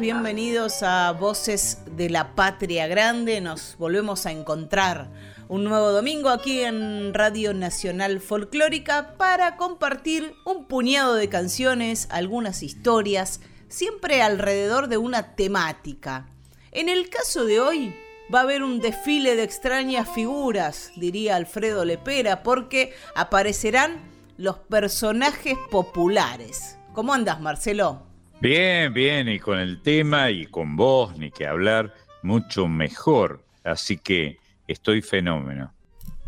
Bienvenidos 0.00 0.82
a 0.82 1.12
Voces 1.12 1.78
de 1.96 2.08
la 2.08 2.34
Patria 2.34 2.86
Grande. 2.86 3.40
Nos 3.40 3.76
volvemos 3.78 4.24
a 4.24 4.32
encontrar 4.32 5.10
un 5.48 5.64
nuevo 5.64 5.92
domingo 5.92 6.30
aquí 6.30 6.62
en 6.62 7.12
Radio 7.12 7.52
Nacional 7.52 8.20
Folclórica 8.20 9.14
para 9.18 9.56
compartir 9.56 10.34
un 10.46 10.64
puñado 10.64 11.14
de 11.14 11.28
canciones, 11.28 12.08
algunas 12.10 12.62
historias, 12.62 13.40
siempre 13.68 14.22
alrededor 14.22 14.88
de 14.88 14.96
una 14.96 15.34
temática. 15.34 16.26
En 16.70 16.88
el 16.88 17.10
caso 17.10 17.44
de 17.44 17.60
hoy 17.60 17.94
va 18.34 18.40
a 18.40 18.42
haber 18.42 18.62
un 18.62 18.80
desfile 18.80 19.36
de 19.36 19.42
extrañas 19.42 20.08
figuras, 20.08 20.90
diría 20.96 21.36
Alfredo 21.36 21.84
Lepera, 21.84 22.42
porque 22.42 22.94
aparecerán 23.14 24.00
los 24.38 24.56
personajes 24.58 25.58
populares. 25.70 26.78
¿Cómo 26.94 27.12
andas, 27.12 27.40
Marcelo? 27.40 28.11
Bien, 28.42 28.92
bien, 28.92 29.28
y 29.28 29.38
con 29.38 29.60
el 29.60 29.80
tema 29.82 30.32
y 30.32 30.46
con 30.46 30.74
vos, 30.74 31.16
ni 31.16 31.30
que 31.30 31.46
hablar, 31.46 31.94
mucho 32.22 32.66
mejor. 32.66 33.44
Así 33.62 33.98
que 33.98 34.40
estoy 34.66 35.00
fenómeno. 35.00 35.72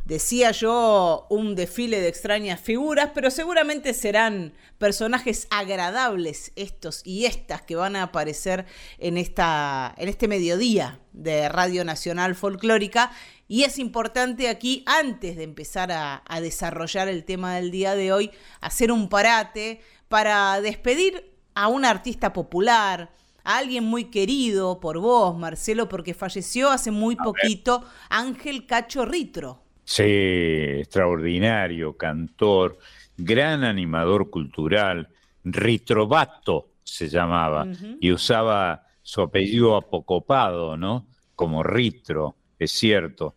Decía 0.05 0.53
yo 0.53 1.27
un 1.29 1.57
desfile 1.57 2.01
de 2.01 2.07
extrañas 2.07 2.61
figuras, 2.61 3.11
pero 3.17 3.33
seguramente 3.33 3.93
serán 3.95 4.53
personajes 4.79 5.49
agradables 5.51 6.53
estos 6.55 7.03
y 7.05 7.25
estas 7.25 7.63
que 7.63 7.75
van 7.75 7.97
a 7.97 8.05
aparecer 8.05 8.65
en, 8.99 9.19
esta, 9.19 9.93
en 9.99 10.09
este 10.09 10.29
mediodía 10.29 11.01
de 11.13 11.49
Radio 11.49 11.85
Nacional 11.85 12.37
Folclórica. 12.37 13.11
Y 13.49 13.65
es 13.65 13.81
importante 13.81 14.49
aquí, 14.49 14.85
antes 14.87 15.37
de 15.37 15.43
empezar 15.43 15.91
a, 15.91 16.23
a 16.29 16.41
desarrollar 16.41 17.09
el 17.09 17.25
tema 17.25 17.57
del 17.57 17.73
día 17.73 17.97
de 17.97 18.13
hoy, 18.13 18.31
hacer 18.61 18.93
un 18.93 19.09
parate 19.09 19.81
para 20.09 20.61
despedir 20.61 21.34
a 21.55 21.69
un 21.69 21.85
artista 21.85 22.33
popular, 22.33 23.11
a 23.45 23.59
alguien 23.59 23.85
muy 23.85 24.07
querido 24.07 24.81
por 24.81 24.99
vos, 24.99 25.37
Marcelo, 25.37 25.89
porque 25.89 26.15
falleció 26.15 26.71
hace 26.71 26.91
muy 26.91 27.17
poquito 27.17 27.85
Ángel 28.09 28.67
Cacho 28.67 29.05
Ritro. 29.05 29.61
Sí, 29.85 30.03
extraordinario, 30.03 31.97
cantor, 31.97 32.79
gran 33.17 33.65
animador 33.65 34.31
cultural, 34.31 35.09
Ritrovato 35.45 36.71
se 36.83 37.09
llamaba, 37.09 37.67
y 38.01 38.11
usaba 38.13 38.87
su 39.03 39.21
apellido 39.21 39.77
apocopado, 39.77 40.77
¿no? 40.77 41.07
Como 41.35 41.63
Ritro, 41.63 42.37
es 42.59 42.73
cierto, 42.73 43.35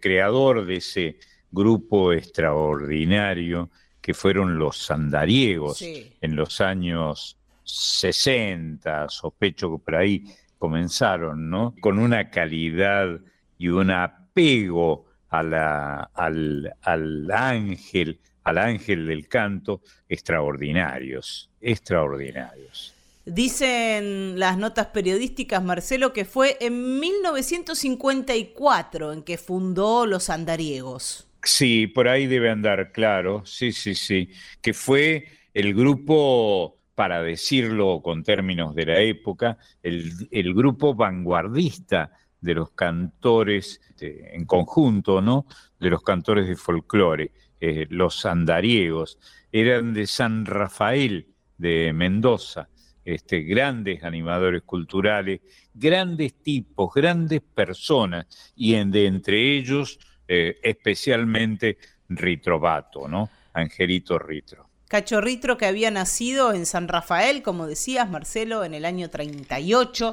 creador 0.00 0.64
de 0.64 0.76
ese 0.76 1.18
grupo 1.50 2.12
extraordinario 2.12 3.70
que 4.04 4.12
fueron 4.12 4.58
los 4.58 4.76
sandariegos 4.76 5.80
en 5.80 6.36
los 6.36 6.60
años 6.60 7.38
60, 7.62 9.08
sospecho 9.08 9.70
que 9.70 9.78
por 9.82 9.96
ahí 9.96 10.26
comenzaron, 10.58 11.48
¿no? 11.48 11.74
Con 11.80 11.98
una 11.98 12.28
calidad 12.28 13.18
y 13.56 13.68
un 13.68 13.90
apego 13.90 15.06
a 15.30 15.42
la, 15.42 16.10
al, 16.12 16.74
al 16.82 17.30
ángel, 17.30 18.20
al 18.42 18.58
ángel 18.58 19.06
del 19.06 19.26
canto, 19.26 19.80
extraordinarios, 20.06 21.48
extraordinarios. 21.62 22.92
Dicen 23.24 24.38
las 24.38 24.58
notas 24.58 24.88
periodísticas, 24.88 25.64
Marcelo, 25.64 26.12
que 26.12 26.26
fue 26.26 26.58
en 26.60 27.00
1954 27.00 29.14
en 29.14 29.22
que 29.22 29.38
fundó 29.38 30.04
Los 30.04 30.28
Andariegos. 30.28 31.26
Sí, 31.44 31.86
por 31.86 32.08
ahí 32.08 32.26
debe 32.26 32.50
andar, 32.50 32.90
claro, 32.90 33.44
sí, 33.44 33.72
sí, 33.72 33.94
sí, 33.94 34.30
que 34.62 34.72
fue 34.72 35.26
el 35.52 35.74
grupo, 35.74 36.78
para 36.94 37.22
decirlo 37.22 38.00
con 38.02 38.22
términos 38.22 38.74
de 38.74 38.86
la 38.86 39.00
época, 39.00 39.58
el, 39.82 40.54
grupo 40.54 40.94
vanguardista 40.94 42.12
de 42.40 42.54
los 42.54 42.70
cantores 42.70 43.80
en 44.00 44.46
conjunto, 44.46 45.20
¿no? 45.20 45.46
De 45.78 45.90
los 45.90 46.02
cantores 46.02 46.48
de 46.48 46.56
folclore, 46.56 47.32
eh, 47.60 47.86
los 47.90 48.24
andariegos, 48.24 49.18
eran 49.52 49.92
de 49.92 50.06
San 50.06 50.46
Rafael 50.46 51.28
de 51.58 51.92
Mendoza, 51.92 52.68
este, 53.04 53.40
grandes 53.42 54.02
animadores 54.02 54.62
culturales, 54.62 55.40
grandes 55.74 56.42
tipos, 56.42 56.92
grandes 56.94 57.42
personas, 57.42 58.26
y 58.56 58.82
de 58.82 59.06
entre 59.06 59.56
ellos 59.56 59.98
eh, 60.28 60.58
especialmente 60.62 61.78
Ritrovato, 62.08 63.08
¿no? 63.08 63.30
Angelito 63.52 64.18
Ritro. 64.18 64.68
Cacho 64.88 65.20
Ritro 65.20 65.56
que 65.56 65.66
había 65.66 65.90
nacido 65.90 66.52
en 66.52 66.66
San 66.66 66.88
Rafael, 66.88 67.42
como 67.42 67.66
decías, 67.66 68.08
Marcelo, 68.08 68.64
en 68.64 68.74
el 68.74 68.84
año 68.84 69.10
38. 69.10 70.12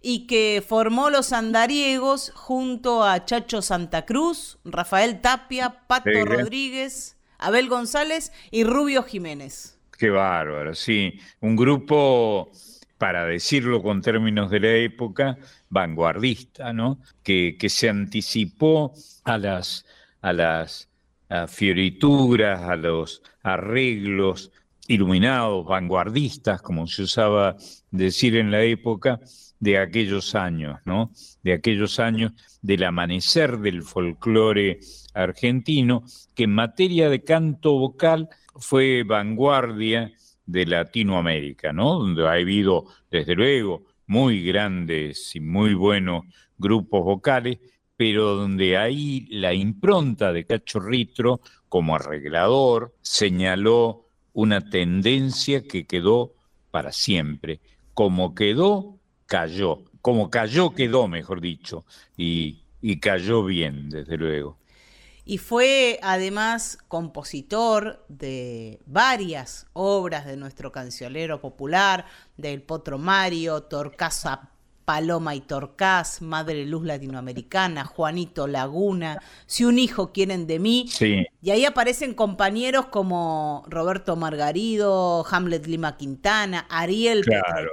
Y 0.00 0.26
que 0.26 0.62
formó 0.66 1.10
los 1.10 1.32
andariegos 1.32 2.30
junto 2.34 3.04
a 3.04 3.24
Chacho 3.24 3.62
Santa 3.62 4.04
Cruz, 4.04 4.58
Rafael 4.64 5.20
Tapia, 5.20 5.80
Pato 5.86 6.24
Rodríguez, 6.24 7.16
Abel 7.38 7.68
González 7.68 8.32
y 8.50 8.64
Rubio 8.64 9.02
Jiménez. 9.02 9.78
Qué 9.96 10.10
bárbaro, 10.10 10.74
sí. 10.74 11.18
Un 11.40 11.56
grupo 11.56 12.52
para 12.98 13.24
decirlo 13.24 13.82
con 13.82 14.02
términos 14.02 14.50
de 14.50 14.60
la 14.60 14.72
época, 14.72 15.38
vanguardista, 15.70 16.72
¿no? 16.72 16.98
que, 17.22 17.56
se 17.68 17.88
anticipó 17.88 18.92
a 19.24 19.38
las, 19.38 19.86
a 20.20 20.32
las 20.32 20.88
fiorituras, 21.46 22.62
a 22.62 22.76
los 22.76 23.22
arreglos 23.42 24.50
iluminados, 24.88 25.64
vanguardistas, 25.66 26.60
como 26.62 26.86
se 26.86 27.02
usaba 27.02 27.56
decir 27.90 28.36
en 28.36 28.50
la 28.50 28.62
época, 28.62 29.20
de 29.60 29.78
aquellos 29.78 30.34
años, 30.34 30.78
¿no? 30.84 31.10
De 31.42 31.52
aquellos 31.52 31.98
años 31.98 32.32
del 32.62 32.84
amanecer 32.84 33.58
del 33.58 33.82
folclore 33.82 34.80
argentino, 35.14 36.04
que 36.34 36.44
en 36.44 36.54
materia 36.54 37.08
de 37.10 37.24
canto 37.24 37.72
vocal 37.72 38.28
fue 38.54 39.02
vanguardia 39.02 40.12
de 40.48 40.64
Latinoamérica, 40.64 41.72
¿no? 41.72 41.98
Donde 41.98 42.26
ha 42.26 42.32
habido, 42.32 42.86
desde 43.10 43.34
luego, 43.34 43.84
muy 44.06 44.42
grandes 44.42 45.36
y 45.36 45.40
muy 45.40 45.74
buenos 45.74 46.24
grupos 46.56 47.04
vocales, 47.04 47.58
pero 47.96 48.34
donde 48.34 48.78
ahí 48.78 49.26
la 49.30 49.52
impronta 49.52 50.32
de 50.32 50.46
Cacho 50.46 50.80
Ritro 50.80 51.42
como 51.68 51.94
arreglador 51.94 52.94
señaló 53.02 54.06
una 54.32 54.70
tendencia 54.70 55.62
que 55.62 55.86
quedó 55.86 56.32
para 56.70 56.92
siempre. 56.92 57.60
Como 57.92 58.34
quedó, 58.34 58.98
cayó. 59.26 59.84
Como 60.00 60.30
cayó, 60.30 60.70
quedó, 60.74 61.08
mejor 61.08 61.42
dicho. 61.42 61.84
Y, 62.16 62.62
y 62.80 63.00
cayó 63.00 63.44
bien, 63.44 63.90
desde 63.90 64.16
luego 64.16 64.58
y 65.28 65.36
fue 65.36 66.00
además 66.02 66.78
compositor 66.88 68.02
de 68.08 68.80
varias 68.86 69.66
obras 69.74 70.24
de 70.24 70.38
nuestro 70.38 70.72
cancionero 70.72 71.38
popular, 71.42 72.06
del 72.38 72.62
Potro 72.62 72.96
Mario, 72.96 73.64
Torcaza 73.64 74.52
Paloma 74.86 75.34
y 75.34 75.42
Torcaz, 75.42 76.22
Madre 76.22 76.64
Luz 76.64 76.86
Latinoamericana, 76.86 77.84
Juanito 77.84 78.46
Laguna, 78.46 79.20
Si 79.44 79.66
un 79.66 79.78
hijo 79.78 80.12
quieren 80.14 80.46
de 80.46 80.58
mí. 80.58 80.88
Y 81.42 81.50
ahí 81.50 81.66
aparecen 81.66 82.14
compañeros 82.14 82.86
como 82.86 83.66
Roberto 83.68 84.16
Margarido, 84.16 85.26
Hamlet 85.30 85.66
Lima 85.66 85.98
Quintana, 85.98 86.66
Ariel 86.70 87.22
claro. 87.22 87.70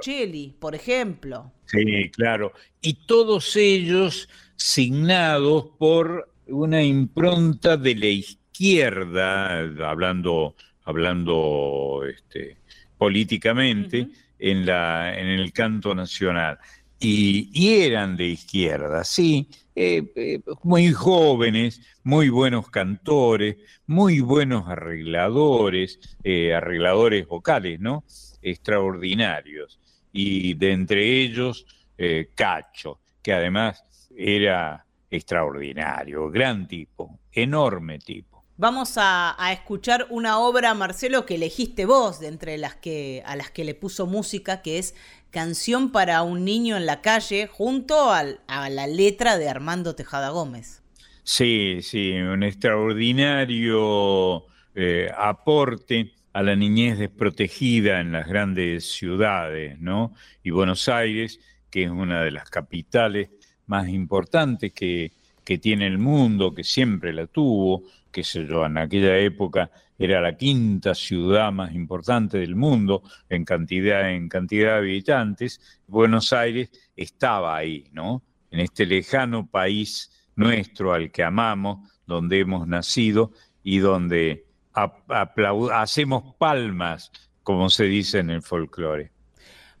por 0.58 0.74
ejemplo. 0.74 1.52
Sí, 1.64 2.10
claro. 2.10 2.52
Y 2.82 3.06
todos 3.06 3.56
ellos 3.56 4.28
signados 4.56 5.68
por 5.78 6.35
una 6.48 6.82
impronta 6.82 7.76
de 7.76 7.94
la 7.94 8.06
izquierda, 8.06 9.60
hablando, 9.88 10.54
hablando 10.84 12.02
este, 12.08 12.58
políticamente, 12.98 14.08
en, 14.38 14.66
la, 14.66 15.18
en 15.18 15.26
el 15.28 15.52
canto 15.52 15.94
nacional. 15.94 16.58
y, 16.98 17.68
eran 17.68 18.16
de 18.16 18.26
izquierda, 18.26 19.04
sí, 19.04 19.48
eh, 19.78 20.10
eh, 20.16 20.40
muy 20.62 20.90
jóvenes, 20.90 21.82
muy 22.02 22.30
buenos 22.30 22.70
cantores, 22.70 23.56
muy 23.86 24.20
buenos 24.20 24.66
arregladores, 24.68 26.00
eh, 26.24 26.54
arregladores 26.54 27.26
vocales, 27.26 27.78
¿no? 27.78 28.02
Extraordinarios. 28.40 29.78
Y 30.12 30.54
de 30.54 30.72
entre 30.72 31.20
ellos, 31.20 31.66
Cacho, 32.34 33.00
que 33.22 33.34
además 33.34 33.84
era 34.16 34.85
extraordinario, 35.10 36.30
gran 36.30 36.66
tipo, 36.66 37.18
enorme 37.32 37.98
tipo. 37.98 38.36
Vamos 38.58 38.94
a, 38.96 39.36
escuchar 39.52 40.06
una 40.08 40.38
obra, 40.38 40.72
Marcelo, 40.72 41.26
que 41.26 41.34
elegiste 41.34 41.84
vos 41.84 42.20
de 42.20 42.28
entre 42.28 42.56
las 42.56 42.74
que 42.74 43.22
a 43.26 43.36
las 43.36 43.50
que 43.50 43.64
le 43.64 43.74
puso 43.74 44.06
música, 44.06 44.62
que 44.62 44.78
es 44.78 44.94
Canción 45.30 45.92
para 45.92 46.22
un 46.22 46.46
niño 46.46 46.78
en 46.78 46.86
la 46.86 47.02
calle, 47.02 47.46
junto 47.46 48.10
a 48.10 48.70
la 48.70 48.86
letra 48.86 49.36
de 49.36 49.50
Armando 49.50 49.94
Tejada 49.94 50.30
Gómez. 50.30 50.82
Sí, 51.24 51.80
sí, 51.82 52.12
un 52.12 52.44
extraordinario 52.44 54.46
eh, 54.74 55.10
aporte 55.18 56.12
a 56.32 56.42
la 56.42 56.54
niñez 56.54 56.98
desprotegida 56.98 58.00
en 58.00 58.12
las 58.12 58.28
grandes 58.28 58.90
ciudades, 58.92 59.78
¿no? 59.80 60.14
Y 60.42 60.50
Buenos 60.50 60.88
Aires, 60.88 61.40
que 61.68 61.82
es 61.82 61.90
una 61.90 62.22
de 62.22 62.30
las 62.30 62.48
capitales 62.48 63.28
más 63.66 63.88
importantes 63.88 64.72
que, 64.72 65.12
que 65.44 65.58
tiene 65.58 65.86
el 65.86 65.98
mundo, 65.98 66.54
que 66.54 66.64
siempre 66.64 67.12
la 67.12 67.26
tuvo, 67.26 67.84
que 68.10 68.24
sé 68.24 68.46
yo, 68.46 68.66
en 68.66 68.78
aquella 68.78 69.16
época 69.18 69.70
era 69.98 70.20
la 70.20 70.36
quinta 70.36 70.94
ciudad 70.94 71.52
más 71.52 71.72
importante 71.74 72.38
del 72.38 72.56
mundo 72.56 73.02
en 73.28 73.44
cantidad, 73.44 74.10
en 74.10 74.28
cantidad 74.28 74.72
de 74.72 74.78
habitantes, 74.78 75.60
Buenos 75.86 76.32
Aires 76.32 76.70
estaba 76.96 77.56
ahí, 77.56 77.88
¿no? 77.92 78.22
En 78.50 78.60
este 78.60 78.86
lejano 78.86 79.46
país 79.46 80.10
nuestro 80.34 80.92
al 80.92 81.10
que 81.10 81.22
amamos, 81.22 81.88
donde 82.06 82.40
hemos 82.40 82.66
nacido 82.66 83.32
y 83.62 83.78
donde 83.78 84.46
hacemos 85.72 86.34
palmas, 86.36 87.10
como 87.42 87.70
se 87.70 87.84
dice 87.84 88.18
en 88.18 88.30
el 88.30 88.42
folclore. 88.42 89.12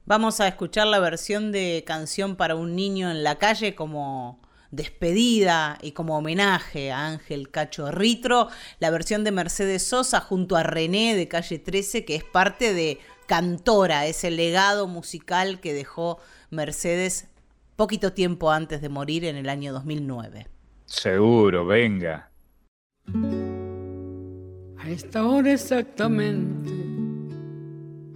Vamos 0.08 0.38
a 0.38 0.46
escuchar 0.46 0.86
la 0.86 1.00
versión 1.00 1.50
de 1.50 1.82
Canción 1.84 2.36
para 2.36 2.54
un 2.54 2.76
niño 2.76 3.10
en 3.10 3.24
la 3.24 3.38
calle 3.38 3.74
como 3.74 4.40
despedida 4.70 5.78
y 5.82 5.92
como 5.92 6.16
homenaje 6.16 6.92
a 6.92 7.08
Ángel 7.08 7.50
Cacho 7.50 7.90
Ritro, 7.90 8.46
la 8.78 8.90
versión 8.90 9.24
de 9.24 9.32
Mercedes 9.32 9.84
Sosa 9.84 10.20
junto 10.20 10.54
a 10.54 10.62
René 10.62 11.16
de 11.16 11.26
Calle 11.26 11.58
13, 11.58 12.04
que 12.04 12.14
es 12.14 12.22
parte 12.22 12.72
de 12.72 13.00
Cantora, 13.26 14.06
ese 14.06 14.30
legado 14.30 14.86
musical 14.86 15.58
que 15.58 15.74
dejó 15.74 16.20
Mercedes 16.50 17.26
poquito 17.74 18.12
tiempo 18.12 18.52
antes 18.52 18.80
de 18.80 18.88
morir 18.88 19.24
en 19.24 19.34
el 19.34 19.48
año 19.48 19.72
2009. 19.72 20.46
Seguro, 20.84 21.66
venga. 21.66 22.30
A 24.78 24.88
esta 24.88 25.26
hora 25.26 25.52
exactamente 25.52 26.85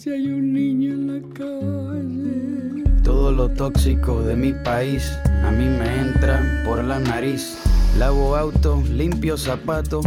si 0.00 0.08
hay 0.08 0.28
un 0.28 0.54
niño 0.54 0.94
en 0.94 1.06
la 1.08 1.34
calle. 1.34 3.02
Todo 3.02 3.32
lo 3.32 3.50
tóxico 3.50 4.22
de 4.22 4.34
mi 4.34 4.54
país 4.64 5.12
a 5.44 5.50
mí 5.50 5.66
me 5.66 6.00
entra 6.00 6.62
por 6.64 6.82
la 6.82 6.98
nariz. 6.98 7.58
Lavo 7.98 8.34
auto, 8.34 8.82
limpio 8.90 9.36
zapatos, 9.36 10.06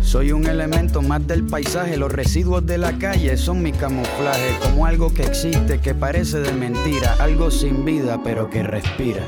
soy 0.00 0.32
un 0.32 0.46
elemento 0.46 1.02
más 1.02 1.26
del 1.26 1.44
paisaje 1.44 1.96
los 1.96 2.12
residuos 2.12 2.64
de 2.64 2.78
la 2.78 2.92
calle 2.98 3.36
son 3.36 3.62
mi 3.62 3.72
camuflaje 3.72 4.56
como 4.62 4.86
algo 4.86 5.12
que 5.12 5.22
existe 5.22 5.80
que 5.80 5.94
parece 5.94 6.40
de 6.40 6.52
mentira 6.52 7.14
algo 7.20 7.50
sin 7.50 7.84
vida 7.84 8.20
pero 8.22 8.48
que 8.48 8.62
respira. 8.62 9.22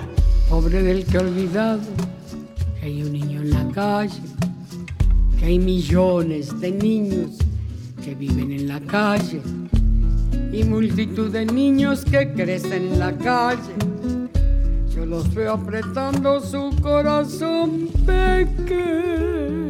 Pobre 0.49 0.83
del 0.83 1.05
que 1.05 1.19
olvidado 1.19 1.81
que 2.79 2.87
hay 2.87 3.03
un 3.03 3.13
niño 3.13 3.41
en 3.43 3.51
la 3.51 3.69
calle 3.75 4.21
que 5.39 5.47
hay 5.47 5.59
millones 5.59 6.61
de 6.61 6.71
niños 6.71 7.39
que 8.05 8.15
viven 8.15 8.53
en 8.53 8.69
la 8.69 8.81
calle 8.81 9.41
y 10.53 10.65
multitud 10.65 11.31
de 11.31 11.47
niños 11.47 12.05
que 12.05 12.33
crecen 12.33 12.93
en 12.93 12.99
la 12.99 13.17
calle. 13.17 13.75
Yo 14.95 15.07
los 15.07 15.33
veo 15.33 15.53
apretando 15.53 16.41
su 16.41 16.75
corazón 16.83 17.89
pequeño 18.05 19.70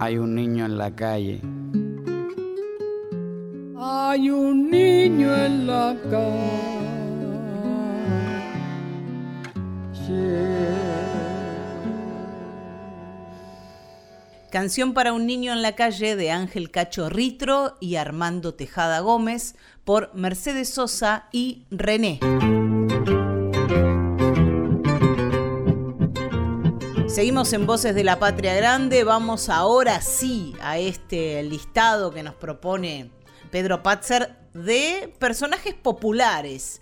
hay 0.00 0.16
un 0.16 0.34
niño 0.34 0.64
en 0.64 0.78
la 0.78 0.96
calle. 0.96 1.42
Hay 3.78 4.30
un 4.30 4.70
niño 4.70 5.36
en 5.36 5.66
la 5.66 5.94
calle. 6.10 6.70
Canción 14.50 14.94
para 14.94 15.12
un 15.12 15.26
niño 15.26 15.52
en 15.52 15.62
la 15.62 15.76
calle 15.76 16.16
de 16.16 16.30
Ángel 16.32 16.70
Cacho 16.70 17.10
Ritro 17.10 17.76
y 17.78 17.96
Armando 17.96 18.54
Tejada 18.54 19.00
Gómez 19.00 19.54
por 19.84 20.12
Mercedes 20.14 20.70
Sosa 20.70 21.28
y 21.30 21.66
René. 21.70 22.18
Seguimos 27.10 27.52
en 27.52 27.66
Voces 27.66 27.96
de 27.96 28.04
la 28.04 28.20
Patria 28.20 28.54
Grande. 28.54 29.02
Vamos 29.02 29.48
ahora 29.48 30.00
sí 30.00 30.54
a 30.62 30.78
este 30.78 31.42
listado 31.42 32.12
que 32.12 32.22
nos 32.22 32.36
propone 32.36 33.10
Pedro 33.50 33.82
Patzer 33.82 34.36
de 34.54 35.12
personajes 35.18 35.74
populares 35.74 36.80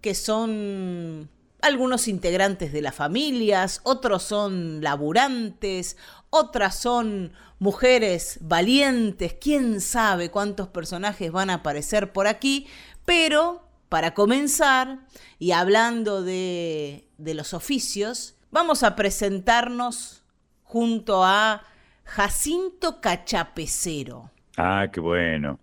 que 0.00 0.16
son 0.16 1.30
algunos 1.60 2.08
integrantes 2.08 2.72
de 2.72 2.82
las 2.82 2.96
familias, 2.96 3.80
otros 3.84 4.24
son 4.24 4.82
laburantes, 4.82 5.96
otras 6.30 6.76
son 6.76 7.32
mujeres 7.60 8.38
valientes, 8.40 9.36
quién 9.40 9.80
sabe 9.80 10.32
cuántos 10.32 10.66
personajes 10.66 11.30
van 11.30 11.50
a 11.50 11.54
aparecer 11.54 12.12
por 12.12 12.26
aquí, 12.26 12.66
pero 13.04 13.62
para 13.88 14.12
comenzar, 14.12 15.06
y 15.38 15.52
hablando 15.52 16.22
de, 16.22 17.08
de 17.16 17.34
los 17.34 17.54
oficios, 17.54 18.34
vamos 18.50 18.82
a 18.82 18.96
presentarnos 18.96 20.22
junto 20.62 21.24
a 21.24 21.62
Jacinto 22.04 23.00
Cachapecero. 23.00 24.30
Ah, 24.56 24.88
qué 24.92 25.00
bueno. 25.00 25.58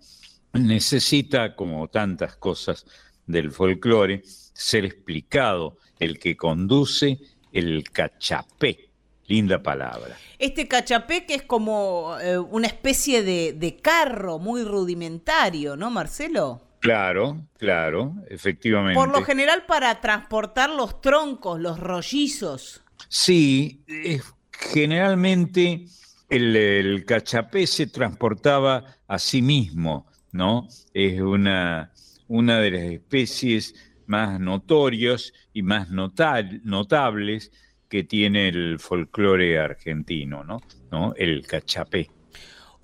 Necesita, 0.53 1.55
como 1.55 1.87
tantas 1.87 2.35
cosas 2.37 2.85
del 3.25 3.51
folclore, 3.51 4.21
ser 4.25 4.85
explicado 4.85 5.77
el 5.99 6.19
que 6.19 6.37
conduce 6.37 7.19
el 7.51 7.83
cachapé. 7.91 8.89
Linda 9.27 9.61
palabra. 9.61 10.15
Este 10.37 10.67
cachapé 10.67 11.25
que 11.25 11.33
es 11.33 11.43
como 11.43 12.15
eh, 12.21 12.37
una 12.37 12.67
especie 12.67 13.23
de, 13.23 13.53
de 13.53 13.75
carro 13.77 14.37
muy 14.37 14.63
rudimentario, 14.63 15.75
¿no, 15.75 15.89
Marcelo? 15.89 16.61
Claro, 16.85 17.47
claro, 17.57 18.15
efectivamente. 18.29 18.99
Por 18.99 19.09
lo 19.09 19.23
general 19.23 19.65
para 19.67 19.99
transportar 20.01 20.69
los 20.69 21.01
troncos, 21.01 21.59
los 21.59 21.79
rollizos. 21.79 22.83
Sí, 23.09 23.83
eh, 23.87 24.21
generalmente 24.51 25.85
el, 26.29 26.55
el 26.55 27.05
cachapé 27.05 27.67
se 27.67 27.87
transportaba 27.87 28.83
a 29.07 29.19
sí 29.19 29.41
mismo, 29.41 30.07
¿no? 30.31 30.67
Es 30.93 31.19
una, 31.21 31.91
una 32.27 32.59
de 32.59 32.71
las 32.71 32.83
especies 32.83 33.73
más 34.07 34.39
notorios 34.39 35.33
y 35.53 35.61
más 35.63 35.89
notal- 35.89 36.61
notables 36.63 37.51
que 37.89 38.03
tiene 38.03 38.47
el 38.49 38.77
folclore 38.79 39.59
argentino, 39.59 40.43
¿no? 40.43 40.61
¿no? 40.91 41.13
El 41.15 41.45
cachapé. 41.47 42.09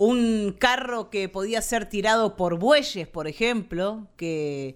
Un 0.03 0.55
carro 0.57 1.11
que 1.11 1.29
podía 1.29 1.61
ser 1.61 1.85
tirado 1.85 2.35
por 2.35 2.57
bueyes, 2.57 3.07
por 3.07 3.27
ejemplo, 3.27 4.07
que 4.17 4.75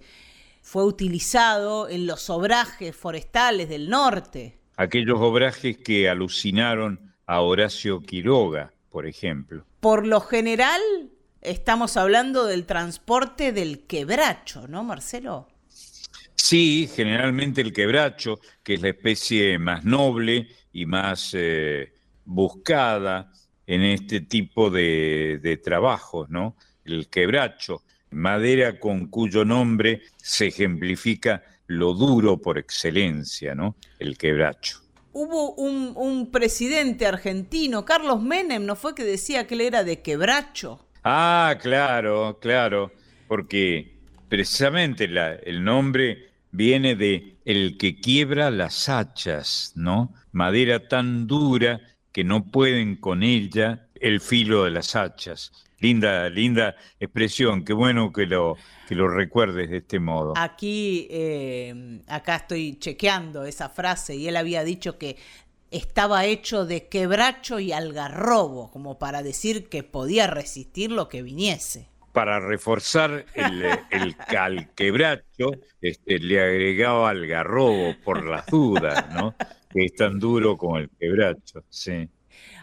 fue 0.62 0.86
utilizado 0.86 1.90
en 1.90 2.06
los 2.06 2.30
obrajes 2.30 2.96
forestales 2.96 3.68
del 3.68 3.90
norte. 3.90 4.60
Aquellos 4.78 5.20
obrajes 5.20 5.78
que 5.80 6.08
alucinaron 6.10 7.12
a 7.26 7.42
Horacio 7.42 8.02
Quiroga, 8.02 8.72
por 8.92 9.08
ejemplo. 9.08 9.66
Por 9.80 10.06
lo 10.06 10.22
general, 10.22 10.80
estamos 11.42 11.98
hablando 11.98 12.46
del 12.46 12.68
transporte 12.68 13.52
del 13.52 13.88
quebracho, 13.88 14.68
¿no, 14.68 14.84
Marcelo? 14.84 15.48
Sí, 16.36 16.88
generalmente 16.96 17.62
el 17.62 17.74
quebracho, 17.74 18.40
que 18.62 18.76
es 18.76 18.82
la 18.84 18.90
especie 18.90 19.58
más 19.58 19.84
noble 19.86 20.50
y 20.72 20.86
más 20.86 21.32
eh, 21.34 21.94
buscada 22.26 23.32
en 23.68 23.82
este 23.84 24.22
tipo 24.22 24.70
de, 24.70 25.40
de 25.42 25.58
trabajos, 25.58 26.30
¿no? 26.30 26.56
El 26.84 27.08
quebracho, 27.10 27.84
madera 28.12 28.80
con 28.80 29.08
cuyo 29.08 29.44
nombre 29.46 30.02
se 30.18 30.48
ejemplifica 30.48 31.44
lo 31.68 31.94
duro 31.94 32.38
por 32.38 32.58
excelencia, 32.58 33.56
¿no? 33.56 33.76
El 34.00 34.18
quebracho. 34.18 34.80
Hubo 35.14 35.54
un, 35.56 35.94
un 35.96 36.30
presidente 36.30 37.06
argentino, 37.08 37.86
Carlos 37.86 38.22
Menem, 38.22 38.66
¿no 38.66 38.76
fue 38.76 38.94
que 38.94 39.04
decía 39.04 39.48
que 39.48 39.56
él 39.56 39.62
era 39.62 39.84
de 39.84 40.02
quebracho? 40.02 40.80
Ah, 41.04 41.56
claro, 41.62 42.38
claro, 42.42 42.92
porque 43.28 43.94
precisamente 44.28 45.08
la- 45.08 45.36
el 45.36 45.64
nombre 45.64 46.32
viene 46.52 46.96
de 46.96 47.38
el 47.46 47.78
que 47.78 48.00
quiebra 48.00 48.52
las 48.52 48.90
hachas, 48.90 49.72
¿no? 49.76 50.14
Madera 50.32 50.88
tan 50.88 51.28
dura 51.28 51.80
que 52.16 52.24
no 52.24 52.46
pueden 52.46 52.96
con 52.96 53.24
ella 53.24 53.90
el 53.96 54.22
filo 54.22 54.64
de 54.64 54.72
las 54.72 54.96
hachas. 54.96 55.52
Linda, 55.82 56.30
linda 56.30 56.78
expresión, 56.98 57.66
qué 57.66 57.74
bueno 57.74 58.14
que 58.14 58.26
lo, 58.26 58.56
que 58.88 58.96
lo 58.96 59.10
recuerdes 59.10 59.70
de 59.70 59.80
este 59.80 60.00
modo. 60.00 60.32
Aquí, 60.38 61.10
eh, 61.12 62.00
acá 62.08 62.38
estoy 62.38 62.80
chequeando 62.80 63.44
esa 63.44 63.68
frase 63.68 64.16
y 64.16 64.30
él 64.30 64.38
había 64.38 64.64
dicho 64.64 64.98
que 64.98 65.18
estaba 65.72 66.24
hecho 66.24 66.66
de 66.66 66.88
quebracho 66.88 67.60
y 67.60 67.74
algarrobo, 67.74 68.72
como 68.72 68.98
para 68.98 69.22
decir 69.22 69.68
que 69.68 69.84
podía 69.84 70.26
resistir 70.26 70.94
lo 70.94 71.10
que 71.10 71.22
viniese. 71.22 71.90
Para 72.14 72.40
reforzar 72.40 73.26
el, 73.34 73.62
el 73.92 74.16
cal 74.30 74.70
quebracho, 74.74 75.52
este, 75.82 76.20
le 76.20 76.42
agregaba 76.42 77.10
algarrobo 77.10 77.94
por 78.06 78.26
las 78.26 78.46
dudas, 78.46 79.14
¿no? 79.14 79.36
Que 79.76 79.86
es 79.86 79.94
tan 79.94 80.18
duro 80.20 80.56
como 80.58 80.78
el 80.78 80.90
quebracho, 80.98 81.64
sí. 81.70 82.08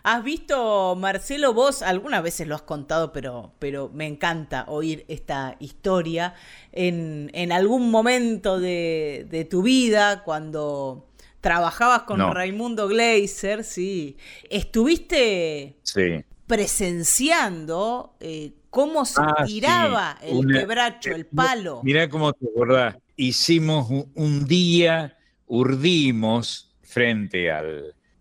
¿Has 0.03 0.25
visto, 0.25 0.97
Marcelo, 0.97 1.53
vos 1.55 1.83
algunas 1.83 2.23
veces 2.23 2.49
lo 2.49 2.55
has 2.57 2.63
contado, 2.63 3.13
pero, 3.13 3.53
pero 3.61 3.89
me 3.93 4.07
encanta 4.07 4.65
oír 4.69 5.05
esta 5.09 5.57
historia 5.61 6.35
en, 6.73 7.31
en 7.35 7.53
algún 7.53 7.91
momento 7.91 8.59
de, 8.59 9.27
de 9.31 9.45
tu 9.45 9.63
vida, 9.63 10.25
cuando 10.25 11.07
trabajabas 11.41 12.03
con 12.05 12.19
No. 12.19 12.33
Raimundo 12.35 12.89
Gleiser, 12.89 13.63
sí. 13.63 14.17
Estuviste 14.51 15.77
Sí. 15.83 16.25
presenciando 16.47 18.15
eh, 18.21 18.53
cómo 18.71 19.05
se 19.05 19.21
Ah, 19.21 19.45
sí, 19.47 19.55
tiraba 19.55 20.19
el 20.23 20.37
una- 20.39 20.61
quebracho, 20.61 21.11
el 21.15 21.27
palo. 21.27 21.81
Mirá 21.85 22.09
cómo 22.09 22.33
te 22.33 22.47
acordás. 22.47 22.97
Hicimos 23.17 23.89
un, 23.91 24.11
un 24.15 24.47
día, 24.47 25.17
urdimos 25.47 26.72
frente 26.93 27.51
a 27.51 27.63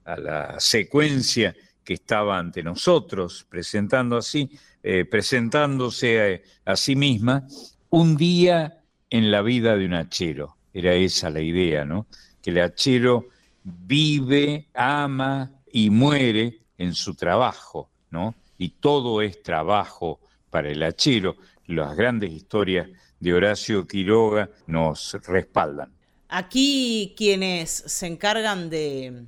la 0.06 0.60
secuencia 0.60 1.54
que 1.84 1.96
estaba 1.96 2.38
ante 2.38 2.64
nosotros, 2.64 3.46
presentando 3.50 4.16
así, 4.16 4.50
eh, 4.82 5.04
presentándose 5.04 6.44
a, 6.66 6.72
a 6.72 6.76
sí 6.78 6.96
misma, 6.96 7.46
un 7.90 8.16
día 8.16 8.82
en 9.10 9.30
la 9.30 9.42
vida 9.42 9.76
de 9.76 9.86
un 9.86 9.96
hachero. 9.96 10.56
Era 10.74 10.94
esa 10.94 11.30
la 11.30 11.42
idea, 11.42 11.84
¿no? 11.84 12.08
Que 12.42 12.52
el 12.52 12.62
hachero 12.62 13.28
vive, 13.64 14.70
ama 14.74 15.52
y 15.72 15.90
muere 15.90 16.60
en 16.78 16.94
su 16.94 17.16
trabajo, 17.16 17.90
¿no? 18.10 18.36
Y 18.58 18.70
todo 18.80 19.22
es 19.22 19.44
trabajo 19.44 20.22
para 20.50 20.70
el 20.70 20.82
hachero. 20.84 21.36
Las 21.68 21.96
grandes 21.98 22.32
historias 22.32 22.88
de 23.20 23.34
Horacio 23.34 23.86
Quiroga 23.86 24.50
nos 24.68 25.14
respaldan. 25.28 25.92
Aquí 26.34 27.14
quienes 27.18 27.70
se 27.70 28.08
encargan 28.08 28.70
de 28.70 29.26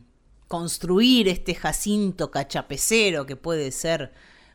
construir 0.48 1.28
este 1.28 1.54
Jacinto 1.54 2.32
cachapecero, 2.32 3.26
que 3.26 3.36
puede 3.36 3.74
ser, 3.74 4.14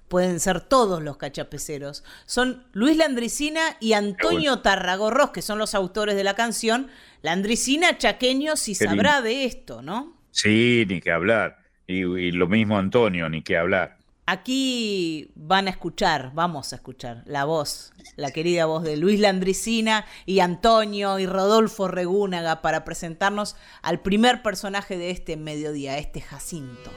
pueden 0.09 0.41
ser 0.41 0.63
todos 0.63 1.03
los 1.03 1.19
cachapeceros, 1.19 2.05
son 2.25 2.65
Luis 2.73 2.97
Landricina 2.97 3.77
y 3.81 3.93
Antonio 3.93 4.61
Tarragorros, 4.61 5.29
que 5.29 5.43
son 5.43 5.59
los 5.59 5.75
autores 5.75 6.17
de 6.17 6.25
la 6.25 6.35
canción. 6.35 6.89
Landricina, 7.21 7.99
chaqueño, 7.99 8.57
si 8.57 8.75
sabrá 8.75 9.21
de 9.21 9.45
esto, 9.45 9.83
¿no? 9.83 10.17
Sí, 10.31 10.87
ni 10.89 11.03
que 11.03 11.13
hablar. 11.13 11.59
Y, 11.87 12.03
y 12.03 12.33
lo 12.33 12.49
mismo 12.49 12.79
Antonio, 12.79 13.29
ni 13.29 13.43
que 13.43 13.59
hablar. 13.59 13.98
Aquí 14.31 15.31
van 15.37 15.69
a 15.69 15.71
escuchar, 15.71 16.33
vamos 16.35 16.75
a 16.75 16.77
escuchar 16.77 17.23
la 17.25 17.47
voz, 17.47 17.95
la 18.17 18.31
querida 18.31 18.67
voz 18.67 18.85
de 18.85 18.99
Luis 18.99 19.19
Landricina 19.21 20.05
y 20.27 20.41
Antonio 20.41 21.19
y 21.19 21.25
Rodolfo 21.25 21.89
Regúnaga 21.89 22.61
para 22.61 22.85
presentarnos 22.85 23.57
al 23.81 24.01
primer 24.01 24.43
personaje 24.43 24.99
de 24.99 25.13
este 25.13 25.39
mediodía, 25.39 25.97
este 25.97 26.21
Jacinto. 26.21 26.91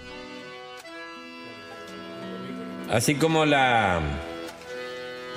Así 2.89 3.15
como 3.15 3.45
la, 3.45 4.01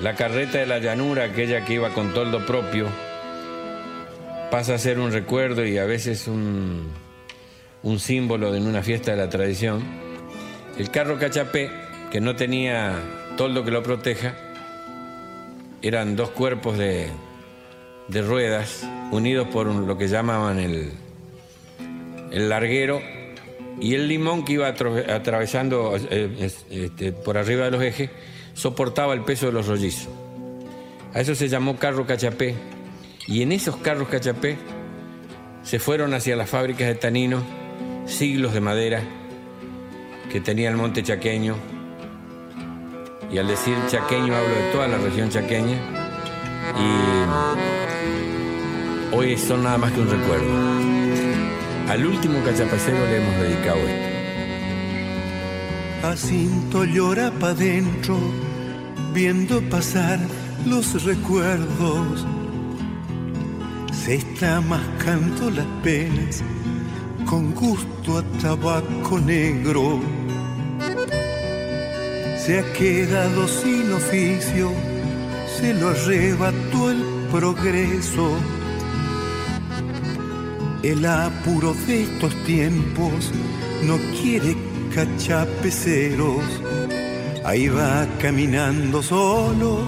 la 0.03 0.17
carreta 0.17 0.59
de 0.59 0.67
la 0.67 0.81
llanura, 0.81 1.27
aquella 1.27 1.65
que 1.65 1.75
iba 1.75 1.91
con 1.91 2.13
toldo 2.13 2.45
propio, 2.45 2.89
pasa 4.51 4.75
a 4.75 4.79
ser 4.79 4.99
un 4.99 5.13
recuerdo 5.13 5.65
y 5.65 5.79
a 5.79 5.85
veces 5.85 6.27
un, 6.27 6.89
un 7.85 8.01
símbolo 8.01 8.53
en 8.53 8.67
una 8.67 8.83
fiesta 8.83 9.13
de 9.13 9.17
la 9.17 9.29
tradición, 9.29 9.85
el 10.77 10.91
carro 10.91 11.21
cachapé 11.21 11.84
que 12.15 12.21
no 12.21 12.37
tenía 12.37 12.95
toldo 13.37 13.65
que 13.65 13.73
lo 13.73 13.83
proteja, 13.83 14.37
eran 15.83 16.15
dos 16.15 16.31
cuerpos 16.31 16.79
de, 16.79 17.11
ruedas 18.09 18.89
unidos 19.11 19.49
por 19.49 19.67
lo 19.67 19.99
que 19.99 20.07
llamaban 20.07 20.61
el, 20.61 20.93
el 22.31 22.49
larguero 22.49 23.03
y 23.81 23.97
el 23.97 24.07
limón 24.07 24.45
que 24.45 24.53
iba 24.53 24.69
atravesando 24.69 25.97
eh, 26.09 26.53
este, 26.71 27.11
por 27.11 27.37
arriba 27.37 27.65
de 27.65 27.73
los 27.73 27.83
ejes 27.83 28.11
soportaba 28.53 29.13
el 29.13 29.25
peso 29.25 29.47
de 29.47 29.53
los 29.53 29.67
rollizos. 29.67 30.09
A 31.15 31.21
eso 31.21 31.35
se 31.35 31.49
llamó 31.49 31.79
carro 31.79 32.07
cachapé 32.07 32.55
y 33.27 33.43
en 33.43 33.51
esos 33.51 33.77
carros 33.79 34.07
cachapé 34.07 34.57
se 35.65 35.81
fueron 35.81 36.15
hacia 36.15 36.37
las 36.37 36.49
fábricas 36.49 36.87
de 36.87 36.95
tanino 36.95 37.43
siglos 38.07 38.55
de 38.55 38.61
madera 38.61 39.03
que 40.31 40.41
tenía 40.41 40.71
el 40.71 40.77
monte 40.77 41.03
chaqueño 41.03 41.74
y 43.31 43.39
al 43.39 43.47
decir 43.49 43.77
chaqueño 43.89 44.35
hablo 44.35 44.55
de 44.55 44.73
toda 44.73 44.89
la 44.89 44.99
región 44.99 45.29
chaqueña. 45.29 45.79
Y 46.79 46.91
hoy 49.15 49.37
son 49.37 49.63
nada 49.65 49.79
más 49.79 49.93
que 49.93 50.01
un 50.01 50.11
recuerdo. 50.11 50.47
Al 51.89 52.07
último 52.07 52.43
cachapacero 52.45 53.07
le 53.07 53.17
hemos 53.17 53.41
dedicado 53.41 53.79
esto. 53.79 54.15
Jacinto 56.03 56.85
llora 56.85 57.31
pa' 57.31 57.55
dentro, 57.55 58.19
viendo 59.13 59.61
pasar 59.69 60.19
los 60.67 61.05
recuerdos. 61.05 62.27
Se 63.93 64.17
está 64.17 64.61
mascando 64.61 65.51
las 65.51 65.67
penas 65.83 66.43
con 67.27 67.55
gusto 67.55 68.19
a 68.19 68.23
tabaco 68.39 69.19
negro 69.19 70.01
se 72.45 72.59
ha 72.59 72.73
quedado 72.75 73.49
sin 73.49 73.91
oficio, 73.91 74.71
se 75.59 75.73
lo 75.73 75.89
arrebató 75.89 76.91
el 76.91 77.03
progreso. 77.33 78.37
El 80.83 81.07
apuro 81.07 81.73
de 81.87 82.03
estos 82.03 82.35
tiempos 82.45 83.33
no 83.85 83.97
quiere 84.21 84.55
cachapeceros, 84.95 86.43
ahí 87.47 87.69
va 87.69 88.07
caminando 88.21 89.03
solo, 89.03 89.79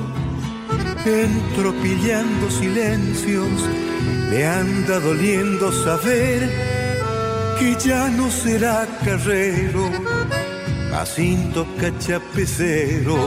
entropillando 1.04 2.50
silencios, 2.50 3.50
le 4.30 4.46
anda 4.46 4.98
doliendo 4.98 5.70
saber 5.84 6.50
que 7.58 7.76
ya 7.78 8.08
no 8.08 8.30
será 8.30 8.88
carrero 9.04 10.15
Jacinto 10.96 11.66
Cachapecero. 11.78 13.18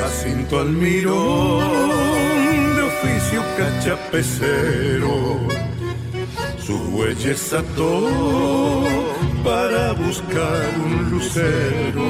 Jacinto 0.00 0.58
Almirón, 0.58 1.60
de 2.74 2.82
oficio 2.82 3.44
cachapecero, 3.56 5.14
sus 6.58 6.80
bueyes 6.90 7.52
ató 7.52 8.08
para 9.44 9.92
buscar 9.92 10.62
un 10.84 11.10
lucero. 11.10 12.02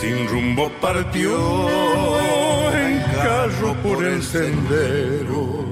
Sin 0.00 0.26
rumbo 0.28 0.70
partió 0.80 2.23
carro 3.24 3.74
por 3.82 4.04
el 4.04 4.22
sendero. 4.22 5.64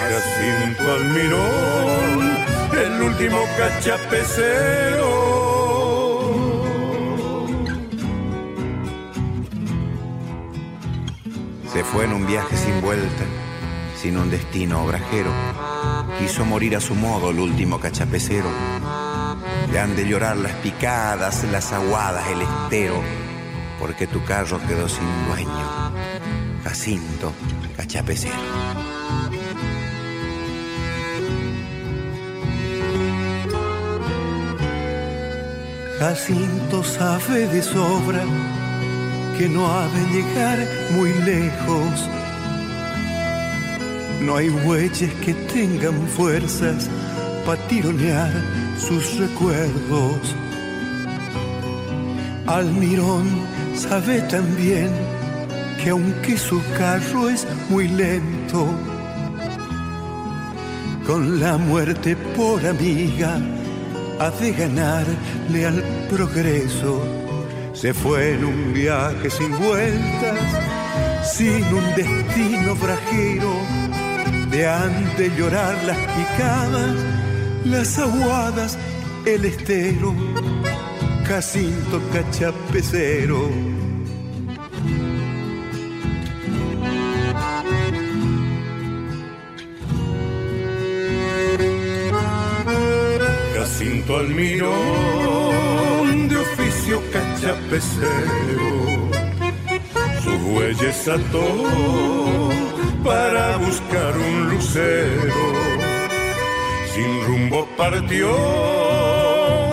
Jacinto 0.00 0.92
Almirón, 0.92 2.36
el 2.76 3.02
último 3.02 3.38
cachapecero. 3.56 5.10
Se 11.72 11.82
fue 11.84 12.04
en 12.04 12.12
un 12.12 12.26
viaje 12.26 12.54
sin 12.54 12.82
vuelta, 12.82 13.24
sin 13.96 14.18
un 14.18 14.30
destino 14.30 14.84
obrajero. 14.84 15.30
Quiso 16.18 16.44
morir 16.44 16.76
a 16.76 16.80
su 16.80 16.94
modo 16.94 17.30
el 17.30 17.38
último 17.38 17.80
cachapecero. 17.80 18.50
Le 19.72 19.80
han 19.80 19.96
de 19.96 20.06
llorar 20.06 20.36
las 20.36 20.52
picadas, 20.56 21.44
las 21.44 21.72
aguadas, 21.72 22.28
el 22.28 22.42
estero, 22.42 23.00
porque 23.80 24.06
tu 24.06 24.22
carro 24.26 24.60
quedó 24.68 24.86
sin 24.86 25.06
dueño 25.28 25.91
Jacinto 26.64 27.32
Cachapecero. 27.76 28.36
Jacinto 35.98 36.82
sabe 36.82 37.46
de 37.48 37.62
sobra 37.62 38.24
que 39.38 39.48
no 39.48 39.66
ha 39.66 39.88
de 39.88 40.02
llegar 40.12 40.58
muy 40.92 41.12
lejos. 41.24 42.08
No 44.20 44.36
hay 44.36 44.48
bueyes 44.48 45.12
que 45.24 45.34
tengan 45.52 46.06
fuerzas 46.08 46.88
para 47.44 47.60
tironear 47.68 48.32
sus 48.78 49.18
recuerdos. 49.18 50.36
Almirón 52.46 53.28
sabe 53.74 54.20
también 54.22 54.90
que 55.82 55.90
aunque 55.90 56.38
su 56.38 56.62
carro 56.78 57.28
es 57.28 57.46
muy 57.68 57.88
lento, 57.88 58.66
con 61.06 61.40
la 61.40 61.56
muerte 61.58 62.14
por 62.36 62.64
amiga 62.64 63.40
ha 64.20 64.30
de 64.30 64.52
ganarle 64.52 65.66
al 65.66 65.82
progreso. 66.08 67.04
Se 67.72 67.92
fue 67.92 68.34
en 68.34 68.44
un 68.44 68.72
viaje 68.72 69.28
sin 69.28 69.50
vueltas, 69.58 70.38
sin 71.34 71.64
un 71.64 71.94
destino 71.96 72.76
frajero, 72.76 73.52
de 74.50 74.68
ante 74.68 75.30
llorar 75.36 75.74
las 75.84 75.98
picadas, 75.98 76.94
las 77.64 77.98
aguadas, 77.98 78.78
el 79.24 79.44
estero, 79.46 80.14
Jacinto 81.26 82.00
Cachapecero 82.12 83.81
Jacinto 93.82 94.16
Almirón, 94.16 94.68
de 96.28 96.36
oficio 96.36 97.02
cachapecero, 97.10 99.10
sus 100.22 100.38
bueyes 100.52 101.08
ató 101.08 102.48
para 103.02 103.56
buscar 103.56 104.16
un 104.16 104.50
lucero. 104.50 105.34
Sin 106.94 107.24
rumbo 107.26 107.66
partió 107.76 108.30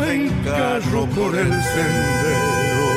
en 0.05 0.29
carro 0.43 1.05
por 1.15 1.35
el 1.35 1.51
sendero. 1.51 2.87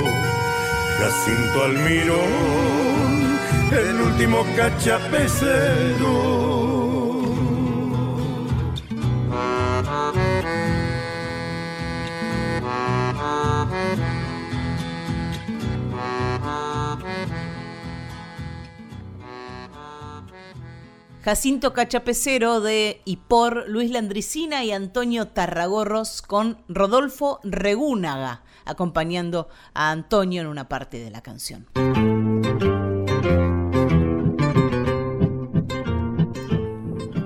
Jacinto 0.98 1.64
Almirón, 1.64 3.38
el 3.70 4.01
último 4.01 4.46
cachapecero 4.57 6.72
Jacinto 21.23 21.73
Cachapecero 21.73 22.61
de 22.61 23.01
y 23.05 23.17
por 23.17 23.69
Luis 23.69 23.93
Landricina 23.93 24.65
y 24.65 24.73
Antonio 24.73 25.29
Tarragorros 25.29 26.21
con 26.21 26.59
Rodolfo 26.67 27.39
Regúnaga, 27.45 28.43
acompañando 28.65 29.49
a 29.73 29.93
Antonio 29.93 30.43
en 30.43 30.49
una 30.49 30.69
parte 30.69 30.99
de 30.99 31.11
la 31.13 31.23
canción. 31.23 31.69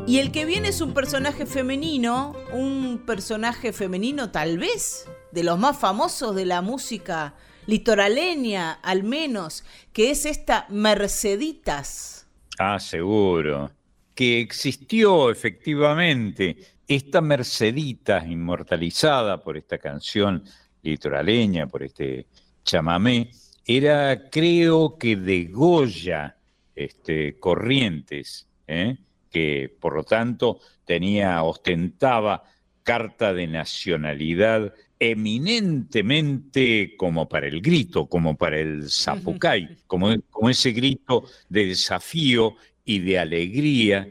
Y 0.07 0.19
el 0.19 0.31
que 0.31 0.45
viene 0.45 0.69
es 0.69 0.83
un 0.83 0.93
personaje 0.93 1.47
femenino, 1.47 2.37
un 2.53 3.03
personaje 3.07 3.73
femenino 3.73 4.31
tal 4.31 4.59
vez 4.59 5.07
de 5.33 5.43
los 5.43 5.59
más 5.59 5.79
famosos 5.79 6.37
de 6.37 6.45
la 6.45 6.61
música 6.61 7.35
litoraleña, 7.65 8.73
al 8.73 9.05
menos, 9.05 9.65
que 9.95 10.11
es 10.11 10.27
esta 10.27 10.67
Merceditas. 10.69 12.27
Ah, 12.59 12.79
seguro. 12.79 13.71
Que 14.17 14.41
existió 14.41 15.31
efectivamente 15.31 16.57
esta 16.89 17.21
Merceditas 17.21 18.27
inmortalizada 18.27 19.41
por 19.45 19.57
esta 19.57 19.79
canción 19.79 20.43
litoraleña, 20.83 21.69
por 21.69 21.85
este 21.85 22.27
chamamé, 22.65 23.31
era 23.65 24.29
creo 24.31 24.97
que 24.99 25.17
de 25.17 25.45
Goya 25.45 26.37
este, 26.75 27.39
Corrientes, 27.39 28.49
¿eh? 28.67 28.97
que 29.31 29.75
por 29.81 29.95
lo 29.95 30.05
tanto 30.05 30.61
tenía, 30.85 31.43
ostentaba 31.43 32.45
carta 32.83 33.35
de 33.35 33.49
nacionalidad 33.49 34.73
eminentemente 34.99 36.95
como 36.97 37.29
para 37.29 37.49
el 37.49 37.61
grito, 37.61 38.07
como 38.07 38.37
para 38.37 38.59
el 38.59 38.89
zapucay, 38.89 39.77
como, 39.87 40.15
como 40.31 40.49
ese 40.49 40.71
grito 40.71 41.25
de 41.49 41.67
desafío 41.67 42.55
y 42.87 43.01
de 43.01 43.19
alegría 43.19 44.09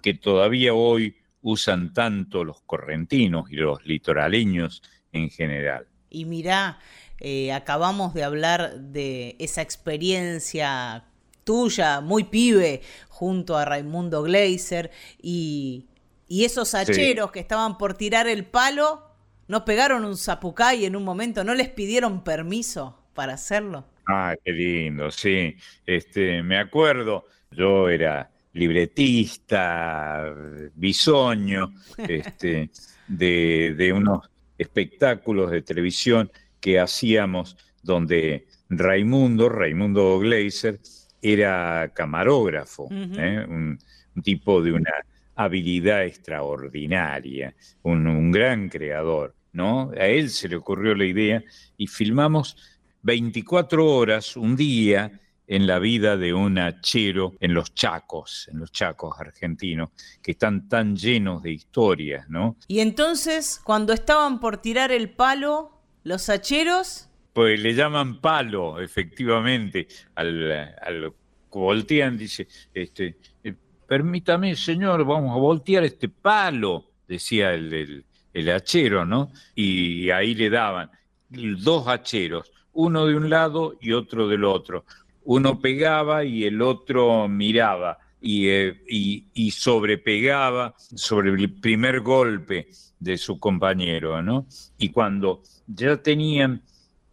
que 0.00 0.14
todavía 0.14 0.72
hoy 0.72 1.16
usan 1.42 1.92
tanto 1.92 2.44
los 2.44 2.62
correntinos 2.62 3.50
y 3.50 3.56
los 3.56 3.84
litoraleños 3.84 4.82
en 5.12 5.28
general. 5.28 5.86
Y 6.08 6.24
mirá, 6.24 6.78
eh, 7.18 7.52
acabamos 7.52 8.14
de 8.14 8.24
hablar 8.24 8.78
de 8.78 9.36
esa 9.38 9.60
experiencia 9.60 11.04
tuya, 11.44 12.00
muy 12.00 12.24
pibe, 12.24 12.80
junto 13.08 13.56
a 13.56 13.64
Raimundo 13.64 14.22
Gleiser 14.22 14.90
y, 15.20 15.88
esos 16.28 16.74
hacheros 16.74 17.30
que 17.30 17.40
estaban 17.40 17.76
por 17.76 17.92
tirar 17.92 18.26
el 18.26 18.46
palo, 18.46 19.02
¿no 19.48 19.66
pegaron 19.66 20.06
un 20.06 20.16
zapucay 20.16 20.86
en 20.86 20.96
un 20.96 21.04
momento? 21.04 21.44
¿No 21.44 21.54
les 21.54 21.68
pidieron 21.68 22.24
permiso 22.24 22.98
para 23.12 23.34
hacerlo? 23.34 23.84
Ah, 24.08 24.34
qué 24.42 24.52
lindo, 24.52 25.10
sí. 25.10 25.54
Este, 25.84 26.42
me 26.42 26.58
acuerdo, 26.58 27.26
yo 27.56 27.88
era 27.88 28.30
libretista, 28.52 30.32
bisoño, 30.74 31.72
este, 31.96 32.70
de, 33.08 33.74
de 33.76 33.92
unos 33.92 34.28
espectáculos 34.58 35.50
de 35.50 35.62
televisión 35.62 36.30
que 36.60 36.78
hacíamos 36.78 37.56
donde 37.82 38.46
Raimundo, 38.68 39.48
Raimundo 39.48 40.18
Gleiser, 40.18 40.80
era 41.20 41.90
camarógrafo, 41.94 42.88
¿eh? 42.90 43.44
un, 43.48 43.78
tipo 44.22 44.60
de 44.60 44.72
una 44.72 44.92
habilidad 45.36 46.04
extraordinaria, 46.04 47.54
un, 47.82 48.30
gran 48.30 48.68
creador, 48.68 49.34
¿no? 49.52 49.90
A 49.92 50.06
él 50.06 50.28
se 50.30 50.48
le 50.48 50.56
ocurrió 50.56 50.94
la 50.94 51.04
idea 51.04 51.42
y 51.76 51.86
filmamos 51.86 52.56
24 53.02 53.86
horas, 53.86 54.36
un 54.36 54.56
día, 54.56 55.20
en 55.46 55.66
la 55.66 55.78
vida 55.78 56.16
de 56.16 56.34
un 56.34 56.58
hachero 56.58 57.34
en 57.40 57.54
los 57.54 57.74
Chacos, 57.74 58.48
en 58.50 58.58
los 58.58 58.72
Chacos 58.72 59.20
argentinos, 59.20 59.90
que 60.22 60.32
están 60.32 60.68
tan 60.68 60.96
llenos 60.96 61.42
de 61.42 61.52
historias, 61.52 62.28
¿no? 62.28 62.56
Y 62.68 62.80
entonces, 62.80 63.60
cuando 63.62 63.92
estaban 63.92 64.40
por 64.40 64.58
tirar 64.58 64.92
el 64.92 65.10
palo, 65.10 65.72
los 66.04 66.28
hacheros... 66.28 67.08
Pues 67.32 67.60
le 67.60 67.74
llaman 67.74 68.20
palo, 68.20 68.80
efectivamente, 68.80 69.88
al, 70.14 70.52
al 70.52 71.12
voltean, 71.60 72.16
dice, 72.16 72.48
este, 72.72 73.16
eh, 73.44 73.54
permítame, 73.86 74.56
señor, 74.56 75.04
vamos 75.04 75.32
a 75.32 75.38
voltear 75.38 75.84
este 75.84 76.08
palo, 76.08 76.90
decía 77.06 77.52
el, 77.52 78.04
el, 78.32 78.50
hachero, 78.50 79.04
¿no? 79.04 79.30
Y 79.54 80.10
ahí 80.10 80.34
le 80.34 80.50
daban 80.50 80.90
dos 81.28 81.86
hacheros, 81.88 82.50
uno 82.72 83.06
de 83.06 83.16
un 83.16 83.28
lado 83.28 83.76
y 83.80 83.92
otro 83.92 84.28
del 84.28 84.44
otro. 84.44 84.84
Uno 85.24 85.60
pegaba 85.60 86.24
y 86.24 86.44
el 86.44 86.60
otro 86.62 87.28
miraba 87.28 87.98
y, 88.20 88.48
eh, 88.48 88.82
y, 88.88 89.26
y, 89.34 89.50
sobrepegaba 89.50 90.74
sobre 90.78 91.30
el 91.30 91.52
primer 91.60 92.00
golpe 92.00 92.68
de 93.00 93.18
su 93.18 93.38
compañero, 93.40 94.22
¿no? 94.22 94.46
Y 94.78 94.90
cuando 94.90 95.42
ya 95.66 95.96
tenían 95.96 96.62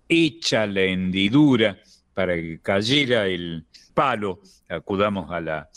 hecha 0.08 0.68
la 0.68 0.82
hendidura 0.82 1.80
para 2.14 2.36
que 2.36 2.60
cayera 2.62 3.28
el 3.28 3.66
palo, 3.94 4.40
acudamos 4.68 5.32
a 5.32 5.42
la, 5.42 5.70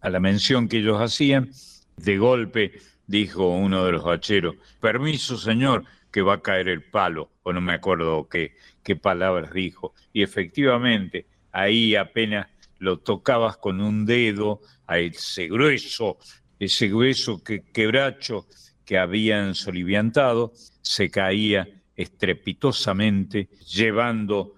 a 0.00 0.10
la 0.10 0.20
mención 0.20 0.68
que 0.68 0.78
ellos 0.78 1.00
hacían, 1.00 1.50
de 1.96 2.18
golpe 2.18 2.72
dijo 3.06 3.48
uno 3.48 3.84
de 3.84 3.92
los 3.92 4.04
hacheros, 4.04 4.56
permiso 4.80 5.36
señor, 5.36 5.84
que 6.10 6.22
va 6.22 6.34
a 6.34 6.42
caer 6.42 6.68
el 6.68 6.82
palo, 6.82 7.30
o 7.42 7.52
no 7.52 7.60
me 7.60 7.72
acuerdo 7.72 8.28
qué, 8.28 8.54
qué 8.82 8.96
palabras 8.96 9.52
dijo. 9.52 9.94
Y 10.12 10.22
efectivamente, 10.22 11.26
ahí 11.52 11.94
apenas 11.94 12.48
lo 12.78 12.98
tocabas 12.98 13.56
con 13.58 13.80
un 13.80 14.04
dedo 14.04 14.60
a 14.86 14.98
ese 14.98 15.46
grueso, 15.46 16.18
ese 16.58 16.88
grueso 16.88 17.42
que, 17.42 17.62
quebracho 17.62 18.46
que 18.84 18.98
habían 18.98 19.54
soliviantado, 19.54 20.52
se 20.80 21.10
caía 21.10 21.68
estrepitosamente, 21.94 23.48
llevando 23.72 24.56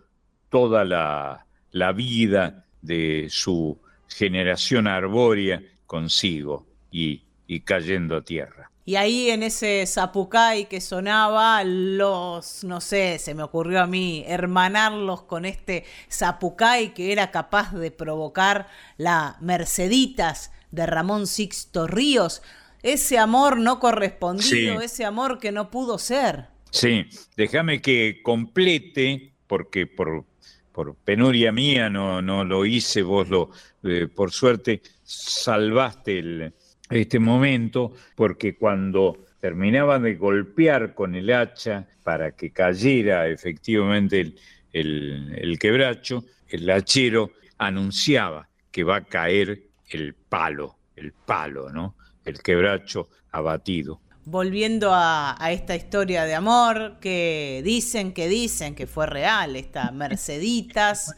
toda 0.48 0.84
la, 0.84 1.46
la 1.72 1.92
vida 1.92 2.64
de 2.80 3.26
su 3.28 3.78
generación 4.08 4.86
arbórea 4.86 5.62
consigo 5.86 6.66
y, 6.90 7.22
y 7.46 7.60
cayendo 7.60 8.16
a 8.16 8.24
tierra. 8.24 8.70
Y 8.86 8.96
ahí 8.96 9.30
en 9.30 9.42
ese 9.42 9.86
zapucay 9.86 10.66
que 10.66 10.82
sonaba, 10.82 11.64
los, 11.64 12.64
no 12.64 12.82
sé, 12.82 13.18
se 13.18 13.34
me 13.34 13.42
ocurrió 13.42 13.80
a 13.80 13.86
mí, 13.86 14.24
hermanarlos 14.26 15.22
con 15.22 15.46
este 15.46 15.84
zapucay 16.12 16.92
que 16.92 17.10
era 17.10 17.30
capaz 17.30 17.72
de 17.72 17.90
provocar 17.90 18.68
la 18.98 19.38
Merceditas 19.40 20.52
de 20.70 20.84
Ramón 20.84 21.26
Sixto 21.26 21.86
Ríos. 21.86 22.42
Ese 22.82 23.18
amor 23.18 23.56
no 23.56 23.80
correspondido, 23.80 24.82
ese 24.82 25.06
amor 25.06 25.38
que 25.38 25.50
no 25.50 25.70
pudo 25.70 25.98
ser. 25.98 26.48
Sí, 26.70 27.06
déjame 27.38 27.80
que 27.80 28.20
complete, 28.22 29.32
porque 29.46 29.86
por, 29.86 30.26
por 30.72 30.94
penuria 30.96 31.52
mía 31.52 31.88
no, 31.88 32.20
no 32.20 32.44
lo 32.44 32.66
hice, 32.66 33.00
vos 33.00 33.30
lo, 33.30 33.48
eh, 33.82 34.08
por 34.14 34.30
suerte, 34.30 34.82
salvaste 35.04 36.18
el, 36.18 36.54
este 36.96 37.18
momento, 37.18 37.92
porque 38.14 38.56
cuando 38.56 39.24
terminaban 39.40 40.02
de 40.02 40.14
golpear 40.14 40.94
con 40.94 41.14
el 41.14 41.32
hacha 41.32 41.86
para 42.02 42.32
que 42.32 42.50
cayera 42.50 43.28
efectivamente 43.28 44.34
el, 44.72 45.58
quebracho, 45.60 46.24
el 46.48 46.68
hachero 46.70 47.32
anunciaba 47.58 48.48
que 48.70 48.84
va 48.84 48.96
a 48.96 49.04
caer 49.04 49.68
el 49.90 50.14
palo, 50.14 50.76
el 50.96 51.12
palo, 51.12 51.70
¿no? 51.70 51.94
El 52.24 52.40
quebracho 52.40 53.08
abatido. 53.32 54.00
Volviendo 54.24 54.90
a, 54.92 55.36
esta 55.50 55.76
historia 55.76 56.24
de 56.24 56.34
amor 56.34 56.98
que 57.00 57.60
dicen 57.64 58.14
que 58.14 58.28
dicen 58.28 58.74
que 58.74 58.86
fue 58.86 59.06
real, 59.06 59.56
esta 59.56 59.90
Merceditas 59.90 61.14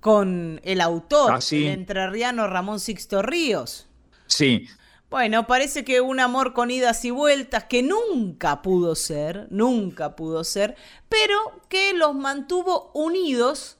con 0.00 0.60
el 0.64 0.80
autor, 0.80 1.32
ah, 1.32 1.40
el 1.50 1.66
entrerriano 1.66 2.46
Ramón 2.46 2.80
Sixto 2.80 3.20
Ríos. 3.20 3.86
Sí, 4.26 4.66
bueno, 5.10 5.46
parece 5.46 5.84
que 5.84 6.00
un 6.02 6.20
amor 6.20 6.52
con 6.52 6.70
idas 6.70 7.04
y 7.04 7.10
vueltas 7.10 7.64
que 7.64 7.82
nunca 7.82 8.60
pudo 8.60 8.94
ser, 8.94 9.46
nunca 9.50 10.14
pudo 10.16 10.44
ser, 10.44 10.76
pero 11.08 11.34
que 11.70 11.94
los 11.94 12.14
mantuvo 12.14 12.90
unidos 12.92 13.78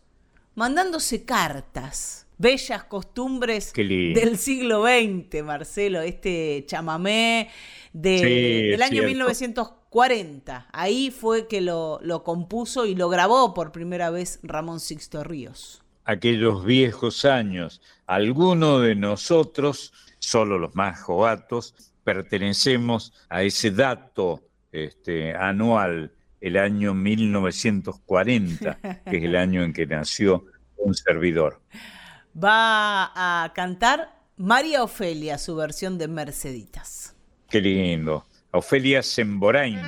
mandándose 0.55 1.25
cartas. 1.25 2.27
Bellas 2.41 2.85
costumbres 2.85 3.73
del 3.75 4.39
siglo 4.39 4.85
XX, 4.85 5.43
Marcelo, 5.43 6.03
este 6.03 6.65
chamamé 6.67 7.51
del 7.93 8.81
año 8.81 9.03
1940. 9.03 10.69
Ahí 10.73 11.11
fue 11.11 11.49
que 11.49 11.61
lo, 11.61 11.99
lo 12.01 12.23
compuso 12.23 12.87
y 12.87 12.95
lo 12.95 13.09
grabó 13.09 13.55
por 13.55 13.73
primera 13.73 14.11
vez 14.11 14.39
Ramón 14.45 14.79
Sixto 14.79 15.25
Ríos. 15.25 15.83
Aquellos 16.05 16.65
viejos 16.65 17.25
años, 17.25 17.83
alguno 18.07 18.79
de 18.79 18.95
nosotros 18.95 19.93
solo 20.29 20.59
los 20.59 20.75
más 20.75 21.01
jovatos, 21.01 21.75
pertenecemos 22.05 23.13
a 23.29 23.43
ese 23.43 23.71
dato 23.71 24.43
este, 24.73 25.35
anual, 25.35 26.13
el 26.41 26.57
año 26.57 26.95
1940, 26.95 28.79
que 29.11 29.17
es 29.17 29.25
el 29.25 29.37
año 29.45 29.63
en 29.63 29.73
que 29.73 29.87
nació 29.87 30.45
un 30.77 30.95
servidor. 30.95 31.61
Va 32.37 33.11
a 33.15 33.53
cantar 33.55 34.21
María 34.37 34.85
Ofelia, 34.85 35.39
su 35.39 35.57
versión 35.57 35.99
de 35.99 36.09
Merceditas. 36.09 37.17
Qué 37.49 37.61
lindo. 37.61 38.27
Ofelia 38.53 39.03
Semborain. 39.03 39.81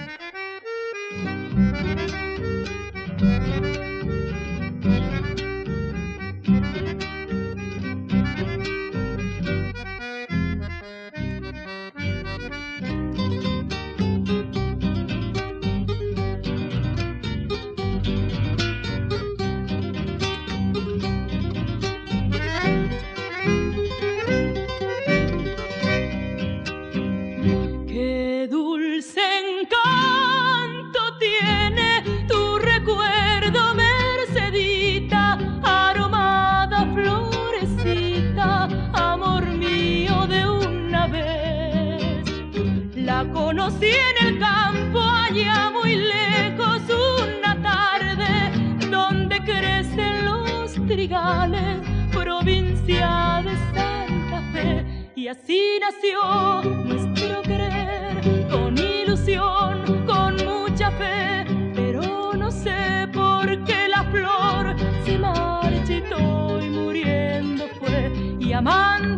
Allá 45.30 45.70
muy 45.70 45.96
lejos, 45.96 46.82
una 47.22 47.54
tarde 47.62 48.50
donde 48.90 49.38
crecen 49.44 50.24
los 50.24 50.74
trigales, 50.88 51.78
provincia 52.12 53.40
de 53.44 53.54
Santa 53.72 54.42
Fe. 54.52 54.84
Y 55.14 55.28
así 55.28 55.78
nació 55.80 56.62
nuestro 56.84 57.42
querer, 57.42 58.48
con 58.50 58.76
ilusión, 58.76 60.04
con 60.04 60.36
mucha 60.44 60.90
fe, 60.92 61.44
pero 61.76 62.32
no 62.34 62.50
sé 62.50 63.08
por 63.12 63.46
qué 63.64 63.88
la 63.88 64.02
flor 64.10 64.74
se 65.04 65.16
marchitó 65.16 66.60
y 66.60 66.70
muriendo 66.70 67.68
fue, 67.78 68.12
y 68.40 68.52
amándola 68.52 69.09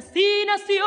así 0.00 0.46
nació 0.46 0.84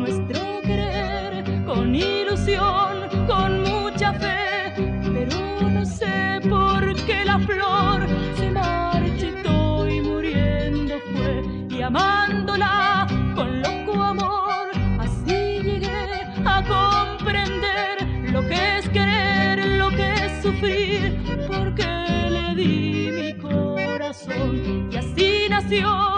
nuestro 0.00 0.60
querer 0.60 1.64
con 1.64 1.94
ilusión, 1.94 3.08
con 3.26 3.62
mucha 3.62 4.12
fe, 4.12 4.74
pero 5.14 5.70
no 5.70 5.82
sé 5.86 6.40
por 6.50 6.94
qué 7.06 7.24
la 7.24 7.38
flor 7.38 8.06
se 8.36 8.50
marchitó 8.50 9.88
y 9.88 10.02
muriendo 10.02 10.94
fue 11.14 11.42
y 11.70 11.80
amándola 11.80 13.06
con 13.34 13.62
loco 13.62 14.02
amor, 14.02 14.66
así 14.98 15.62
llegué 15.62 16.04
a 16.44 16.62
comprender 16.76 18.06
lo 18.30 18.42
que 18.42 18.78
es 18.78 18.88
querer, 18.90 19.58
lo 19.78 19.88
que 19.88 20.06
es 20.26 20.42
sufrir, 20.42 21.18
porque 21.48 21.86
le 22.36 22.54
di 22.54 23.10
mi 23.16 23.34
y 24.90 24.96
así 24.96 25.46
nació 25.48 26.13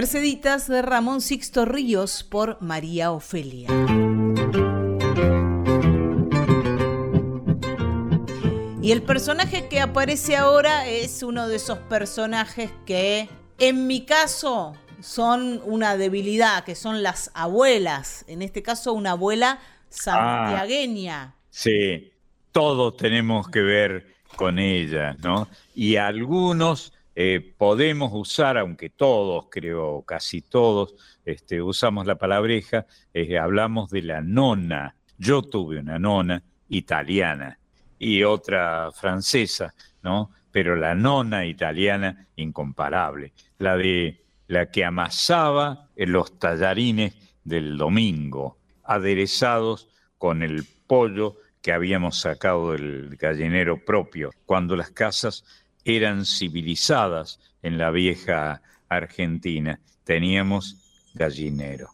Merceditas 0.00 0.68
de 0.68 0.80
Ramón 0.80 1.20
Sixto 1.20 1.64
Ríos 1.64 2.22
por 2.22 2.62
María 2.62 3.10
Ofelia. 3.10 3.66
Y 8.80 8.92
el 8.92 9.02
personaje 9.02 9.66
que 9.66 9.80
aparece 9.80 10.36
ahora 10.36 10.86
es 10.86 11.24
uno 11.24 11.48
de 11.48 11.56
esos 11.56 11.78
personajes 11.78 12.70
que, 12.86 13.28
en 13.58 13.88
mi 13.88 14.06
caso, 14.06 14.76
son 15.00 15.60
una 15.64 15.96
debilidad, 15.96 16.62
que 16.62 16.76
son 16.76 17.02
las 17.02 17.32
abuelas. 17.34 18.24
En 18.28 18.42
este 18.42 18.62
caso, 18.62 18.92
una 18.92 19.10
abuela 19.10 19.58
santiagueña. 19.88 21.22
Ah, 21.22 21.34
sí, 21.50 22.12
todos 22.52 22.96
tenemos 22.96 23.48
que 23.48 23.62
ver 23.62 24.14
con 24.36 24.60
ella, 24.60 25.16
¿no? 25.18 25.48
Y 25.74 25.96
algunos 25.96 26.92
eh, 27.20 27.40
podemos 27.40 28.12
usar, 28.14 28.56
aunque 28.58 28.90
todos, 28.90 29.46
creo, 29.50 30.02
casi 30.02 30.40
todos, 30.40 30.94
este, 31.24 31.60
usamos 31.60 32.06
la 32.06 32.14
palabreja, 32.14 32.86
eh, 33.12 33.36
hablamos 33.36 33.90
de 33.90 34.02
la 34.02 34.20
nona. 34.20 34.94
Yo 35.16 35.42
tuve 35.42 35.80
una 35.80 35.98
nona 35.98 36.44
italiana 36.68 37.58
y 37.98 38.22
otra 38.22 38.92
francesa, 38.92 39.74
¿no? 40.00 40.30
Pero 40.52 40.76
la 40.76 40.94
nona 40.94 41.44
italiana 41.44 42.28
incomparable, 42.36 43.32
la 43.58 43.76
de 43.76 44.24
la 44.46 44.70
que 44.70 44.84
amasaba 44.84 45.88
en 45.96 46.12
los 46.12 46.38
tallarines 46.38 47.16
del 47.42 47.78
domingo, 47.78 48.58
aderezados 48.84 49.88
con 50.18 50.44
el 50.44 50.64
pollo 50.86 51.38
que 51.62 51.72
habíamos 51.72 52.20
sacado 52.20 52.72
del 52.72 53.16
gallinero 53.16 53.84
propio, 53.84 54.30
cuando 54.46 54.76
las 54.76 54.90
casas 54.90 55.44
eran 55.88 56.24
civilizadas 56.24 57.40
en 57.62 57.78
la 57.78 57.90
vieja 57.90 58.62
Argentina. 58.88 59.80
Teníamos 60.04 60.76
gallinero. 61.14 61.90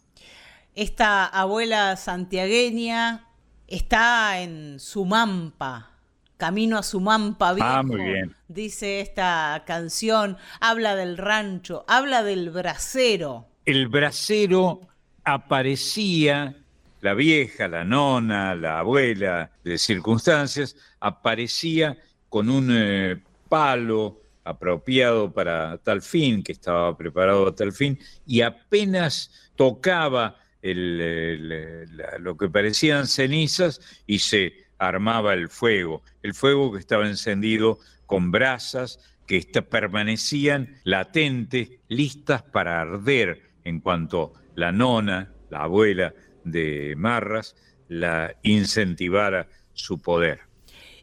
Esta 0.73 1.25
abuela 1.25 1.95
santiagueña 1.95 3.27
está 3.67 4.41
en 4.41 4.79
Sumampa, 4.79 5.91
Camino 6.37 6.77
a 6.77 6.83
Sumampa 6.83 7.53
Viejo. 7.53 7.69
Ah, 7.69 7.83
muy 7.83 8.01
bien. 8.01 8.35
Dice 8.49 8.99
esta 8.99 9.63
canción, 9.65 10.37
habla 10.59 10.95
del 10.95 11.17
rancho, 11.17 11.85
habla 11.87 12.23
del 12.23 12.49
brasero. 12.49 13.47
El 13.65 13.87
brasero 13.87 14.81
aparecía, 15.23 16.57
la 16.99 17.13
vieja, 17.13 17.69
la 17.69 17.85
nona, 17.85 18.53
la 18.53 18.79
abuela 18.79 19.51
de 19.63 19.77
circunstancias, 19.77 20.75
aparecía 20.99 21.97
con 22.27 22.49
un 22.49 22.69
eh, 22.69 23.23
palo 23.49 24.21
apropiado 24.43 25.33
para 25.33 25.77
tal 25.79 26.01
fin, 26.01 26.43
que 26.43 26.51
estaba 26.51 26.95
preparado 26.95 27.47
a 27.47 27.55
tal 27.55 27.73
fin, 27.73 27.99
y 28.25 28.41
apenas 28.41 29.51
tocaba 29.55 30.37
lo 30.61 32.37
que 32.37 32.49
parecían 32.49 33.07
cenizas 33.07 33.81
y 34.07 34.19
se 34.19 34.65
armaba 34.77 35.33
el 35.33 35.49
fuego, 35.49 36.03
el 36.23 36.33
fuego 36.33 36.71
que 36.73 36.79
estaba 36.79 37.07
encendido 37.07 37.79
con 38.05 38.31
brasas 38.31 38.99
que 39.27 39.41
permanecían 39.63 40.75
latentes, 40.83 41.69
listas 41.87 42.43
para 42.43 42.81
arder 42.81 43.41
en 43.63 43.79
cuanto 43.79 44.33
la 44.55 44.71
nona, 44.71 45.31
la 45.49 45.63
abuela 45.63 46.13
de 46.43 46.93
Marras, 46.97 47.55
la 47.87 48.35
incentivara 48.43 49.47
su 49.73 49.99
poder. 49.99 50.44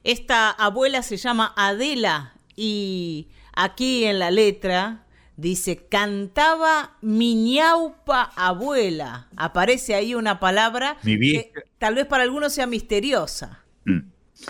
Esta 0.04 0.50
abuela 0.50 1.02
se 1.02 1.16
llama 1.16 1.52
Adela 1.56 2.34
y 2.56 3.28
aquí 3.54 4.04
en 4.04 4.18
la 4.18 4.30
letra 4.30 5.06
dice, 5.36 5.86
cantaba 5.88 6.96
mi 7.00 7.34
ñaupa 7.34 8.32
abuela. 8.36 9.28
Aparece 9.36 9.94
ahí 9.94 10.14
una 10.14 10.40
palabra 10.40 10.96
que 11.02 11.52
tal 11.78 11.94
vez 11.94 12.06
para 12.06 12.24
algunos 12.24 12.52
sea 12.52 12.66
misteriosa. 12.66 13.62
Mm. 13.84 14.00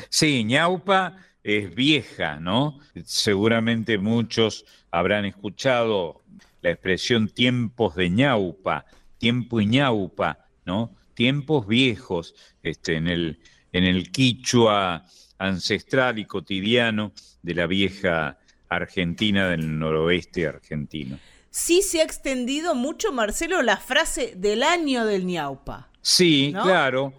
Sí, 0.08 0.44
ñaupa 0.44 1.16
es 1.42 1.74
vieja, 1.74 2.38
¿no? 2.40 2.78
Seguramente 3.04 3.98
muchos 3.98 4.64
habrán 4.90 5.24
escuchado 5.24 6.22
la 6.60 6.70
expresión 6.70 7.28
tiempos 7.28 7.96
de 7.96 8.10
ñaupa, 8.10 8.86
tiempo 9.18 9.60
y 9.60 9.66
ñaupa, 9.66 10.46
¿no? 10.64 10.94
Tiempos 11.14 11.66
viejos, 11.66 12.34
este, 12.62 12.96
en 12.96 13.08
el, 13.08 13.40
en 13.72 13.84
el 13.84 14.10
quichua 14.12 15.04
ancestral 15.38 16.18
y 16.18 16.24
cotidiano 16.24 17.12
de 17.42 17.54
la 17.54 17.66
vieja 17.66 18.38
Argentina 18.68 19.48
del 19.48 19.78
noroeste 19.78 20.46
argentino. 20.46 21.18
Sí 21.50 21.82
se 21.82 22.00
ha 22.00 22.04
extendido 22.04 22.74
mucho, 22.74 23.12
Marcelo, 23.12 23.60
la 23.62 23.76
frase 23.76 24.34
del 24.36 24.62
año 24.62 25.04
del 25.04 25.26
ñaupa. 25.26 25.88
Sí, 26.00 26.54
claro 26.62 27.12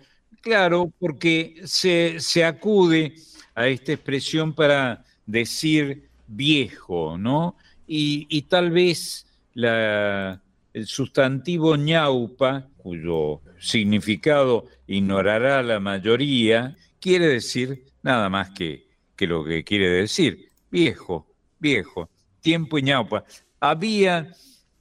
Claro, 0.43 0.91
porque 0.99 1.61
se, 1.63 2.19
se 2.19 2.43
acude 2.43 3.15
a 3.55 3.67
esta 3.67 3.93
expresión 3.93 4.53
para 4.53 5.05
decir 5.25 6.09
viejo, 6.27 7.17
¿no? 7.17 7.55
Y, 7.87 8.41
tal 8.43 8.69
vez 8.71 9.25
la, 9.53 10.41
el 10.73 10.85
sustantivo 10.85 11.77
ñaupa, 11.77 12.67
cuyo 12.75 13.39
significado 13.57 14.65
ignorará 14.85 15.63
la 15.63 15.79
mayoría, 15.79 16.75
quiere 16.99 17.27
decir 17.27 17.85
nada 18.03 18.29
más 18.29 18.51
que, 18.51 18.87
que 19.15 19.25
lo 19.25 19.43
que 19.43 19.63
quiere 19.63 19.89
decir, 19.89 20.49
viejo, 20.69 21.25
viejo, 21.59 22.09
tiempo 22.41 22.77
y 22.77 22.83
ñaupa. 22.83 23.23
Había 23.59 24.31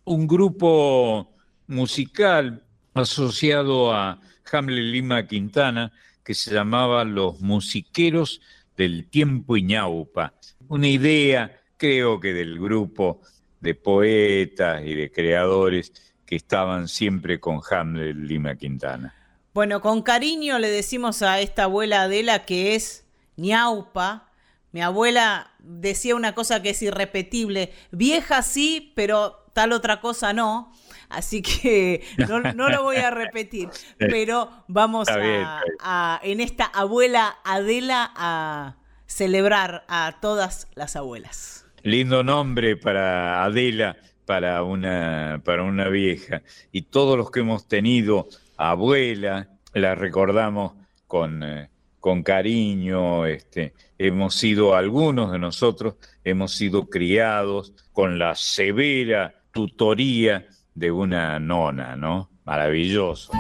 un 0.05 0.27
grupo 0.27 1.33
musical 1.69 2.63
asociado 2.93 3.93
a 3.93 4.21
Hamlet 4.51 4.85
Lima 4.85 5.27
Quintana 5.27 5.93
que 6.25 6.35
se 6.35 6.53
llamaba 6.53 7.05
Los 7.05 7.41
Musiqueros 7.41 8.41
del 8.77 9.09
Tiempo 9.09 9.57
y 9.57 9.63
ñaupa. 9.63 10.35
Una 10.69 10.89
idea, 10.89 11.61
creo 11.77 12.21
que 12.21 12.33
del 12.33 12.59
grupo 12.59 13.21
de 13.61 13.75
poetas 13.75 14.83
y 14.85 14.95
de 14.95 15.11
creadores 15.11 15.93
que 16.27 16.37
estaban 16.37 16.89
siempre 16.89 17.39
con 17.39 17.61
Hamlet 17.71 18.17
Lima 18.17 18.57
Quintana. 18.57 19.15
Bueno, 19.55 19.81
con 19.81 20.03
cariño 20.03 20.59
le 20.59 20.71
decimos 20.71 21.23
a 21.23 21.41
esta 21.41 21.65
abuela 21.65 22.03
Adela 22.03 22.45
que 22.45 22.75
es 22.75 23.05
ñaupa. 23.37 24.29
Mi 24.73 24.81
abuela 24.81 25.51
decía 25.59 26.15
una 26.15 26.35
cosa 26.35 26.63
que 26.63 26.71
es 26.71 26.83
irrepetible, 26.83 27.73
vieja 27.91 28.43
sí, 28.43 28.93
pero 28.97 29.45
tal 29.53 29.73
otra 29.73 30.01
cosa 30.01 30.33
no. 30.33 30.73
Así 31.09 31.43
que 31.43 32.03
no, 32.57 32.69
lo 32.71 32.83
voy 32.83 32.97
a 32.97 33.11
repetir, 33.11 33.69
pero 33.99 34.51
vamos 34.67 35.09
a, 35.11 36.21
en 36.23 36.41
esta 36.41 36.65
abuela 36.65 37.37
Adela 37.45 38.13
a 38.17 38.77
celebrar 39.07 39.85
a 39.89 40.17
todas 40.23 40.69
las 40.75 40.97
abuelas. 40.97 41.67
Lindo 41.83 42.23
nombre 42.23 42.77
para 42.77 43.45
Adela, 43.45 43.97
para 44.25 44.63
una, 44.63 45.43
para 45.45 45.65
una 45.65 45.89
vieja. 45.89 46.43
Y 46.71 46.83
todos 46.83 47.19
los 47.19 47.31
que 47.31 47.41
hemos 47.41 47.69
tenido 47.69 48.29
abuela, 48.57 49.49
la 49.75 49.95
recordamos 49.95 50.73
con, 51.07 51.43
eh, 51.43 51.69
con 52.03 52.23
cariño. 52.23 53.25
Este, 53.25 53.73
hemos 53.97 54.35
sido, 54.35 54.75
algunos 54.75 55.33
de 55.33 55.39
nosotros, 55.39 55.95
hemos 56.25 56.53
sido 56.53 56.91
criados 56.91 57.73
con 57.93 58.19
la 58.19 58.35
severa 58.35 59.35
tutoría 59.53 60.47
de 60.75 60.91
una 60.91 61.39
nona, 61.39 61.97
¿no? 61.97 62.29
Maravilloso. 62.45 63.33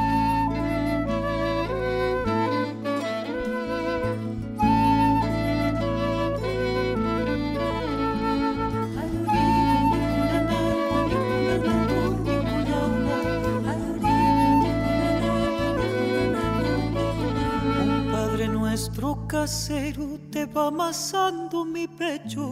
Casero 19.42 20.20
te 20.31 20.44
va 20.46 20.68
amasando 20.68 21.64
mi 21.64 21.88
pecho. 21.88 22.44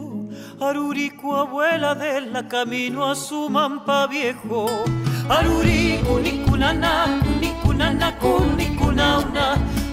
Arurico, 0.59 1.37
abuela 1.37 1.95
de 1.95 2.19
la 2.19 2.45
camino 2.49 3.05
a 3.09 3.15
su 3.15 3.49
mampa 3.49 4.07
viejo. 4.07 4.65
Arurico, 5.29 6.19
nicunana, 6.19 6.93
nicunana, 7.39 8.17
cunicunauna. 8.19 9.45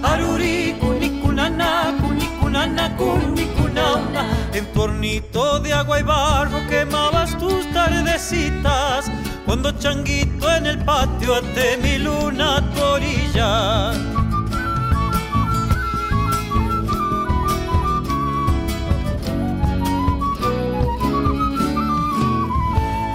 Arurico, 0.02 0.92
nicunana, 0.94 1.94
cunikunana, 2.00 2.96
cunicunauna. 2.96 4.22
En 4.52 4.66
tornito 4.72 5.60
de 5.60 5.72
agua 5.74 6.00
y 6.00 6.02
barro 6.02 6.58
quemabas 6.68 7.38
tus 7.38 7.64
tardecitas. 7.72 9.08
Cuando 9.46 9.70
changuito 9.78 10.50
en 10.50 10.66
el 10.66 10.78
patio 10.84 11.36
ate 11.36 11.76
mi 11.76 11.98
luna 11.98 12.60
tu 12.74 12.82
orilla. 12.82 14.17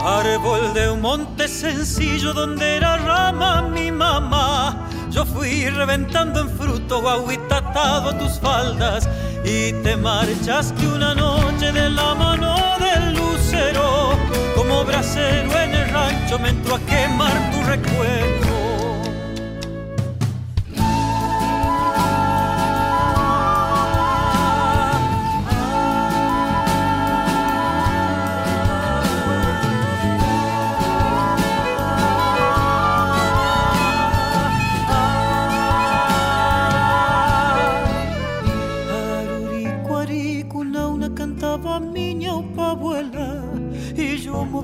Árbol 0.05 0.73
de 0.73 0.89
un 0.89 0.99
monte 0.99 1.47
sencillo 1.47 2.33
donde 2.33 2.75
era 2.75 2.97
rama 2.97 3.61
mi 3.61 3.89
mamá. 3.89 4.89
Yo 5.09 5.25
fui 5.25 5.69
reventando 5.69 6.41
en 6.41 6.49
fruto, 6.49 7.01
guaguita 7.01 7.57
atado 7.59 8.09
a 8.09 8.17
tus 8.17 8.37
faldas. 8.37 9.07
Y 9.45 9.71
te 9.81 9.95
marchaste 9.95 10.85
una 10.87 11.15
noche 11.15 11.71
de 11.71 11.89
la 11.89 12.15
mano 12.15 12.53
del 12.79 13.13
lucero. 13.13 14.17
Como 14.57 14.83
brasero 14.83 15.57
en 15.57 15.73
el 15.73 15.89
rancho 15.89 16.37
me 16.37 16.49
entró 16.49 16.75
a 16.75 16.79
quemar 16.79 17.51
tu 17.51 17.63
recuerdo. 17.63 18.52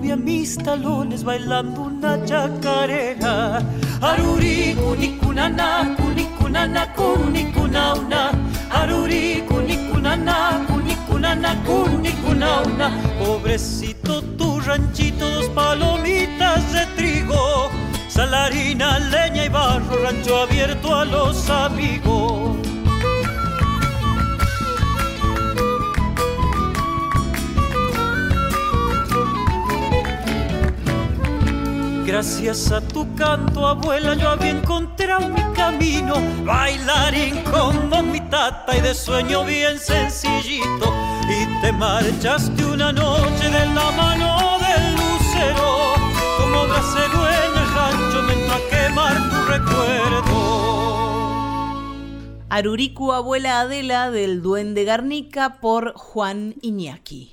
Movía 0.10 0.16
mis 0.16 0.58
talones 0.58 1.24
bailando 1.24 1.82
una 1.82 2.24
chacarera. 2.26 3.62
Aruri, 4.02 4.76
kunikunana, 4.76 5.96
kunikunana, 5.98 6.94
kunikunauna. 6.96 8.32
Aruri, 8.72 9.44
kunikunana, 9.48 10.66
kunikunana, 10.68 11.56
kunikunauna. 11.66 12.92
Pobrecito 13.20 14.22
tu 14.38 14.60
ranchito, 14.62 15.30
dos 15.30 15.50
palomitas 15.50 16.74
de 16.74 16.86
trigo. 16.96 17.70
Salarina, 18.08 19.00
leña 19.00 19.46
y 19.46 19.50
barro, 19.50 20.04
rancho 20.04 20.42
abierto 20.44 20.96
a 20.96 21.06
los 21.06 21.50
amigos. 21.50 22.19
Gracias 32.10 32.72
a 32.72 32.82
tu 32.82 33.06
canto, 33.14 33.68
abuela, 33.68 34.16
yo 34.16 34.30
había 34.30 34.50
encontrado 34.50 35.30
mi 35.30 35.44
camino. 35.54 36.16
Bailarín 36.44 37.44
como 37.44 38.02
mi 38.02 38.20
tata 38.32 38.76
y 38.76 38.82
de 38.82 38.96
sueño 38.96 39.46
bien 39.46 39.78
sencillito. 39.78 40.92
Y 41.30 41.46
te 41.62 41.72
marchaste 41.72 42.66
una 42.66 42.92
noche 42.92 43.52
de 43.52 43.64
la 43.64 43.92
mano 43.92 44.58
del 44.58 44.94
lucero. 44.96 45.94
Como 46.40 46.66
brasero 46.68 47.28
en 47.30 47.54
el 47.62 47.68
rancho 47.76 48.24
me 48.24 48.34
entró 48.34 48.58
quemar 48.72 49.16
tu 49.30 49.36
recuerdo. 49.52 50.40
Aruricu, 52.50 53.12
abuela 53.12 53.60
Adela 53.60 54.10
del 54.10 54.42
Duende 54.42 54.84
Garnica 54.84 55.60
por 55.62 55.94
Juan 55.94 56.56
Iñaki. 56.64 57.30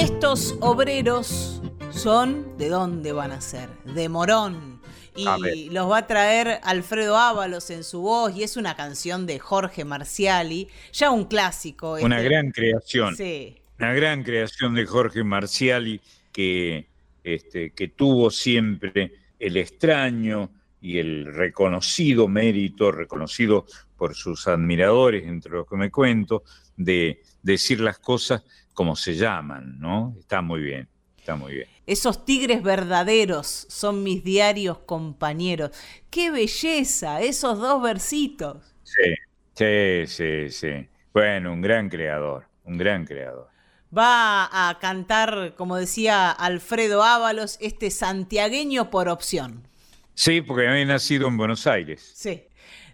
Y 0.00 0.04
estos 0.04 0.56
obreros 0.60 1.60
son, 1.90 2.56
¿de 2.56 2.70
dónde 2.70 3.12
van 3.12 3.32
a 3.32 3.42
ser? 3.42 3.68
De 3.84 4.08
Morón. 4.08 4.80
Y 5.14 5.68
los 5.68 5.90
va 5.90 5.98
a 5.98 6.06
traer 6.06 6.58
Alfredo 6.62 7.18
Ábalos 7.18 7.68
en 7.68 7.84
su 7.84 8.00
voz 8.00 8.34
y 8.34 8.42
es 8.42 8.56
una 8.56 8.74
canción 8.76 9.26
de 9.26 9.38
Jorge 9.38 9.84
Marciali, 9.84 10.68
ya 10.92 11.10
un 11.10 11.26
clásico. 11.26 11.98
Una 12.00 12.16
este. 12.16 12.28
gran 12.30 12.50
creación. 12.50 13.14
Sí. 13.14 13.58
Una 13.78 13.92
gran 13.92 14.22
creación 14.22 14.74
de 14.74 14.86
Jorge 14.86 15.22
Marciali 15.22 16.00
que, 16.32 16.86
este, 17.22 17.72
que 17.72 17.88
tuvo 17.88 18.30
siempre 18.30 19.12
el 19.38 19.58
extraño 19.58 20.50
y 20.80 20.96
el 20.96 21.26
reconocido 21.26 22.26
mérito, 22.26 22.90
reconocido 22.90 23.66
por 23.98 24.14
sus 24.14 24.48
admiradores, 24.48 25.26
entre 25.26 25.52
los 25.52 25.66
que 25.66 25.76
me 25.76 25.90
cuento, 25.90 26.42
de 26.78 27.22
decir 27.42 27.80
las 27.80 27.98
cosas 27.98 28.44
como 28.80 28.96
se 28.96 29.14
llaman, 29.14 29.78
¿no? 29.78 30.16
Está 30.18 30.40
muy 30.40 30.62
bien, 30.62 30.88
está 31.18 31.36
muy 31.36 31.52
bien. 31.52 31.68
Esos 31.86 32.24
tigres 32.24 32.62
verdaderos 32.62 33.66
son 33.68 34.02
mis 34.02 34.24
diarios 34.24 34.78
compañeros. 34.78 35.72
¡Qué 36.08 36.30
belleza! 36.30 37.20
Esos 37.20 37.58
dos 37.58 37.82
versitos. 37.82 38.74
Sí, 38.82 39.14
sí, 39.54 40.06
sí, 40.06 40.48
sí. 40.48 40.88
Bueno, 41.12 41.52
un 41.52 41.60
gran 41.60 41.90
creador, 41.90 42.46
un 42.64 42.78
gran 42.78 43.04
creador. 43.04 43.50
Va 43.94 44.48
a 44.50 44.78
cantar, 44.78 45.52
como 45.58 45.76
decía 45.76 46.30
Alfredo 46.30 47.02
Ábalos, 47.02 47.58
este 47.60 47.90
santiagueño 47.90 48.88
por 48.88 49.10
opción. 49.10 49.68
Sí, 50.14 50.40
porque 50.40 50.66
había 50.66 50.86
nacido 50.86 51.28
en 51.28 51.36
Buenos 51.36 51.66
Aires. 51.66 52.12
Sí, 52.14 52.44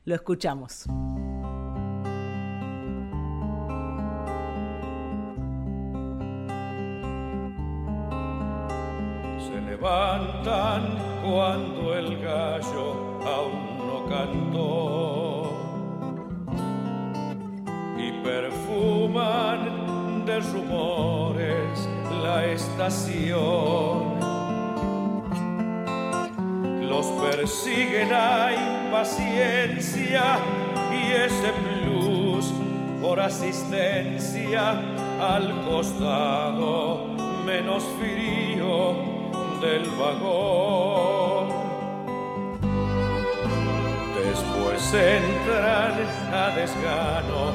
lo 0.04 0.16
escuchamos. 0.16 0.86
Levantan 9.76 10.98
cuando 11.22 11.94
el 11.94 12.18
gallo 12.22 13.20
aún 13.24 13.76
no 13.86 14.06
cantó 14.08 15.52
y 17.98 18.12
perfuman 18.24 19.60
de 20.24 20.40
rumores 20.40 21.88
la 22.22 22.46
estación. 22.46 24.16
Los 26.88 27.06
persigue 27.06 28.06
la 28.06 28.52
impaciencia 28.54 30.38
y 30.90 31.12
ese 31.12 31.52
plus 31.62 32.52
por 33.02 33.20
asistencia 33.20 34.80
al 35.20 35.64
costado 35.68 37.08
menos 37.44 37.84
frío 38.00 39.15
del 39.60 39.88
vagón. 39.90 41.48
Después 44.14 44.94
entran 44.94 45.94
a 46.32 46.50
desgano 46.56 47.52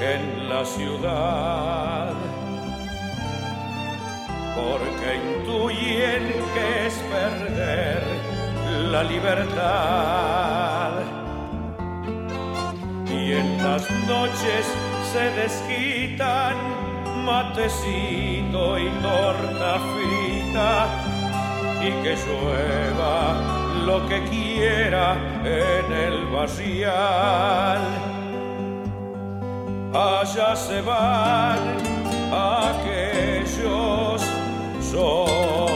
en 0.00 0.48
la 0.48 0.64
ciudad 0.64 2.12
porque 4.56 5.16
intuyen 5.16 6.22
que 6.54 6.86
es 6.86 6.94
perder 6.94 8.02
la 8.90 9.02
libertad. 9.04 10.92
Y 13.10 13.32
en 13.32 13.58
las 13.58 13.90
noches 14.06 14.66
se 15.12 15.30
desquitan 15.42 16.56
matecito 17.24 18.78
y 18.78 18.88
torta 19.02 19.78
frita 19.90 21.17
y 21.80 21.90
que 22.02 22.16
llueva 22.16 23.36
lo 23.86 24.06
que 24.08 24.22
quiera 24.24 25.16
en 25.44 25.92
el 25.92 26.26
barrial. 26.26 27.80
Allá 29.94 30.54
se 30.56 30.80
van 30.82 31.58
aquellos 32.30 34.22
son 34.90 35.68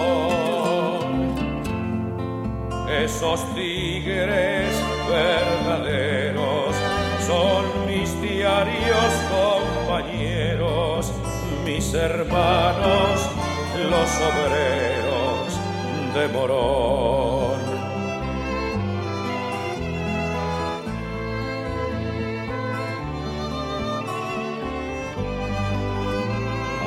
esos 2.88 3.40
tigres 3.54 4.74
verdaderos, 5.08 6.74
son 7.26 7.64
mis 7.86 8.20
diarios 8.20 9.12
compañeros, 9.30 11.12
mis 11.64 11.94
hermanos, 11.94 13.28
los 13.90 14.10
obreros 14.20 14.91
de 16.14 16.28
Morón. 16.28 17.60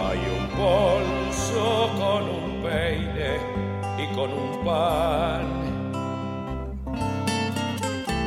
Hay 0.05 0.19
un 0.37 0.45
bolso 0.55 1.89
con 1.97 2.21
un 2.29 2.61
peine 2.61 3.31
y 3.97 4.05
con 4.15 4.29
un 4.31 4.63
pan. 4.63 5.45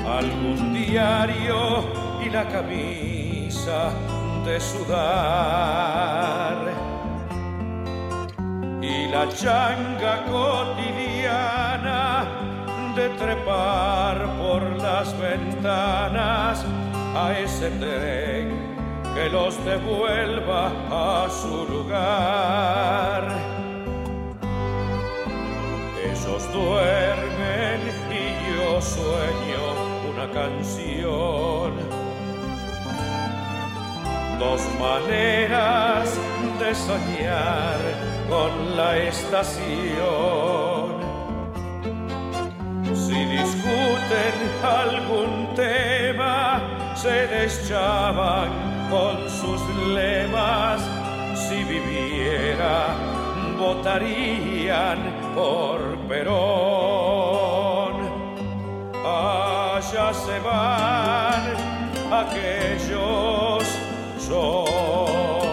Algún 0.07 0.75
diario 0.75 1.85
y 2.25 2.31
la 2.31 2.49
camisa 2.49 3.93
de 4.45 4.61
sudar. 4.61 5.89
Y 8.89 9.07
la 9.09 9.29
changa 9.29 10.25
cotidiana 10.25 12.25
de 12.97 13.11
trepar 13.11 14.27
por 14.39 14.63
las 14.83 15.15
ventanas 15.19 16.65
a 17.15 17.39
ese 17.39 17.69
tren 17.73 18.49
que 19.15 19.29
los 19.29 19.63
devuelva 19.67 20.73
a 20.91 21.29
su 21.29 21.67
lugar. 21.67 23.29
Ellos 26.03 26.51
duermen 26.51 27.81
y 28.11 28.57
yo 28.57 28.81
sueño 28.81 29.65
una 30.11 30.31
canción. 30.33 31.75
Dos 34.39 34.63
maneras 34.81 36.19
de 36.59 36.75
soñar 36.75 38.18
con 38.29 38.77
la 38.77 38.97
estación. 38.99 39.49
Si 42.95 43.25
discuten 43.25 44.35
algún 44.63 45.55
tema, 45.55 46.61
se 46.95 47.27
deschaban 47.27 48.51
con 48.91 49.29
sus 49.29 49.61
lemas. 49.95 50.81
Si 51.35 51.65
viviera, 51.65 52.95
votarían 53.59 54.99
por 55.35 55.97
Perón. 56.09 57.95
Allá 59.05 60.13
se 60.13 60.39
van 60.41 61.69
aquellos 62.13 63.65
son 64.19 65.48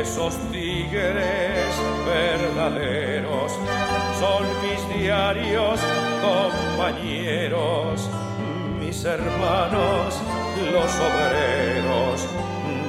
esos 0.00 0.34
tigres 0.52 1.74
verdaderos, 2.06 3.52
son 4.20 4.44
mis 4.62 4.88
diarios 4.96 5.80
compañeros, 6.22 8.08
mis 8.78 9.04
hermanos, 9.04 10.22
los 10.72 10.90
obreros 11.08 12.28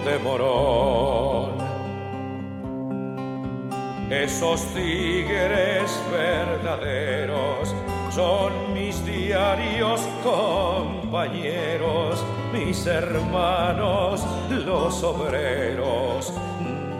de 0.05 0.20
Morón. 0.20 1.57
Esos 4.12 4.62
tigres 4.76 5.99
verdaderos 6.12 7.74
son 8.12 8.74
mis 8.74 9.03
diarios 9.05 10.01
compañeros, 10.24 12.24
mis 12.53 12.86
hermanos, 12.86 14.24
los 14.49 15.03
obreros 15.03 16.32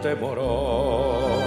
de 0.02 0.16
Morón. 0.16 1.40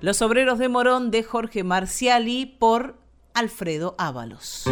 Los 0.00 0.22
obreros 0.22 0.58
de 0.58 0.68
Morón 0.68 1.10
de 1.10 1.22
Jorge 1.22 1.62
Marciali 1.62 2.46
por 2.46 2.96
Alfredo 3.34 3.96
Ábalos. 3.98 4.64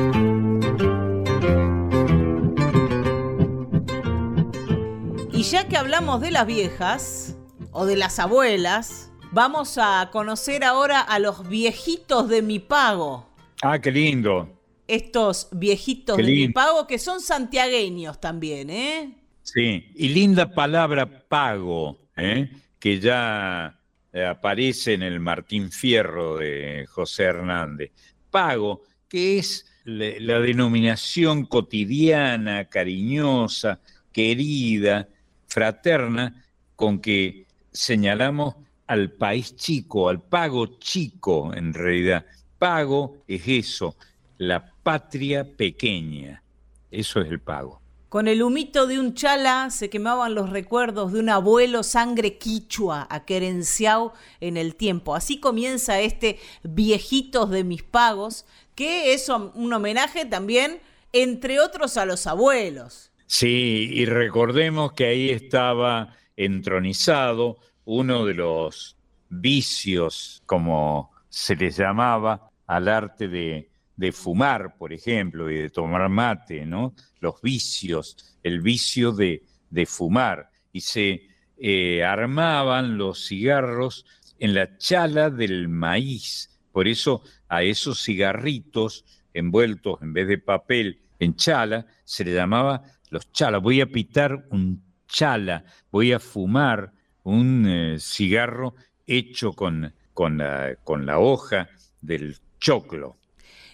Y 5.32 5.42
ya 5.42 5.68
que 5.68 5.76
hablamos 5.76 6.20
de 6.22 6.30
las 6.30 6.46
viejas 6.46 7.36
o 7.74 7.86
de 7.86 7.96
las 7.96 8.20
abuelas, 8.20 9.10
vamos 9.32 9.78
a 9.78 10.08
conocer 10.12 10.62
ahora 10.62 11.00
a 11.00 11.18
los 11.18 11.46
viejitos 11.48 12.28
de 12.28 12.40
mi 12.40 12.60
pago. 12.60 13.28
Ah, 13.62 13.80
qué 13.80 13.90
lindo. 13.90 14.48
Estos 14.86 15.48
viejitos 15.50 16.16
Qué 16.16 16.22
de 16.22 16.30
mi 16.30 16.48
pago 16.50 16.86
que 16.86 16.98
son 16.98 17.20
santiagueños 17.20 18.20
también, 18.20 18.70
¿eh? 18.70 19.18
Sí, 19.42 19.90
y 19.94 20.08
linda 20.10 20.54
palabra 20.54 21.26
pago, 21.28 21.98
¿eh? 22.16 22.48
que 22.78 23.00
ya 23.00 23.80
eh, 24.12 24.24
aparece 24.24 24.94
en 24.94 25.02
el 25.02 25.18
Martín 25.18 25.72
Fierro 25.72 26.36
de 26.36 26.86
José 26.88 27.24
Hernández. 27.24 27.90
Pago, 28.30 28.82
que 29.08 29.38
es 29.38 29.66
la 29.84 30.38
denominación 30.38 31.44
cotidiana, 31.44 32.66
cariñosa, 32.66 33.80
querida, 34.12 35.08
fraterna, 35.48 36.44
con 36.76 37.00
que 37.00 37.43
señalamos 37.74 38.54
al 38.86 39.10
país 39.10 39.56
chico, 39.56 40.08
al 40.08 40.22
pago 40.22 40.78
chico 40.78 41.52
en 41.54 41.74
realidad. 41.74 42.24
Pago 42.58 43.18
es 43.26 43.42
eso, 43.46 43.96
la 44.38 44.72
patria 44.82 45.44
pequeña. 45.44 46.42
Eso 46.90 47.20
es 47.20 47.30
el 47.30 47.40
pago. 47.40 47.80
Con 48.08 48.28
el 48.28 48.44
humito 48.44 48.86
de 48.86 49.00
un 49.00 49.14
chala 49.14 49.70
se 49.70 49.90
quemaban 49.90 50.36
los 50.36 50.50
recuerdos 50.50 51.12
de 51.12 51.18
un 51.18 51.30
abuelo 51.30 51.82
sangre 51.82 52.38
quichua 52.38 53.08
aquerenciao 53.10 54.12
en 54.40 54.56
el 54.56 54.76
tiempo. 54.76 55.16
Así 55.16 55.40
comienza 55.40 56.00
este 56.00 56.38
Viejitos 56.62 57.50
de 57.50 57.64
mis 57.64 57.82
pagos, 57.82 58.46
que 58.76 59.14
es 59.14 59.28
un 59.28 59.72
homenaje 59.72 60.24
también, 60.24 60.78
entre 61.12 61.58
otros, 61.58 61.96
a 61.96 62.06
los 62.06 62.28
abuelos. 62.28 63.10
Sí, 63.26 63.90
y 63.92 64.04
recordemos 64.04 64.92
que 64.92 65.06
ahí 65.06 65.30
estaba 65.30 66.14
entronizado 66.36 67.58
uno 67.84 68.24
de 68.24 68.34
los 68.34 68.96
vicios, 69.28 70.42
como 70.46 71.10
se 71.28 71.56
les 71.56 71.76
llamaba, 71.76 72.50
al 72.66 72.88
arte 72.88 73.28
de, 73.28 73.68
fumar, 74.12 74.76
por 74.76 74.92
ejemplo, 74.92 75.50
y 75.50 75.56
de 75.56 75.70
tomar 75.70 76.08
mate, 76.08 76.64
¿no? 76.66 76.94
Los 77.20 77.40
vicios, 77.42 78.38
el 78.42 78.60
vicio 78.60 79.12
de, 79.12 79.42
fumar. 79.86 80.50
Y 80.72 80.80
se 80.80 81.28
eh, 81.58 82.04
armaban 82.04 82.96
los 82.98 83.26
cigarros 83.26 84.06
en 84.38 84.54
la 84.54 84.76
chala 84.78 85.30
del 85.30 85.68
maíz. 85.68 86.50
Por 86.72 86.88
eso 86.88 87.22
a 87.48 87.62
esos 87.62 88.02
cigarritos 88.02 89.04
envueltos 89.32 90.00
en 90.02 90.12
vez 90.12 90.28
de 90.28 90.38
papel 90.38 91.00
en 91.18 91.34
chala 91.36 91.86
se 92.04 92.24
le 92.24 92.34
llamaba 92.34 92.82
los 93.10 93.30
chalas. 93.32 93.62
Voy 93.62 93.80
a 93.80 93.86
pitar 93.86 94.46
un 94.50 94.82
chala, 95.06 95.64
voy 95.90 96.12
a 96.12 96.20
fumar 96.20 96.92
un 97.22 97.66
eh, 97.66 97.96
cigarro 97.98 98.74
hecho 99.06 99.52
con, 99.52 99.94
con, 100.12 100.38
la, 100.38 100.76
con 100.84 101.06
la 101.06 101.18
hoja 101.18 101.68
del 102.00 102.38
choclo. 102.58 103.16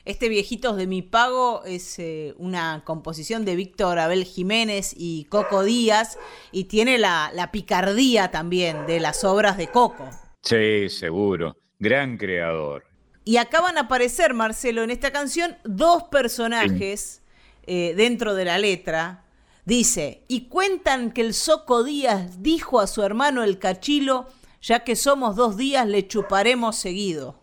Este 0.05 0.29
Viejitos 0.29 0.77
de 0.77 0.87
mi 0.87 1.03
Pago 1.03 1.63
es 1.65 1.99
eh, 1.99 2.35
una 2.39 2.83
composición 2.85 3.45
de 3.45 3.55
Víctor 3.55 3.99
Abel 3.99 4.25
Jiménez 4.25 4.95
y 4.97 5.25
Coco 5.25 5.63
Díaz 5.63 6.19
y 6.53 6.65
tiene 6.65 6.99
la, 6.99 7.31
la, 7.35 7.53
picardía 7.53 8.31
también 8.31 8.87
de 8.87 8.99
las 8.99 9.25
obras 9.25 9.59
de 9.59 9.69
Coco. 9.69 10.09
Sí, 10.43 10.89
seguro. 10.89 11.57
Gran 11.79 12.17
creador. 12.17 12.85
Y 13.25 13.37
acaban 13.37 13.77
a 13.77 13.83
aparecer, 13.83 14.35
Marcelo, 14.35 14.83
en 14.83 14.91
esta 14.91 15.13
canción 15.13 15.57
dos 15.65 16.05
personajes 16.05 17.23
eh, 17.65 17.95
dentro 17.97 18.35
de 18.35 18.45
la 18.47 18.59
letra. 18.59 19.25
Dice, 19.65 20.25
y 20.29 20.49
cuentan 20.49 21.13
que 21.13 21.21
el 21.21 21.35
Soco 21.35 21.85
Díaz 21.85 22.43
dijo 22.43 22.81
a 22.81 22.87
su 22.87 23.03
hermano 23.03 23.45
el 23.45 23.59
Cachilo, 23.59 24.27
ya 24.63 24.81
que 24.81 24.97
somos 24.97 25.37
dos 25.37 25.57
días 25.57 25.87
le 25.87 26.07
chuparemos 26.07 26.77
seguido. 26.77 27.41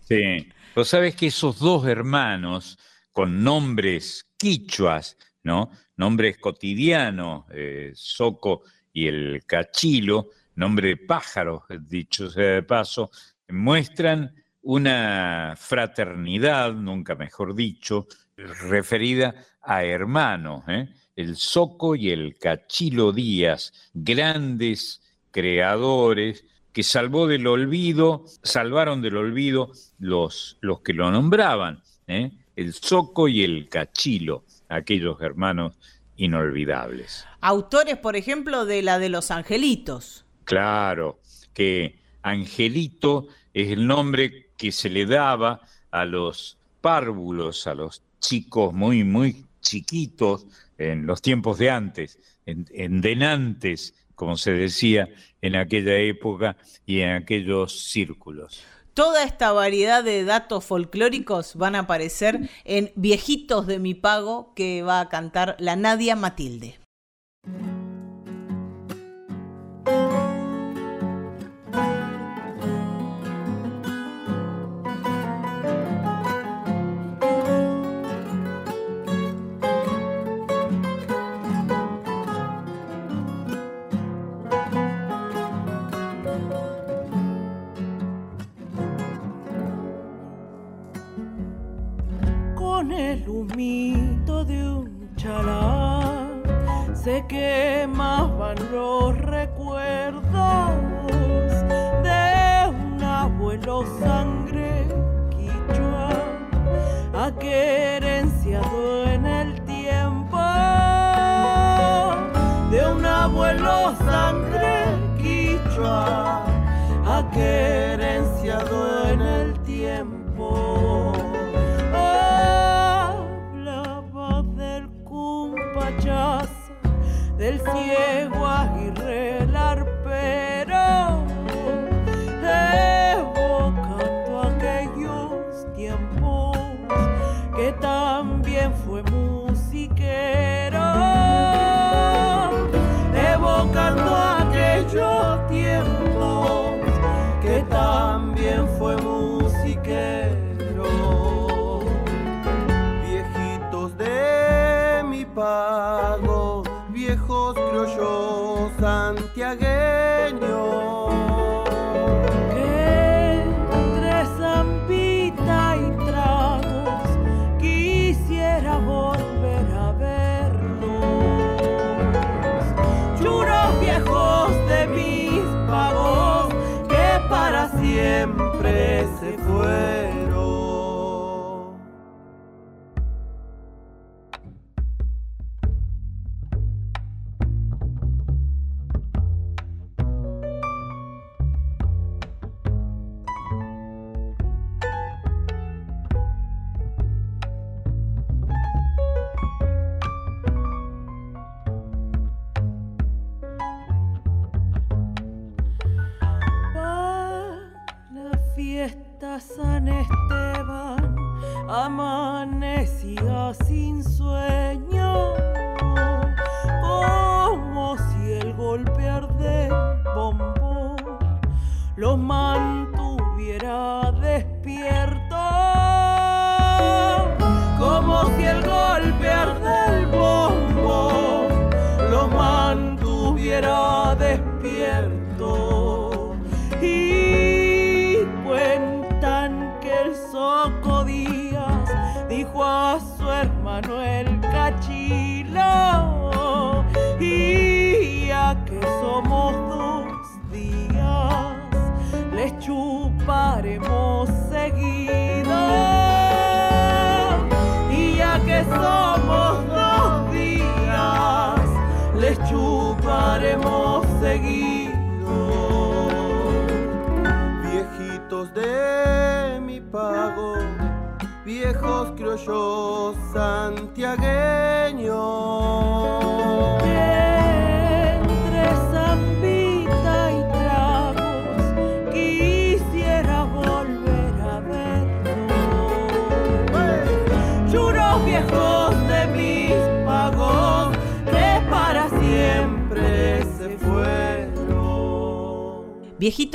Sí, 0.00 0.48
vos 0.74 0.88
sabes 0.88 1.16
que 1.16 1.26
esos 1.26 1.58
dos 1.58 1.84
hermanos 1.86 2.78
con 3.10 3.42
nombres 3.42 4.28
quichuas, 4.36 5.16
¿no? 5.42 5.70
Nombres 5.96 6.38
cotidianos, 6.38 7.44
eh, 7.50 7.90
Soco 7.94 8.62
y 8.92 9.08
el 9.08 9.42
Cachilo, 9.46 10.30
nombre 10.54 10.90
de 10.90 10.96
pájaros, 10.96 11.62
dicho 11.80 12.30
sea 12.30 12.52
de 12.52 12.62
paso, 12.62 13.10
muestran 13.48 14.34
una 14.62 15.54
fraternidad, 15.56 16.72
nunca 16.72 17.14
mejor 17.14 17.54
dicho, 17.54 18.06
referida 18.36 19.34
a 19.62 19.84
hermanos, 19.84 20.64
¿eh? 20.68 20.88
el 21.16 21.36
Soco 21.36 21.94
y 21.94 22.10
el 22.10 22.36
Cachilo 22.38 23.12
Díaz, 23.12 23.72
grandes 23.94 25.00
creadores 25.30 26.44
que 26.72 26.82
salvó 26.82 27.26
del 27.26 27.46
olvido, 27.46 28.24
salvaron 28.42 29.00
del 29.00 29.16
olvido 29.16 29.72
los, 29.98 30.58
los 30.60 30.80
que 30.80 30.92
lo 30.92 31.10
nombraban, 31.10 31.82
¿eh? 32.06 32.30
el 32.54 32.74
Soco 32.74 33.28
y 33.28 33.42
el 33.42 33.68
Cachilo, 33.68 34.44
aquellos 34.68 35.20
hermanos 35.20 35.74
inolvidables. 36.16 37.26
Autores, 37.40 37.96
por 37.96 38.16
ejemplo, 38.16 38.66
de 38.66 38.82
la 38.82 38.98
de 38.98 39.08
los 39.08 39.30
angelitos. 39.30 40.24
Claro, 40.44 41.20
que 41.54 41.98
Angelito 42.22 43.28
es 43.54 43.70
el 43.70 43.86
nombre 43.86 44.50
que 44.56 44.72
se 44.72 44.90
le 44.90 45.06
daba 45.06 45.60
a 45.90 46.04
los 46.04 46.58
párvulos, 46.80 47.66
a 47.66 47.74
los 47.74 48.02
chicos 48.26 48.72
muy, 48.72 49.04
muy 49.04 49.44
chiquitos 49.60 50.46
en 50.78 51.06
los 51.06 51.22
tiempos 51.22 51.58
de 51.58 51.70
antes, 51.70 52.18
en, 52.44 53.00
denantes, 53.00 53.94
como 54.14 54.36
se 54.36 54.52
decía 54.52 55.08
en 55.42 55.56
aquella 55.56 55.96
época 55.96 56.56
y 56.84 57.00
en 57.00 57.10
aquellos 57.10 57.88
círculos. 57.90 58.62
Toda 58.94 59.24
esta 59.24 59.52
variedad 59.52 60.02
de 60.02 60.24
datos 60.24 60.64
folclóricos 60.64 61.54
van 61.56 61.74
a 61.74 61.80
aparecer 61.80 62.48
en 62.64 62.92
Viejitos 62.96 63.66
de 63.66 63.78
mi 63.78 63.94
pago 63.94 64.54
que 64.54 64.82
va 64.82 65.00
a 65.00 65.08
cantar 65.08 65.56
la 65.58 65.76
Nadia 65.76 66.16
Matilde. 66.16 66.78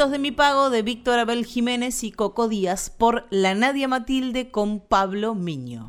De 0.01 0.17
mi 0.17 0.31
pago 0.31 0.71
de 0.71 0.81
Víctor 0.81 1.19
Abel 1.19 1.45
Jiménez 1.45 2.03
y 2.03 2.11
Coco 2.11 2.49
Díaz 2.49 2.89
por 2.89 3.27
La 3.29 3.53
Nadia 3.53 3.87
Matilde 3.87 4.49
con 4.49 4.79
Pablo 4.79 5.35
Miño. 5.35 5.87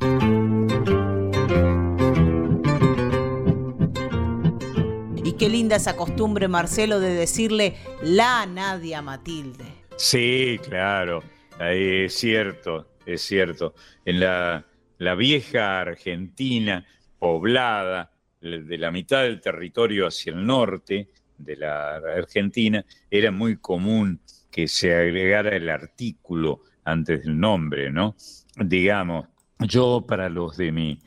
Y 5.24 5.32
qué 5.32 5.48
linda 5.48 5.76
esa 5.76 5.96
costumbre, 5.96 6.46
Marcelo, 6.46 7.00
de 7.00 7.14
decirle 7.14 7.74
la 8.02 8.44
Nadia 8.44 9.00
Matilde. 9.00 9.64
Sí, 9.96 10.60
claro, 10.68 11.22
es 11.58 12.12
cierto, 12.12 12.90
es 13.06 13.22
cierto. 13.22 13.74
En 14.04 14.20
la, 14.20 14.66
la 14.98 15.14
vieja 15.14 15.80
Argentina 15.80 16.84
poblada, 17.18 18.12
de 18.42 18.76
la 18.76 18.90
mitad 18.90 19.22
del 19.22 19.40
territorio 19.40 20.06
hacia 20.06 20.34
el 20.34 20.44
norte 20.44 21.08
de 21.44 21.56
la 21.56 21.96
Argentina, 21.96 22.84
era 23.10 23.30
muy 23.30 23.56
común 23.56 24.20
que 24.50 24.68
se 24.68 24.94
agregara 24.94 25.56
el 25.56 25.68
artículo 25.68 26.62
antes 26.84 27.24
del 27.24 27.38
nombre, 27.38 27.90
¿no? 27.90 28.16
Digamos, 28.56 29.26
yo 29.58 30.04
para 30.06 30.28
los 30.28 30.56
de 30.56 30.72
mi, 30.72 30.98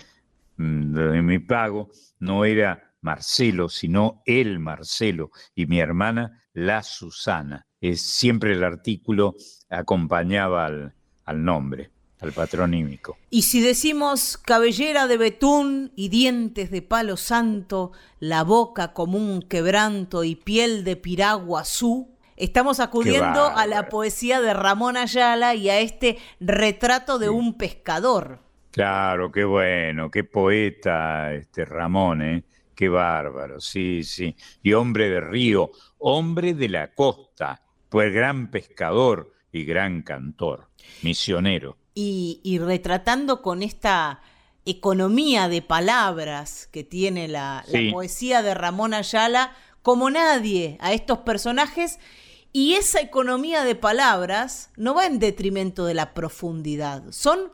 de 0.57 1.21
mi 1.21 1.39
pago 1.39 1.89
no 2.19 2.45
era 2.45 2.93
Marcelo, 3.01 3.69
sino 3.69 4.23
el 4.25 4.59
Marcelo 4.59 5.31
y 5.53 5.67
mi 5.67 5.79
hermana 5.79 6.43
la 6.53 6.81
Susana. 6.81 7.67
Es, 7.79 8.01
siempre 8.01 8.53
el 8.53 8.63
artículo 8.63 9.36
acompañaba 9.69 10.65
al, 10.65 10.95
al 11.25 11.43
nombre, 11.43 11.91
al 12.26 12.34
patronímico. 12.34 13.17
Y 13.30 13.43
si 13.43 13.61
decimos 13.61 14.38
cabellera 14.38 15.07
de 15.07 15.17
betún 15.17 15.91
y 15.95 16.09
dientes 16.09 16.71
de 16.71 16.82
palo 16.82 17.17
santo, 17.17 17.91
la 18.19 18.43
boca 18.43 18.93
como 18.93 19.17
un 19.17 19.41
quebranto 19.41 20.23
y 20.23 20.36
piel 20.36 20.84
de 20.84 20.95
piragua 20.95 21.61
azul, 21.61 22.07
estamos 22.36 22.80
acudiendo 22.80 23.47
a 23.47 23.65
la 23.67 23.89
poesía 23.89 24.41
de 24.41 24.53
Ramón 24.53 24.97
Ayala 24.97 25.55
y 25.55 25.69
a 25.69 25.80
este 25.80 26.17
retrato 26.39 27.19
de 27.19 27.30
un 27.30 27.57
pescador. 27.57 28.39
Claro, 28.71 29.32
qué 29.32 29.45
bueno, 29.45 30.11
qué 30.11 30.26
poeta 30.26 31.34
este 31.34 31.63
Ramón, 31.63 32.21
¿eh? 32.21 32.43
Qué 32.76 32.89
bárbaro, 32.89 33.61
sí, 33.61 34.03
sí. 34.03 34.36
Y 34.61 34.73
hombre 34.73 35.09
de 35.09 35.21
río, 35.21 35.71
hombre 35.97 36.53
de 36.53 36.67
la 36.67 36.93
costa, 36.93 37.61
pues 37.88 38.13
gran 38.13 38.51
pescador 38.51 39.34
y 39.53 39.63
gran 39.63 40.01
cantor, 40.01 40.67
misionero. 41.01 41.78
Y, 41.95 42.41
y 42.43 42.59
retratando 42.59 43.41
con 43.41 43.63
esta 43.63 44.21
economía 44.65 45.47
de 45.47 45.61
palabras 45.61 46.67
que 46.71 46.83
tiene 46.83 47.27
la, 47.27 47.63
la 47.67 47.79
Sí. 47.79 47.91
poesía 47.91 48.41
de 48.43 48.53
Ramón 48.53 48.93
Ayala, 48.93 49.55
como 49.81 50.09
nadie 50.09 50.77
a 50.81 50.93
estos 50.93 51.19
personajes. 51.19 51.97
Y 52.51 52.73
esa 52.73 52.99
economía 53.01 53.63
de 53.63 53.75
palabras 53.75 54.69
no 54.77 54.93
va 54.93 55.05
en 55.07 55.19
detrimento 55.19 55.85
de 55.85 55.93
la 55.93 56.13
profundidad. 56.13 57.03
Son 57.11 57.51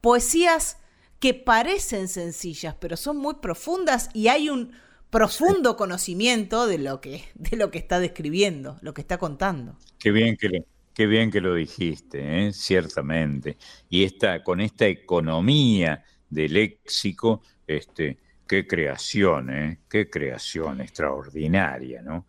poesías 0.00 0.76
que 1.18 1.34
parecen 1.34 2.08
sencillas, 2.08 2.74
pero 2.78 2.96
son 2.96 3.16
muy 3.16 3.34
profundas 3.34 4.10
y 4.12 4.28
hay 4.28 4.50
un 4.50 4.72
profundo 5.10 5.76
conocimiento 5.76 6.66
de 6.66 6.78
lo 6.78 7.00
que, 7.00 7.24
de 7.34 7.56
lo 7.56 7.70
que 7.70 7.78
está 7.78 8.00
describiendo, 8.00 8.76
lo 8.82 8.92
que 8.94 9.00
está 9.00 9.18
contando. 9.18 9.76
Qué 9.98 10.10
bien 10.10 10.36
que 10.36 10.48
lo, 10.48 10.58
qué 10.94 11.06
bien 11.06 11.30
que 11.30 11.40
lo 11.40 11.54
dijiste, 11.54 12.46
¿eh? 12.46 12.52
ciertamente. 12.52 13.58
Y 13.90 14.04
esta, 14.04 14.42
con 14.42 14.60
esta 14.60 14.86
economía 14.86 16.04
de 16.30 16.48
léxico, 16.48 17.42
este, 17.66 18.18
qué 18.46 18.66
creación, 18.66 19.50
¿eh? 19.50 19.80
qué 19.90 20.08
creación 20.08 20.80
extraordinaria, 20.80 22.00
¿no? 22.00 22.26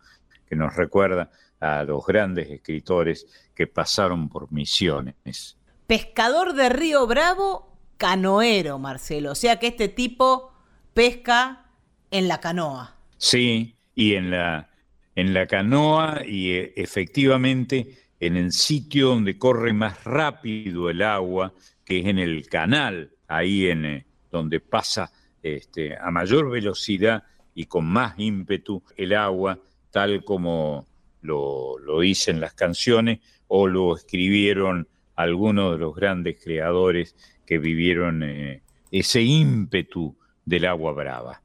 Que 0.48 0.56
nos 0.56 0.74
recuerda 0.74 1.30
a 1.60 1.84
los 1.84 2.04
grandes 2.04 2.50
escritores 2.50 3.26
que 3.54 3.66
pasaron 3.66 4.28
por 4.28 4.52
misiones. 4.52 5.56
Pescador 5.86 6.54
de 6.54 6.68
Río 6.68 7.06
Bravo, 7.06 7.78
canoero, 7.96 8.78
Marcelo. 8.78 9.32
O 9.32 9.34
sea 9.34 9.58
que 9.58 9.68
este 9.68 9.88
tipo 9.88 10.52
pesca 10.92 11.70
en 12.10 12.28
la 12.28 12.40
canoa. 12.40 12.96
Sí, 13.18 13.76
y 13.94 14.14
en 14.14 14.30
la, 14.30 14.70
en 15.14 15.32
la 15.32 15.46
canoa 15.46 16.22
y 16.26 16.52
eh, 16.52 16.72
efectivamente 16.76 18.05
en 18.20 18.36
el 18.36 18.52
sitio 18.52 19.08
donde 19.08 19.38
corre 19.38 19.72
más 19.72 20.04
rápido 20.04 20.90
el 20.90 21.02
agua, 21.02 21.52
que 21.84 22.00
es 22.00 22.06
en 22.06 22.18
el 22.18 22.48
canal, 22.48 23.10
ahí 23.28 23.66
en 23.66 23.84
eh, 23.84 24.06
donde 24.30 24.60
pasa 24.60 25.10
este, 25.42 25.96
a 25.96 26.10
mayor 26.10 26.50
velocidad 26.50 27.24
y 27.54 27.66
con 27.66 27.86
más 27.86 28.18
ímpetu 28.18 28.82
el 28.96 29.14
agua, 29.14 29.58
tal 29.90 30.24
como 30.24 30.86
lo, 31.22 31.76
dicen 32.00 32.40
las 32.40 32.54
canciones 32.54 33.20
o 33.48 33.66
lo 33.66 33.96
escribieron 33.96 34.88
algunos 35.14 35.72
de 35.72 35.78
los 35.78 35.94
grandes 35.94 36.42
creadores 36.42 37.16
que 37.46 37.58
vivieron 37.58 38.22
eh, 38.22 38.62
ese 38.90 39.22
ímpetu 39.22 40.16
del 40.44 40.66
agua 40.66 40.92
brava. 40.92 41.42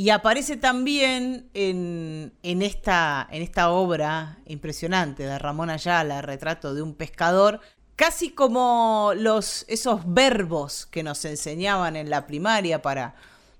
Y 0.00 0.08
aparece 0.08 0.56
también 0.56 1.50
en, 1.52 2.32
en 2.42 2.62
esta, 2.62 3.28
en 3.30 3.42
esta 3.42 3.70
obra 3.70 4.38
impresionante 4.46 5.24
de 5.24 5.38
Ramón 5.38 5.68
Ayala, 5.68 6.22
Retrato 6.22 6.72
de 6.72 6.80
un 6.80 6.94
pescador, 6.94 7.60
casi 7.96 8.30
como 8.30 9.12
los, 9.14 9.66
esos 9.68 10.00
verbos 10.06 10.86
que 10.86 11.02
nos 11.02 11.22
enseñaban 11.26 11.96
en 11.96 12.08
la 12.08 12.26
primaria 12.26 12.80
para, 12.80 13.14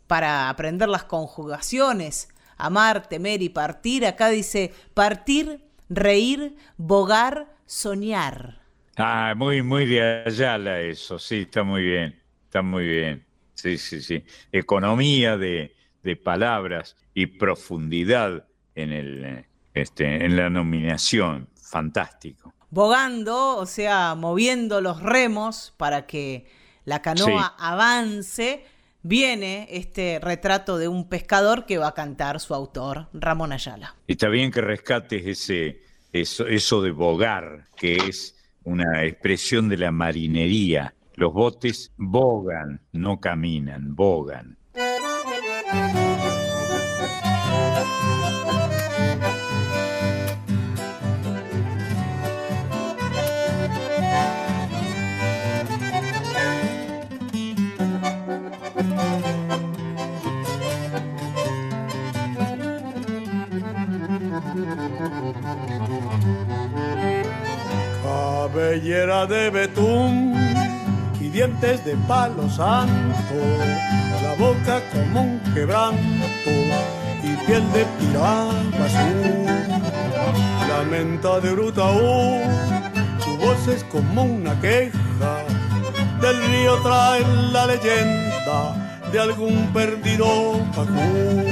para 0.06 0.48
aprender 0.48 0.88
las 0.88 1.04
conjugaciones, 1.04 2.30
amar, 2.56 3.06
temer 3.06 3.42
y 3.42 3.50
partir. 3.50 4.06
Acá 4.06 4.30
dice 4.30 4.72
partir, 4.94 5.60
reír, 5.90 6.56
bogar, 6.78 7.54
soñar. 7.66 8.62
Ah, 8.96 9.34
muy, 9.36 9.60
muy 9.60 9.84
de 9.84 10.22
Ayala 10.24 10.80
eso, 10.80 11.18
sí, 11.18 11.42
está 11.42 11.64
muy 11.64 11.82
bien, 11.82 12.18
está 12.46 12.62
muy 12.62 12.86
bien. 12.88 13.26
Sí, 13.52 13.76
sí, 13.76 14.00
sí. 14.00 14.24
Economía 14.52 15.36
de, 15.36 15.74
de 16.02 16.16
palabras 16.16 16.96
y 17.14 17.26
profundidad 17.26 18.46
en, 18.74 18.92
el, 18.92 19.24
eh, 19.24 19.48
este, 19.74 20.24
en 20.24 20.36
la 20.36 20.48
nominación, 20.50 21.48
fantástico. 21.62 22.54
Bogando, 22.70 23.56
o 23.56 23.66
sea, 23.66 24.14
moviendo 24.14 24.80
los 24.80 25.02
remos 25.02 25.74
para 25.76 26.06
que 26.06 26.46
la 26.84 27.02
canoa 27.02 27.48
Sí. 27.48 27.54
avance, 27.58 28.64
viene 29.02 29.66
este 29.70 30.18
retrato 30.22 30.78
de 30.78 30.88
un 30.88 31.08
pescador 31.08 31.66
que 31.66 31.78
va 31.78 31.88
a 31.88 31.94
cantar 31.94 32.38
su 32.40 32.54
autor, 32.54 33.08
Ramón 33.12 33.52
Ayala. 33.52 33.94
Está 34.06 34.28
bien 34.28 34.50
que 34.50 34.60
rescates 34.60 35.26
ese, 35.26 35.82
eso, 36.12 36.46
eso 36.46 36.82
de 36.82 36.90
bogar, 36.90 37.66
que 37.76 37.96
es 37.96 38.36
una 38.64 39.04
expresión 39.04 39.68
de 39.68 39.78
la 39.78 39.90
marinería. 39.90 40.94
Los 41.14 41.32
botes 41.32 41.92
bogan, 41.96 42.80
no 42.92 43.20
caminan, 43.20 43.94
bogan. 43.96 44.56
Cabellera 68.02 69.26
de 69.26 69.50
betún 69.50 70.34
y 71.20 71.28
dientes 71.28 71.84
de 71.84 71.94
palo 72.08 72.48
santo, 72.48 73.34
boca 74.40 74.80
como 74.90 75.20
un 75.20 75.40
quebranto 75.52 76.50
y 77.22 77.36
piel 77.46 77.64
de 77.72 77.84
piragua 77.98 78.86
azul. 78.86 79.46
Lamenta 80.68 81.40
de 81.40 81.52
Brutaú, 81.52 82.40
su 83.22 83.36
voz 83.36 83.68
es 83.68 83.84
como 83.84 84.22
una 84.22 84.58
queja, 84.60 85.44
del 86.22 86.42
río 86.46 86.76
trae 86.82 87.22
la 87.52 87.66
leyenda 87.66 88.60
de 89.12 89.20
algún 89.20 89.70
perdido 89.74 90.26
pacú. 90.74 91.44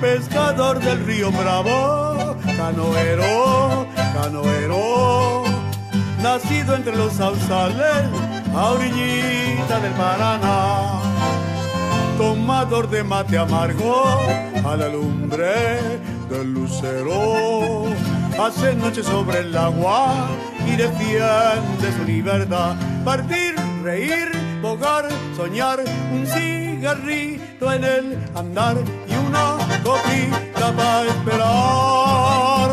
Pescador 0.00 0.78
del 0.78 1.04
río 1.04 1.32
Bravo, 1.32 2.36
canoero, 2.56 3.86
canoero, 4.14 5.42
nacido 6.22 6.76
entre 6.76 6.94
los 6.94 7.14
sausales, 7.14 8.04
a 8.54 8.70
orillita 8.70 9.80
del 9.80 9.92
Paraná. 9.92 11.03
Tomador 12.16 12.88
de 12.90 13.02
mate 13.02 13.36
amargo, 13.36 14.04
a 14.64 14.76
la 14.76 14.88
lumbre 14.88 15.80
del 16.30 16.54
lucero, 16.54 17.86
hace 18.38 18.74
noche 18.74 19.02
sobre 19.02 19.40
el 19.40 19.56
agua 19.56 20.28
y 20.64 20.76
defiende 20.76 21.92
su 21.96 22.04
libertad. 22.04 22.76
Partir, 23.04 23.56
reír, 23.82 24.30
bogar, 24.62 25.08
soñar, 25.36 25.80
un 26.12 26.24
cigarrito 26.24 27.72
en 27.72 27.84
el 27.84 28.18
andar 28.36 28.76
y 29.08 29.14
una 29.26 29.56
copita 29.82 30.72
para 30.76 31.08
esperar 31.08 32.70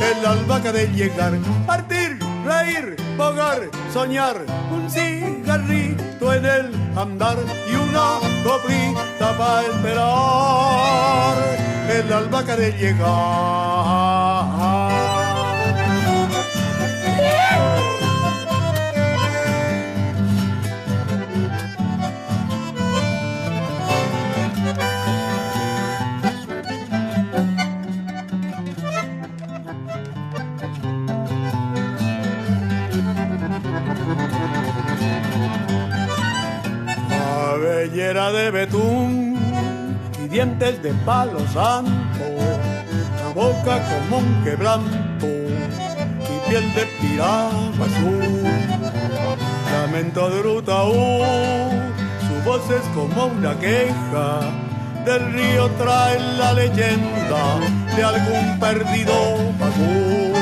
el 0.00 0.26
albahaca 0.26 0.72
de 0.72 0.86
llegar. 0.92 1.32
Partir, 1.66 2.18
reír, 2.44 2.96
bogar, 3.16 3.62
soñar, 3.92 4.36
un 4.70 4.88
cigarrito 4.88 6.32
en 6.32 6.46
el 6.46 6.85
andar 6.96 7.36
y 7.70 7.74
una 7.74 8.18
copita 8.42 9.36
para 9.36 9.62
esperar 9.62 11.36
el 11.90 12.12
albahaca 12.12 12.56
de 12.56 12.72
llegar. 12.72 14.16
Cabellera 37.96 38.30
de 38.30 38.50
betún 38.50 39.38
y 40.22 40.28
dientes 40.28 40.82
de 40.82 40.92
palo 41.06 41.40
santo, 41.48 42.26
la 43.24 43.32
boca 43.34 43.80
como 43.88 44.18
un 44.18 44.44
quebranto 44.44 45.26
y 45.26 46.50
piel 46.50 46.74
de 46.74 46.86
piragua 47.00 47.86
azul. 47.86 48.44
Lamento 49.72 50.28
de 50.28 50.40
Brutaú, 50.40 50.92
su 50.92 52.44
voz 52.44 52.70
es 52.70 52.86
como 52.94 53.26
una 53.26 53.58
queja, 53.58 54.40
del 55.06 55.32
río 55.32 55.70
trae 55.78 56.20
la 56.36 56.52
leyenda 56.52 57.58
de 57.96 58.04
algún 58.04 58.60
perdido 58.60 59.14
pacú. 59.58 60.34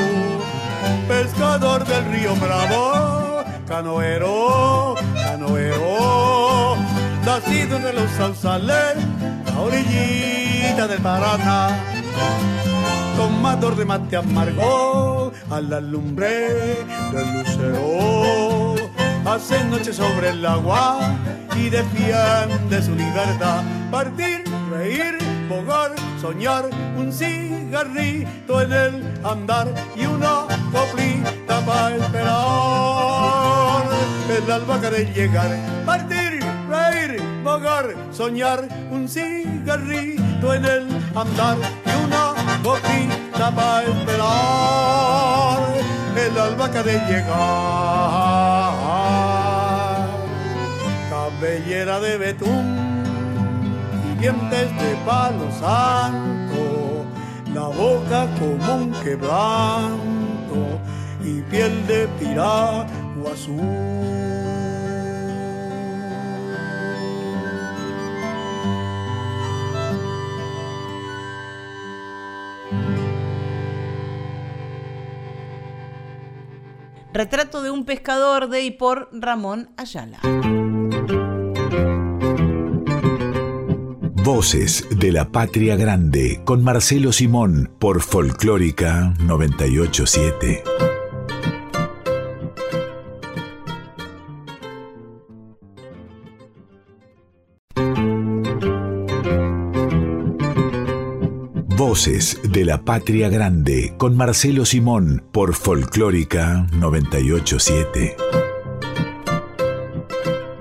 Pescador 1.07 1.85
del 1.85 2.05
río 2.11 2.35
Bravo, 2.35 3.45
canoero, 3.65 4.95
canoero, 5.13 6.24
nacido 7.39 7.79
de 7.79 7.91
los 7.91 8.09
sausales, 8.11 8.95
a 9.53 9.59
orillita 9.59 10.87
del 10.87 11.01
Paraná. 11.01 11.77
Tomador 13.17 13.75
de 13.75 13.83
mate 13.83 14.15
amargo, 14.15 15.33
a 15.49 15.59
la 15.59 15.81
lumbre 15.81 16.77
del 17.11 17.27
lucero, 17.33 18.75
hace 19.25 19.61
noche 19.65 19.91
sobre 19.91 20.29
el 20.29 20.45
agua 20.45 20.99
y 21.57 21.69
defiende 21.69 22.81
su 22.81 22.95
libertad. 22.95 23.63
Partir, 23.91 24.45
reír, 24.71 25.17
bogar, 25.49 25.91
soñar, 26.21 26.69
un 26.97 27.11
cigarrito 27.11 28.61
en 28.61 28.71
el 28.71 29.19
andar 29.25 29.67
y 29.93 30.05
una 30.05 30.47
coplita 30.71 31.59
para 31.65 31.95
esperar 31.97 33.35
el 34.37 34.51
albahaca 34.51 34.89
de 34.89 35.05
llegar. 35.13 35.49
Partir, 35.85 36.34
reír, 36.75 37.21
soñar, 38.11 38.67
un 38.91 39.07
cigarrito 39.07 40.53
en 40.53 40.65
el 40.65 40.87
andar 41.15 41.57
y 41.85 41.89
una 42.05 42.33
coplita 42.63 43.51
para 43.55 43.83
esperar 43.83 45.59
el 46.15 46.37
albahaca 46.37 46.83
de 46.83 46.93
llegar. 47.07 48.73
Cabellera 51.09 51.99
de 51.99 52.17
betún 52.17 53.03
y 54.05 54.19
dientes 54.19 54.69
de 54.81 54.95
palo 55.05 55.51
santo, 55.59 57.05
la 57.53 57.67
boca 57.67 58.27
como 58.39 58.75
un 58.75 58.91
quebranto 59.03 60.79
y 61.23 61.41
piel 61.41 61.85
de 61.87 62.07
piragua 62.19 63.31
azul. 63.33 64.44
Retrato 77.15 77.61
de 77.61 77.71
un 77.71 77.85
pescador 77.85 78.49
de 78.49 78.63
y 78.63 78.71
por 78.71 79.07
Ramón 79.13 79.69
Ayala. 79.77 80.19
Voces 84.21 84.85
de 84.91 85.13
la 85.13 85.31
Patria 85.31 85.77
Grande 85.77 86.41
con 86.43 86.61
Marcelo 86.61 87.13
Simón 87.13 87.71
por 87.79 88.01
Folclórica 88.01 89.13
987. 89.19 90.84
Voces 101.95 102.37
de 102.43 102.65
la 102.65 102.83
Patria 102.83 103.29
Grande 103.29 103.93
con 103.97 104.17
Marcelo 104.17 104.65
Simón 104.65 105.25
por 105.31 105.55
Folclórica 105.55 106.67
987. 106.73 108.17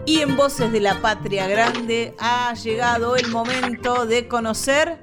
Y 0.06 0.20
en 0.20 0.36
Voces 0.36 0.70
de 0.70 0.78
la 0.78 1.02
Patria 1.02 1.48
Grande 1.48 2.14
ha 2.20 2.54
llegado 2.54 3.16
el 3.16 3.26
momento 3.32 4.06
de 4.06 4.28
conocer 4.28 5.00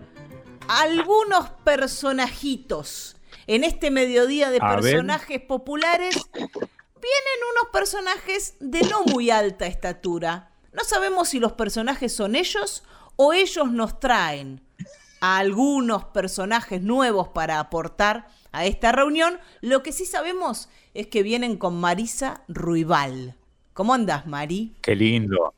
algunos 0.69 1.49
personajitos. 1.65 3.17
En 3.45 3.65
este 3.65 3.91
mediodía 3.91 4.51
de 4.51 4.59
A 4.61 4.75
ver. 4.75 4.83
personajes 4.83 5.41
populares 5.41 6.15
vienen 6.33 7.39
unos 7.57 7.73
personajes 7.73 8.55
de 8.61 8.83
no 8.83 9.03
muy 9.03 9.31
alta 9.31 9.67
estatura. 9.67 10.53
No 10.71 10.85
sabemos 10.85 11.27
si 11.27 11.41
los 11.41 11.51
personajes 11.51 12.15
son 12.15 12.37
ellos 12.37 12.85
o 13.17 13.33
ellos 13.33 13.69
nos 13.69 13.99
traen 13.99 14.61
a 15.21 15.37
algunos 15.37 16.03
personajes 16.05 16.81
nuevos 16.81 17.29
para 17.29 17.59
aportar 17.59 18.27
a 18.51 18.65
esta 18.65 18.91
reunión. 18.91 19.39
Lo 19.61 19.83
que 19.83 19.91
sí 19.91 20.05
sabemos 20.05 20.67
es 20.93 21.07
que 21.07 21.23
vienen 21.23 21.57
con 21.57 21.79
Marisa 21.79 22.43
Ruibal. 22.47 23.35
¿Cómo 23.73 23.93
andas, 23.93 24.27
Mari? 24.27 24.73
Qué 24.81 24.95
lindo. 24.95 25.53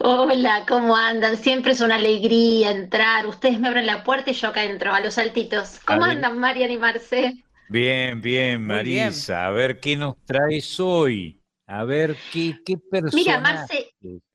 Hola, 0.00 0.64
¿cómo 0.66 0.96
andan? 0.96 1.36
Siempre 1.36 1.72
es 1.72 1.80
una 1.80 1.96
alegría 1.96 2.70
entrar. 2.72 3.26
Ustedes 3.26 3.60
me 3.60 3.68
abren 3.68 3.86
la 3.86 4.02
puerta 4.02 4.30
y 4.30 4.34
yo 4.34 4.48
acá 4.48 4.64
entro 4.64 4.92
a 4.92 5.00
los 5.00 5.14
saltitos. 5.14 5.78
¿Cómo 5.84 6.04
andan, 6.04 6.38
Marian 6.38 6.70
y 6.70 6.78
Marce? 6.78 7.44
Bien, 7.68 8.20
bien. 8.20 8.66
Marisa. 8.66 9.46
A 9.46 9.50
ver 9.50 9.78
qué 9.78 9.96
nos 9.96 10.16
traes 10.24 10.80
hoy. 10.80 11.40
A 11.66 11.84
ver 11.84 12.16
qué, 12.32 12.58
qué 12.64 12.76
personaje. 12.76 13.16
Mira, 13.16 13.40
Marce, 13.40 13.94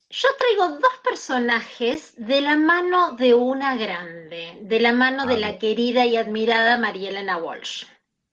yo 0.10 0.30
traigo 0.38 0.78
dos 0.80 0.94
personajes 1.04 2.14
de 2.18 2.42
la 2.42 2.56
mano 2.56 3.14
de 3.14 3.34
una 3.34 3.76
grande, 3.76 4.58
de 4.62 4.80
la 4.80 4.94
mano 4.94 5.26
de 5.26 5.36
A 5.36 5.40
la 5.40 5.58
querida 5.58 6.06
y 6.06 6.16
admirada 6.16 6.78
María 6.78 7.10
Elena 7.10 7.38
Walsh. 7.38 7.86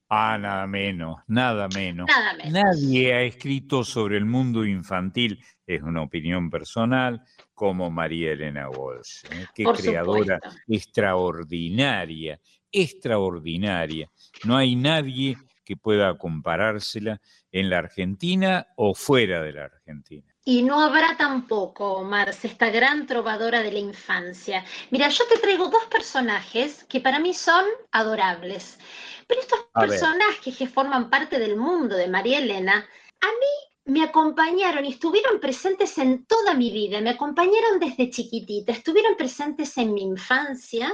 Ah, 0.08 0.38
nada 0.38 0.66
menos, 0.66 1.16
nada 1.26 1.66
menos. 1.68 2.06
Nada 2.06 2.34
menos. 2.34 2.52
Nadie 2.52 3.14
ha 3.14 3.22
escrito 3.22 3.82
sobre 3.82 4.16
el 4.16 4.24
mundo 4.26 4.64
infantil, 4.64 5.42
es 5.66 5.82
una 5.82 6.02
opinión 6.02 6.50
personal, 6.50 7.22
como 7.54 7.90
María 7.90 8.32
Elena 8.32 8.68
Walsh. 8.68 9.24
¿eh? 9.30 9.46
Qué 9.54 9.64
Por 9.64 9.76
creadora 9.76 10.36
supuesto. 10.36 10.60
extraordinaria, 10.68 12.40
extraordinaria. 12.70 14.08
No 14.44 14.56
hay 14.56 14.76
nadie 14.76 15.36
que 15.64 15.76
pueda 15.76 16.16
comparársela 16.18 17.20
en 17.50 17.70
la 17.70 17.78
Argentina 17.78 18.66
o 18.76 18.94
fuera 18.94 19.42
de 19.42 19.52
la 19.52 19.64
Argentina. 19.64 20.33
Y 20.46 20.62
no 20.62 20.80
habrá 20.80 21.16
tampoco, 21.16 22.04
Marce, 22.04 22.48
esta 22.48 22.68
gran 22.68 23.06
trovadora 23.06 23.62
de 23.62 23.72
la 23.72 23.78
infancia. 23.78 24.62
Mira, 24.90 25.08
yo 25.08 25.26
te 25.26 25.38
traigo 25.38 25.68
dos 25.68 25.86
personajes 25.86 26.84
que 26.84 27.00
para 27.00 27.18
mí 27.18 27.32
son 27.32 27.64
adorables. 27.92 28.78
Pero 29.26 29.40
estos 29.40 29.60
personajes 29.72 30.54
que 30.54 30.68
forman 30.68 31.08
parte 31.08 31.38
del 31.38 31.56
mundo 31.56 31.96
de 31.96 32.08
María 32.08 32.40
Elena, 32.40 32.74
a 32.74 33.26
mí 33.26 33.92
me 33.94 34.02
acompañaron 34.02 34.84
y 34.84 34.90
estuvieron 34.90 35.40
presentes 35.40 35.96
en 35.96 36.26
toda 36.26 36.52
mi 36.52 36.70
vida, 36.70 37.00
me 37.00 37.10
acompañaron 37.10 37.80
desde 37.80 38.10
chiquitita, 38.10 38.72
estuvieron 38.72 39.16
presentes 39.16 39.76
en 39.78 39.94
mi 39.94 40.02
infancia, 40.02 40.92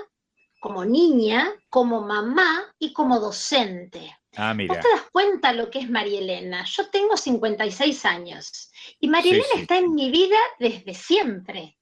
como 0.60 0.84
niña, 0.84 1.52
como 1.68 2.02
mamá 2.02 2.72
y 2.78 2.92
como 2.92 3.18
docente. 3.18 4.16
Ah, 4.36 4.54
mira. 4.54 4.74
¿Vos 4.74 4.82
te 4.82 4.90
das 4.90 5.10
cuenta 5.10 5.52
lo 5.52 5.70
que 5.70 5.80
es 5.80 5.90
María 5.90 6.20
Elena? 6.20 6.64
Yo 6.64 6.88
tengo 6.88 7.16
56 7.16 8.04
años 8.04 8.70
y 9.00 9.08
María 9.08 9.32
Elena 9.32 9.48
está 9.56 9.78
en 9.78 9.94
mi 9.94 10.10
vida 10.10 10.38
desde 10.58 10.94
siempre. 10.94 11.76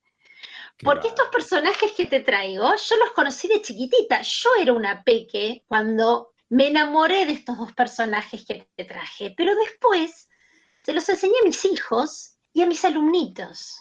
Porque 0.82 1.08
estos 1.08 1.28
personajes 1.28 1.92
que 1.92 2.06
te 2.06 2.20
traigo, 2.20 2.74
yo 2.76 2.96
los 2.96 3.10
conocí 3.12 3.48
de 3.48 3.60
chiquitita. 3.60 4.22
Yo 4.22 4.50
era 4.60 4.72
una 4.72 5.02
peque 5.02 5.64
cuando 5.66 6.34
me 6.50 6.68
enamoré 6.68 7.26
de 7.26 7.32
estos 7.32 7.58
dos 7.58 7.72
personajes 7.72 8.44
que 8.46 8.68
te 8.76 8.84
traje, 8.84 9.34
pero 9.36 9.54
después 9.56 10.28
se 10.84 10.92
los 10.92 11.08
enseñé 11.08 11.34
a 11.42 11.46
mis 11.46 11.64
hijos 11.64 12.36
y 12.52 12.62
a 12.62 12.66
mis 12.66 12.84
alumnitos. 12.84 13.78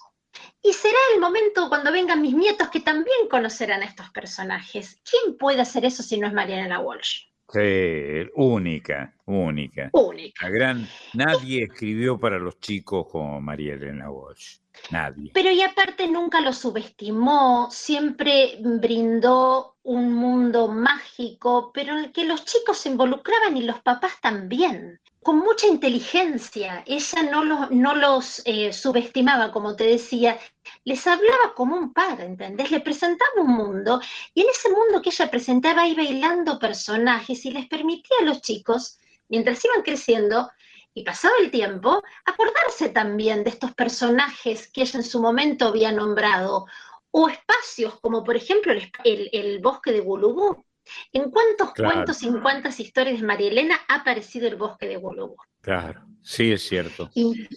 Y 0.61 0.73
será 0.73 0.97
el 1.13 1.21
momento 1.21 1.69
cuando 1.69 1.91
vengan 1.91 2.21
mis 2.21 2.33
nietos 2.33 2.69
que 2.69 2.79
también 2.79 3.27
conocerán 3.29 3.81
a 3.81 3.85
estos 3.85 4.09
personajes. 4.09 4.99
¿Quién 5.09 5.37
puede 5.37 5.61
hacer 5.61 5.85
eso 5.85 6.03
si 6.03 6.17
no 6.17 6.27
es 6.27 6.33
Mariana 6.33 6.79
Walsh? 6.79 7.26
Sí, 7.49 8.29
única, 8.35 9.13
única. 9.25 9.89
Única. 9.93 10.49
gran, 10.49 10.85
nadie 11.13 11.63
escribió 11.63 12.19
para 12.19 12.39
los 12.39 12.59
chicos 12.59 13.07
como 13.09 13.39
María 13.39 13.75
Elena 13.75 14.11
Walsh. 14.11 14.57
Nadie. 14.91 15.31
Pero 15.33 15.49
y 15.51 15.61
aparte 15.61 16.07
nunca 16.07 16.41
lo 16.41 16.51
subestimó, 16.53 17.69
siempre 17.71 18.59
brindó 18.61 19.77
un 19.83 20.13
mundo 20.13 20.67
mágico, 20.67 21.71
pero 21.73 21.97
en 21.97 22.05
el 22.05 22.11
que 22.11 22.25
los 22.25 22.43
chicos 22.43 22.77
se 22.77 22.89
involucraban 22.89 23.55
y 23.55 23.63
los 23.63 23.81
papás 23.81 24.19
también 24.21 24.99
con 25.27 25.39
mucha 25.39 25.67
inteligencia. 25.67 26.85
Ella 26.85 27.21
no 27.69 27.95
los, 27.95 28.41
eh, 28.45 28.71
subestimaba, 28.71 29.51
como 29.51 29.75
te 29.75 29.83
decía, 29.83 30.39
les 30.85 31.05
hablaba 31.05 31.53
como 31.53 31.75
un 31.75 31.91
padre, 31.91 32.27
¿entendés? 32.27 32.71
Le 32.71 32.79
presentaba 32.79 33.41
un 33.41 33.49
mundo 33.49 33.99
y 34.33 34.43
en 34.43 34.47
ese 34.49 34.69
mundo 34.69 35.01
que 35.01 35.09
ella 35.09 35.29
presentaba 35.29 35.85
iba 35.85 36.01
bailando 36.01 36.57
personajes 36.57 37.43
y 37.43 37.51
les 37.51 37.67
permitía 37.67 38.15
a 38.21 38.23
los 38.23 38.39
chicos, 38.39 38.99
mientras 39.27 39.65
iban 39.65 39.81
creciendo 39.81 40.49
y 40.93 41.03
pasaba 41.03 41.33
el 41.41 41.51
tiempo, 41.51 42.01
acordarse 42.23 42.87
también 42.87 43.43
de 43.43 43.49
estos 43.49 43.73
personajes 43.73 44.71
que 44.71 44.83
ella 44.83 44.99
en 44.99 45.05
su 45.05 45.19
momento 45.19 45.67
había 45.67 45.91
nombrado, 45.91 46.67
o 47.11 47.27
espacios 47.27 47.99
como 47.99 48.23
por 48.23 48.37
ejemplo 48.37 48.71
el, 48.71 49.29
el 49.33 49.59
bosque 49.59 49.91
de 49.91 49.99
Gulubú, 49.99 50.63
¿En 51.11 51.29
cuántos 51.31 51.73
cuentos 51.73 52.21
y 52.23 52.27
en 52.27 52.41
cuántas 52.41 52.79
historias 52.79 53.19
de 53.19 53.27
María 53.27 53.49
Elena 53.49 53.79
ha 53.87 53.95
aparecido 53.95 54.47
el 54.47 54.55
bosque 54.55 54.87
de 54.87 54.97
Bolobo? 54.97 55.37
Claro, 55.61 56.05
sí 56.21 56.51
es 56.51 56.67
cierto. 56.67 57.09
Y, 57.13 57.47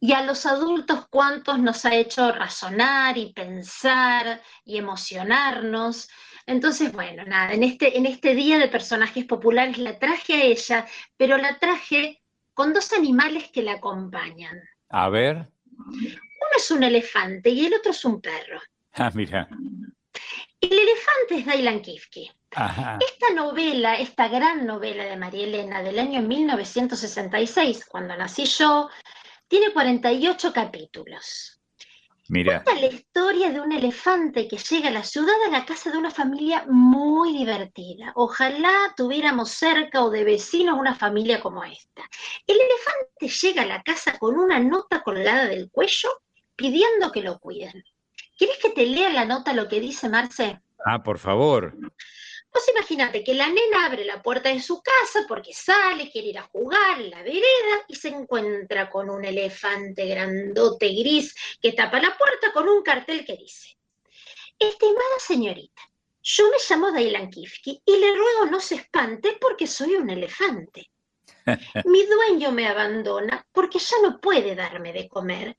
y, 0.00 0.12
a 0.12 0.22
los 0.22 0.46
adultos, 0.46 1.06
¿cuántos 1.10 1.58
nos 1.58 1.84
ha 1.84 1.94
hecho 1.94 2.32
razonar 2.32 3.18
y 3.18 3.32
pensar 3.32 4.40
y 4.64 4.78
emocionarnos? 4.78 6.08
Entonces, 6.46 6.92
bueno, 6.92 7.24
nada, 7.24 7.52
en 7.52 7.62
este, 7.62 7.96
en 7.96 8.06
este 8.06 8.34
día 8.34 8.58
de 8.58 8.68
personajes 8.68 9.24
populares 9.24 9.78
la 9.78 9.98
traje 9.98 10.34
a 10.34 10.44
ella, 10.44 10.86
pero 11.16 11.36
la 11.36 11.58
traje 11.58 12.22
con 12.54 12.72
dos 12.72 12.92
animales 12.92 13.50
que 13.52 13.62
la 13.62 13.74
acompañan. 13.74 14.60
A 14.88 15.08
ver. 15.08 15.48
Uno 15.76 16.56
es 16.56 16.70
un 16.70 16.82
elefante 16.82 17.50
y 17.50 17.66
el 17.66 17.74
otro 17.74 17.92
es 17.92 18.04
un 18.04 18.20
perro. 18.20 18.60
Ah, 18.92 19.10
mira. 19.14 19.48
El 20.62 20.78
elefante 20.78 21.38
es 21.38 21.46
Dailan 21.46 21.82
Kifke. 21.82 22.32
Esta 22.52 23.34
novela, 23.34 23.96
esta 23.96 24.28
gran 24.28 24.64
novela 24.64 25.04
de 25.04 25.16
María 25.16 25.44
Elena 25.44 25.82
del 25.82 25.98
año 25.98 26.22
1966, 26.22 27.86
cuando 27.86 28.16
nací 28.16 28.44
yo, 28.44 28.88
tiene 29.48 29.72
48 29.72 30.52
capítulos. 30.52 31.60
Mira. 32.28 32.62
Cuenta 32.62 32.80
la 32.80 32.94
historia 32.94 33.50
de 33.50 33.60
un 33.60 33.72
elefante 33.72 34.46
que 34.46 34.56
llega 34.56 34.88
a 34.88 34.92
la 34.92 35.02
ciudad 35.02 35.34
a 35.46 35.50
la 35.50 35.66
casa 35.66 35.90
de 35.90 35.98
una 35.98 36.12
familia 36.12 36.64
muy 36.68 37.36
divertida. 37.36 38.12
Ojalá 38.14 38.94
tuviéramos 38.96 39.50
cerca 39.50 40.04
o 40.04 40.10
de 40.10 40.22
vecinos 40.22 40.78
una 40.78 40.94
familia 40.94 41.40
como 41.40 41.64
esta. 41.64 42.08
El 42.46 42.56
elefante 42.60 43.28
llega 43.28 43.62
a 43.62 43.66
la 43.66 43.82
casa 43.82 44.16
con 44.16 44.38
una 44.38 44.60
nota 44.60 45.02
colgada 45.02 45.46
del 45.46 45.70
cuello 45.70 46.08
pidiendo 46.54 47.10
que 47.10 47.22
lo 47.22 47.40
cuiden. 47.40 47.82
¿Quieres 48.36 48.58
que 48.58 48.70
te 48.70 48.86
lea 48.86 49.10
la 49.10 49.24
nota 49.24 49.52
lo 49.52 49.68
que 49.68 49.80
dice 49.80 50.08
Marce? 50.08 50.60
Ah, 50.84 51.02
por 51.02 51.18
favor. 51.18 51.74
Pues 52.50 52.68
imagínate 52.68 53.24
que 53.24 53.32
la 53.32 53.46
nena 53.46 53.86
abre 53.86 54.04
la 54.04 54.20
puerta 54.20 54.50
de 54.50 54.60
su 54.60 54.82
casa 54.82 55.24
porque 55.26 55.54
sale, 55.54 56.10
quiere 56.10 56.28
ir 56.28 56.38
a 56.38 56.42
jugar 56.42 57.00
en 57.00 57.10
la 57.10 57.22
vereda 57.22 57.84
y 57.88 57.94
se 57.94 58.08
encuentra 58.08 58.90
con 58.90 59.08
un 59.08 59.24
elefante 59.24 60.06
grandote 60.06 60.88
gris 60.88 61.34
que 61.62 61.72
tapa 61.72 61.98
la 61.98 62.16
puerta 62.16 62.52
con 62.52 62.68
un 62.68 62.82
cartel 62.82 63.24
que 63.24 63.36
dice, 63.36 63.78
Estimada 64.58 65.18
señorita, 65.18 65.82
yo 66.22 66.48
me 66.50 66.58
llamo 66.68 66.92
Dailan 66.92 67.30
Kifki 67.30 67.82
y 67.84 67.96
le 67.96 68.14
ruego 68.14 68.46
no 68.46 68.60
se 68.60 68.76
espante 68.76 69.38
porque 69.40 69.66
soy 69.66 69.96
un 69.96 70.10
elefante. 70.10 70.90
Mi 71.86 72.04
dueño 72.04 72.52
me 72.52 72.68
abandona 72.68 73.44
porque 73.50 73.78
ya 73.78 73.96
no 74.02 74.20
puede 74.20 74.54
darme 74.54 74.92
de 74.92 75.08
comer. 75.08 75.56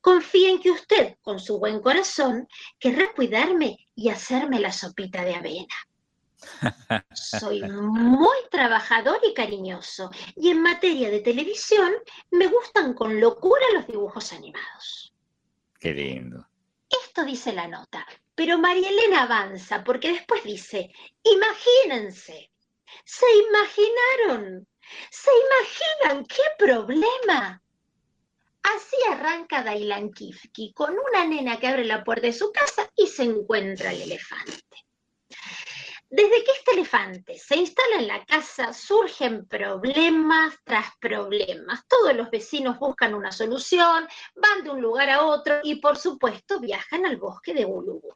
Confía 0.00 0.50
en 0.50 0.60
que 0.60 0.70
usted, 0.70 1.16
con 1.22 1.38
su 1.38 1.58
buen 1.58 1.80
corazón, 1.80 2.48
querrá 2.78 3.12
cuidarme 3.14 3.88
y 3.94 4.08
hacerme 4.08 4.60
la 4.60 4.72
sopita 4.72 5.24
de 5.24 5.34
avena. 5.34 5.74
Soy 7.12 7.62
muy 7.62 8.36
trabajador 8.50 9.18
y 9.26 9.34
cariñoso 9.34 10.10
y 10.36 10.50
en 10.50 10.62
materia 10.62 11.10
de 11.10 11.20
televisión 11.20 11.92
me 12.30 12.48
gustan 12.48 12.94
con 12.94 13.20
locura 13.20 13.64
los 13.74 13.86
dibujos 13.86 14.32
animados. 14.32 15.14
Qué 15.78 15.92
lindo. 15.92 16.46
Esto 17.02 17.24
dice 17.24 17.52
la 17.52 17.68
nota, 17.68 18.06
pero 18.34 18.58
María 18.58 18.88
Elena 18.88 19.22
avanza 19.22 19.82
porque 19.84 20.12
después 20.12 20.44
dice, 20.44 20.92
imagínense, 21.22 22.50
se 23.04 23.26
imaginaron, 23.48 24.66
se 25.10 25.30
imaginan 25.46 26.26
qué 26.26 26.42
problema. 26.58 27.62
Así 28.64 28.96
arranca 29.10 29.62
Dailan 29.62 30.10
Kifki 30.10 30.72
con 30.72 30.94
una 30.94 31.26
nena 31.26 31.58
que 31.58 31.68
abre 31.68 31.84
la 31.84 32.02
puerta 32.02 32.26
de 32.26 32.32
su 32.32 32.50
casa 32.50 32.90
y 32.96 33.06
se 33.06 33.24
encuentra 33.24 33.92
el 33.92 34.02
elefante. 34.02 34.62
Desde 36.08 36.44
que 36.44 36.52
este 36.52 36.72
elefante 36.72 37.38
se 37.38 37.56
instala 37.56 37.96
en 37.96 38.06
la 38.06 38.24
casa, 38.24 38.72
surgen 38.72 39.46
problemas 39.46 40.54
tras 40.64 40.86
problemas. 41.00 41.84
Todos 41.88 42.14
los 42.14 42.30
vecinos 42.30 42.78
buscan 42.78 43.14
una 43.14 43.32
solución, 43.32 44.06
van 44.36 44.62
de 44.62 44.70
un 44.70 44.80
lugar 44.80 45.10
a 45.10 45.24
otro 45.24 45.58
y, 45.62 45.76
por 45.76 45.96
supuesto, 45.96 46.60
viajan 46.60 47.04
al 47.04 47.16
bosque 47.16 47.52
de 47.52 47.66
Ulubur. 47.66 48.14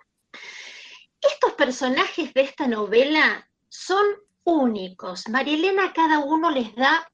Estos 1.21 1.55
personajes 1.55 2.33
de 2.33 2.43
esta 2.43 2.69
novela 2.69 3.47
son 3.69 4.07
únicos. 4.45 5.29
María 5.29 5.55
Elena 5.55 5.87
a 5.87 5.93
cada 5.93 6.21
uno 6.21 6.51
les 6.51 6.75
da 6.77 7.11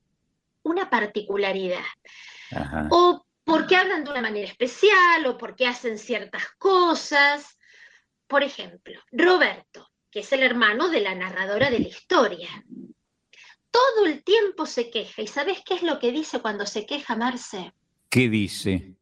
una 0.62 0.90
particularidad. 0.90 1.84
O 2.90 3.23
porque 3.44 3.76
hablan 3.76 4.04
de 4.04 4.10
una 4.10 4.22
manera 4.22 4.48
especial, 4.48 5.26
o 5.26 5.38
porque 5.38 5.66
hacen 5.66 5.98
ciertas 5.98 6.46
cosas. 6.58 7.58
Por 8.26 8.42
ejemplo, 8.42 9.00
Roberto 9.12 9.94
que 10.14 10.20
es 10.20 10.32
el 10.32 10.44
hermano 10.44 10.88
de 10.90 11.00
la 11.00 11.12
narradora 11.16 11.70
de 11.70 11.80
la 11.80 11.88
historia. 11.88 12.48
Todo 13.68 14.06
el 14.06 14.22
tiempo 14.22 14.64
se 14.64 14.88
queja. 14.88 15.22
¿Y 15.22 15.26
sabes 15.26 15.60
qué 15.66 15.74
es 15.74 15.82
lo 15.82 15.98
que 15.98 16.12
dice 16.12 16.40
cuando 16.40 16.66
se 16.66 16.86
queja 16.86 17.16
Marce? 17.16 17.74
¿Qué 18.08 18.28
dice? 18.28 18.94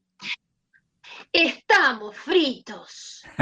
Estamos 1.31 2.17
fritos. 2.17 3.25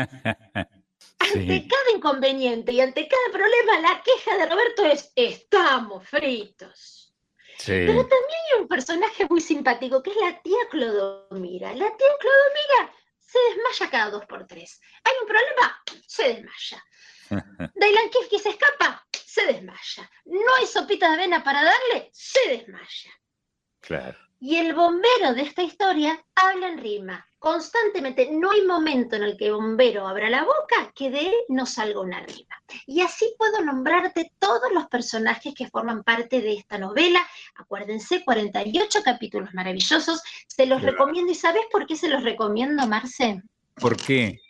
Ante 1.20 1.68
cada 1.68 1.90
inconveniente 1.94 2.72
y 2.72 2.80
ante 2.80 3.06
cada 3.06 3.30
problema, 3.30 3.78
la 3.78 4.02
queja 4.02 4.36
de 4.36 4.46
Roberto 4.46 4.84
es 4.86 5.12
estamos 5.14 6.08
fritos. 6.08 6.99
Pero 7.66 8.06
también 8.06 8.40
hay 8.52 8.60
un 8.60 8.68
personaje 8.68 9.26
muy 9.28 9.40
simpático 9.40 10.02
que 10.02 10.10
es 10.10 10.16
la 10.16 10.40
tía 10.42 10.68
Clodomira. 10.70 11.72
La 11.74 11.96
tía 11.96 12.08
Clodomira 12.18 12.94
se 13.18 13.38
desmaya 13.48 13.90
cada 13.90 14.10
dos 14.10 14.26
por 14.26 14.46
tres. 14.46 14.80
Hay 15.04 15.12
un 15.20 15.28
problema, 15.28 15.82
se 16.06 16.34
desmaya. 16.34 16.84
Dailan 17.74 18.10
que 18.30 18.38
se 18.38 18.50
escapa, 18.50 19.06
se 19.12 19.46
desmaya. 19.46 20.10
No 20.24 20.54
hay 20.58 20.66
sopita 20.66 21.08
de 21.08 21.14
avena 21.14 21.44
para 21.44 21.62
darle, 21.62 22.10
se 22.12 22.40
desmaya. 22.48 23.10
Claro. 23.80 24.18
Y 24.42 24.56
el 24.56 24.74
bombero 24.74 25.34
de 25.34 25.42
esta 25.42 25.62
historia 25.62 26.18
habla 26.34 26.68
en 26.68 26.78
rima, 26.78 27.28
constantemente. 27.38 28.30
No 28.32 28.50
hay 28.50 28.62
momento 28.62 29.16
en 29.16 29.24
el 29.24 29.36
que 29.36 29.48
el 29.48 29.52
bombero 29.52 30.08
abra 30.08 30.30
la 30.30 30.44
boca 30.44 30.90
que 30.94 31.10
de 31.10 31.26
él 31.26 31.34
no 31.50 31.66
salga 31.66 32.00
una 32.00 32.20
rima. 32.20 32.62
Y 32.86 33.02
así 33.02 33.34
puedo 33.36 33.62
nombrarte 33.62 34.32
todos 34.38 34.72
los 34.72 34.86
personajes 34.86 35.54
que 35.54 35.68
forman 35.68 36.02
parte 36.04 36.40
de 36.40 36.54
esta 36.54 36.78
novela. 36.78 37.20
Acuérdense, 37.56 38.24
48 38.24 39.00
capítulos 39.04 39.52
maravillosos. 39.52 40.22
Se 40.46 40.64
los 40.64 40.80
recomiendo. 40.80 41.30
¿Y 41.30 41.34
sabes 41.34 41.64
por 41.70 41.86
qué 41.86 41.94
se 41.94 42.08
los 42.08 42.24
recomiendo, 42.24 42.86
Marce? 42.86 43.42
¿Por 43.74 43.94
qué? 43.98 44.40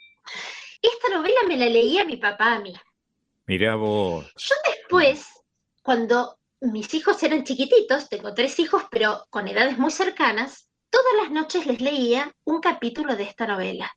Esta 0.80 1.16
novela 1.16 1.40
me 1.48 1.56
la 1.56 1.66
leía 1.66 2.04
mi 2.04 2.16
papá 2.16 2.54
a 2.54 2.60
mí. 2.60 2.74
Mirá 3.46 3.74
vos. 3.74 4.32
Yo 4.36 4.54
después, 4.68 5.26
cuando 5.82 6.38
mis 6.60 6.92
hijos 6.94 7.22
eran 7.22 7.44
chiquititos, 7.44 8.08
tengo 8.08 8.34
tres 8.34 8.58
hijos, 8.58 8.84
pero 8.90 9.26
con 9.30 9.48
edades 9.48 9.78
muy 9.78 9.90
cercanas, 9.90 10.68
todas 10.90 11.14
las 11.22 11.30
noches 11.30 11.66
les 11.66 11.80
leía 11.80 12.34
un 12.44 12.60
capítulo 12.60 13.16
de 13.16 13.24
esta 13.24 13.46
novela. 13.46 13.96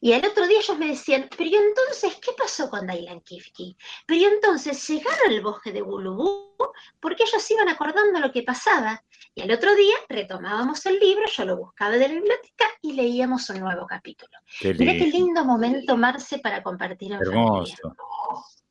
Y 0.00 0.12
al 0.14 0.24
otro 0.24 0.46
día 0.46 0.58
ellos 0.58 0.78
me 0.78 0.88
decían, 0.88 1.28
pero 1.36 1.50
¿y 1.50 1.54
entonces 1.54 2.16
qué 2.16 2.32
pasó 2.36 2.70
con 2.70 2.86
Dailan 2.86 3.20
Kifki? 3.20 3.76
Pero 4.06 4.20
¿y 4.20 4.24
entonces 4.24 4.88
llegaron 4.88 5.28
al 5.28 5.40
bosque 5.42 5.72
de 5.72 5.82
Bulubú? 5.82 6.54
Porque 6.98 7.24
ellos 7.24 7.50
iban 7.50 7.68
acordando 7.68 8.18
lo 8.20 8.32
que 8.32 8.42
pasaba. 8.42 9.02
Y 9.34 9.42
al 9.42 9.50
otro 9.50 9.74
día 9.74 9.96
retomábamos 10.08 10.84
el 10.86 10.98
libro, 10.98 11.24
yo 11.26 11.44
lo 11.44 11.58
buscaba 11.58 11.92
de 11.92 12.08
la 12.08 12.14
biblioteca 12.14 12.66
y 12.80 12.94
leíamos 12.94 13.48
un 13.50 13.60
nuevo 13.60 13.86
capítulo. 13.86 14.32
Mira 14.62 14.92
qué 14.92 15.06
lindo 15.06 15.44
momento, 15.44 15.96
Marce, 15.96 16.38
para 16.38 16.62
compartir 16.62 17.12
Hermoso. 17.12 17.94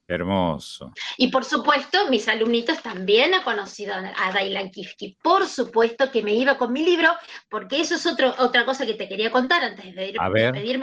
Hermoso. 0.07 0.91
Y 1.17 1.29
por 1.29 1.45
supuesto, 1.45 2.07
mis 2.09 2.27
alumnitos 2.27 2.83
también 2.83 3.33
han 3.33 3.41
conocido 3.41 3.95
a 3.95 4.31
Dailan 4.31 4.69
Kifki. 4.69 5.17
Por 5.21 5.47
supuesto 5.47 6.11
que 6.11 6.21
me 6.21 6.35
iba 6.35 6.59
con 6.59 6.71
mi 6.71 6.85
libro, 6.85 7.11
porque 7.49 7.81
eso 7.81 7.95
es 7.95 8.05
otro, 8.05 8.35
otra 8.37 8.65
cosa 8.65 8.85
que 8.85 8.93
te 8.93 9.09
quería 9.09 9.31
contar 9.31 9.63
antes 9.63 9.95
de, 9.95 10.09
ir, 10.09 10.17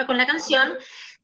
con 0.06 0.18
la 0.18 0.26
canción. 0.26 0.76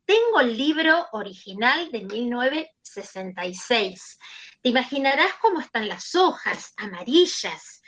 Tengo 0.05 0.39
el 0.41 0.57
libro 0.57 1.09
original 1.13 1.91
de 1.91 2.05
1966. 2.05 4.19
Te 4.63 4.69
imaginarás 4.69 5.33
cómo 5.41 5.61
están 5.61 5.89
las 5.89 6.15
hojas 6.15 6.73
amarillas. 6.77 7.83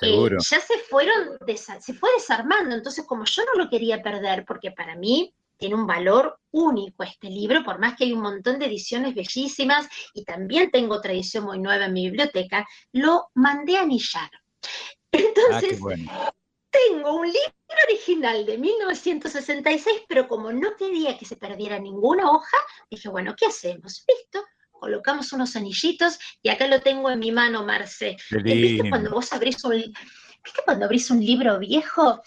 Eh, 0.00 0.30
ya 0.50 0.60
se 0.60 0.78
fueron, 0.90 1.38
se 1.56 1.94
fue 1.94 2.10
desarmando. 2.16 2.74
Entonces, 2.74 3.04
como 3.06 3.24
yo 3.24 3.44
no 3.44 3.52
lo 3.62 3.70
quería 3.70 4.02
perder, 4.02 4.44
porque 4.44 4.72
para 4.72 4.96
mí 4.96 5.32
tiene 5.56 5.74
un 5.74 5.86
valor 5.86 6.38
único 6.50 7.02
este 7.02 7.28
libro, 7.28 7.64
por 7.64 7.78
más 7.78 7.96
que 7.96 8.04
hay 8.04 8.12
un 8.12 8.22
montón 8.22 8.58
de 8.58 8.66
ediciones 8.66 9.14
bellísimas 9.14 9.88
y 10.12 10.24
también 10.24 10.70
tengo 10.70 10.94
otra 10.94 11.12
edición 11.12 11.44
muy 11.44 11.58
nueva 11.58 11.86
en 11.86 11.92
mi 11.92 12.06
biblioteca, 12.06 12.66
lo 12.92 13.28
mandé 13.34 13.76
a 13.76 13.82
anillar. 13.82 14.30
Entonces, 15.12 15.80
ah, 16.08 16.32
tengo 16.70 17.16
un 17.16 17.26
libro 17.26 17.54
original 17.88 18.46
de 18.46 18.58
1966, 18.58 20.02
pero 20.08 20.26
como 20.26 20.52
no 20.52 20.76
quería 20.76 21.16
que 21.16 21.24
se 21.24 21.36
perdiera 21.36 21.78
ninguna 21.78 22.30
hoja, 22.30 22.56
dije, 22.90 23.08
bueno, 23.08 23.34
¿qué 23.36 23.46
hacemos? 23.46 24.04
Listo, 24.08 24.44
colocamos 24.72 25.32
unos 25.32 25.56
anillitos 25.56 26.18
y 26.42 26.48
acá 26.48 26.66
lo 26.66 26.80
tengo 26.80 27.10
en 27.10 27.18
mi 27.18 27.32
mano, 27.32 27.64
Marce. 27.64 28.16
¿Viste 28.42 28.88
cuando 28.90 29.10
vos 29.10 29.32
abrís 29.32 29.62
un, 29.64 29.72
¿viste 29.72 30.62
cuando 30.64 30.84
abrís 30.84 31.10
un 31.10 31.24
libro 31.24 31.58
viejo 31.58 32.22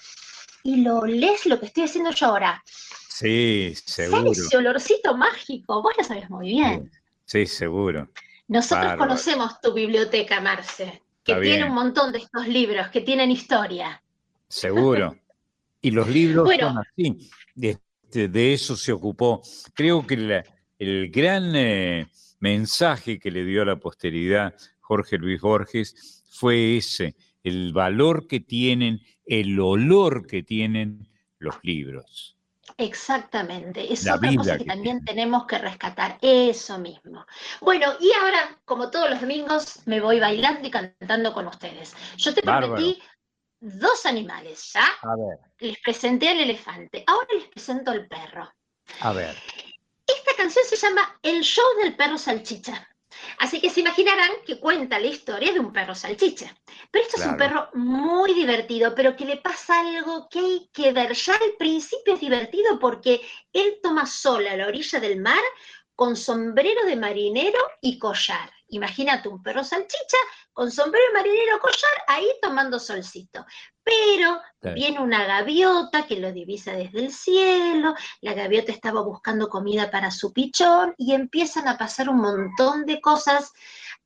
y 0.63 0.77
lo 0.77 1.05
lees 1.05 1.45
lo 1.45 1.59
que 1.59 1.67
estoy 1.67 1.83
haciendo 1.83 2.11
yo 2.11 2.27
ahora? 2.27 2.63
Sí, 3.19 3.73
seguro. 3.83 4.31
ese 4.31 4.57
olorcito 4.57 5.17
mágico, 5.17 5.81
vos 5.81 5.91
lo 5.97 6.03
sabés 6.03 6.29
muy 6.29 6.49
bien. 6.49 6.91
Sí, 7.25 7.47
seguro. 7.47 8.07
Nosotros 8.47 8.95
conocemos 8.95 9.59
tu 9.59 9.73
biblioteca, 9.73 10.39
Marce, 10.39 11.01
que 11.23 11.35
tiene 11.37 11.65
un 11.65 11.73
montón 11.73 12.11
de 12.11 12.19
estos 12.19 12.47
libros 12.47 12.89
que 12.89 13.01
tienen 13.01 13.31
historia. 13.31 14.01
Seguro. 14.47 15.15
Y 15.79 15.91
los 15.91 16.09
libros 16.09 16.49
son 16.59 16.79
así. 16.79 17.29
Este, 17.61 18.27
de, 18.27 18.53
eso 18.53 18.75
se 18.75 18.91
ocupó. 18.91 19.41
Creo 19.73 20.05
que 20.05 20.43
el 20.79 21.11
gran 21.11 21.55
eh, 21.55 22.07
mensaje 22.39 23.19
que 23.19 23.29
le 23.29 23.45
dio 23.45 23.61
a 23.61 23.65
la 23.65 23.75
posteridad 23.77 24.55
Jorge 24.81 25.17
Luis 25.17 25.39
Borges 25.39 26.23
fue 26.29 26.77
ese, 26.77 27.15
el 27.43 27.73
valor 27.73 28.27
que 28.27 28.39
tienen, 28.39 28.99
el 29.25 29.59
olor 29.59 30.25
que 30.25 30.41
tienen 30.43 31.07
los 31.37 31.55
libros. 31.61 32.36
Exactamente, 32.79 33.91
es 33.91 34.07
otra 34.07 34.35
cosa 34.35 34.57
que, 34.57 34.65
también 34.65 35.03
tenemos 35.03 35.47
que 35.47 35.57
rescatar, 35.57 36.19
eso 36.21 36.77
mismo. 36.77 37.25
Bueno, 37.59 37.93
y 37.99 38.11
ahora, 38.13 38.55
como 38.65 38.91
todos 38.91 39.09
los 39.09 39.19
domingos, 39.19 39.79
me 39.87 39.99
voy 39.99 40.19
bailando 40.19 40.67
y 40.67 40.69
cantando 40.69 41.33
con 41.33 41.47
ustedes. 41.47 41.95
Yo 42.17 42.35
te 42.35 42.43
prometí 42.43 43.01
dos 43.59 44.05
animales, 44.05 44.73
¿ya? 44.73 44.85
A 45.01 45.15
ver. 45.15 45.39
Les 45.57 45.79
presenté 45.79 46.29
al 46.29 46.39
elefante, 46.39 47.03
ahora 47.07 47.27
les 47.33 47.47
presento 47.47 47.89
al 47.89 48.07
perro. 48.07 48.53
A 49.01 49.11
ver. 49.11 49.35
Esta 50.05 50.35
canción 50.37 50.63
se 50.65 50.75
llama 50.75 51.19
El 51.23 51.41
show 51.41 51.65
del 51.81 51.95
perro 51.95 52.19
salchicha. 52.19 52.87
Así 53.39 53.61
que 53.61 53.69
se 53.69 53.81
imaginarán 53.81 54.31
que 54.45 54.59
cuenta 54.59 54.99
la 54.99 55.07
historia 55.07 55.53
de 55.53 55.59
un 55.59 55.71
perro 55.71 55.95
salchicha. 55.95 56.55
Pero 56.91 57.05
esto 57.05 57.17
es 57.17 57.27
un 57.27 57.37
perro 57.37 57.69
muy 57.73 58.33
divertido, 58.33 58.93
pero 58.95 59.15
que 59.15 59.25
le 59.25 59.37
pasa 59.37 59.79
algo 59.79 60.27
que 60.29 60.39
hay 60.39 60.69
que 60.73 60.91
ver. 60.91 61.13
Ya 61.13 61.33
al 61.33 61.53
principio 61.57 62.15
es 62.15 62.19
divertido 62.19 62.79
porque 62.79 63.21
él 63.53 63.79
toma 63.81 64.05
sol 64.05 64.47
a 64.47 64.57
la 64.57 64.67
orilla 64.67 64.99
del 64.99 65.19
mar 65.19 65.43
con 65.95 66.15
sombrero 66.15 66.85
de 66.85 66.95
marinero 66.95 67.59
y 67.81 67.97
collar. 67.97 68.51
Imagínate 68.69 69.29
un 69.29 69.41
perro 69.41 69.63
salchicha 69.63 70.17
con 70.51 70.71
sombrero 70.71 71.13
marinero 71.13 71.59
collar 71.59 72.03
ahí 72.07 72.27
tomando 72.41 72.79
solcito. 72.79 73.45
Pero 73.83 74.41
viene 74.75 74.99
una 74.99 75.25
gaviota 75.25 76.05
que 76.05 76.19
lo 76.19 76.33
divisa 76.33 76.73
desde 76.73 76.99
el 76.99 77.13
cielo, 77.13 77.95
la 78.21 78.33
gaviota 78.33 78.71
estaba 78.71 79.01
buscando 79.01 79.47
comida 79.47 79.89
para 79.89 80.11
su 80.11 80.33
pichón 80.33 80.93
y 80.97 81.13
empiezan 81.13 81.67
a 81.67 81.77
pasar 81.77 82.09
un 82.09 82.17
montón 82.17 82.85
de 82.85 82.99
cosas. 82.99 83.53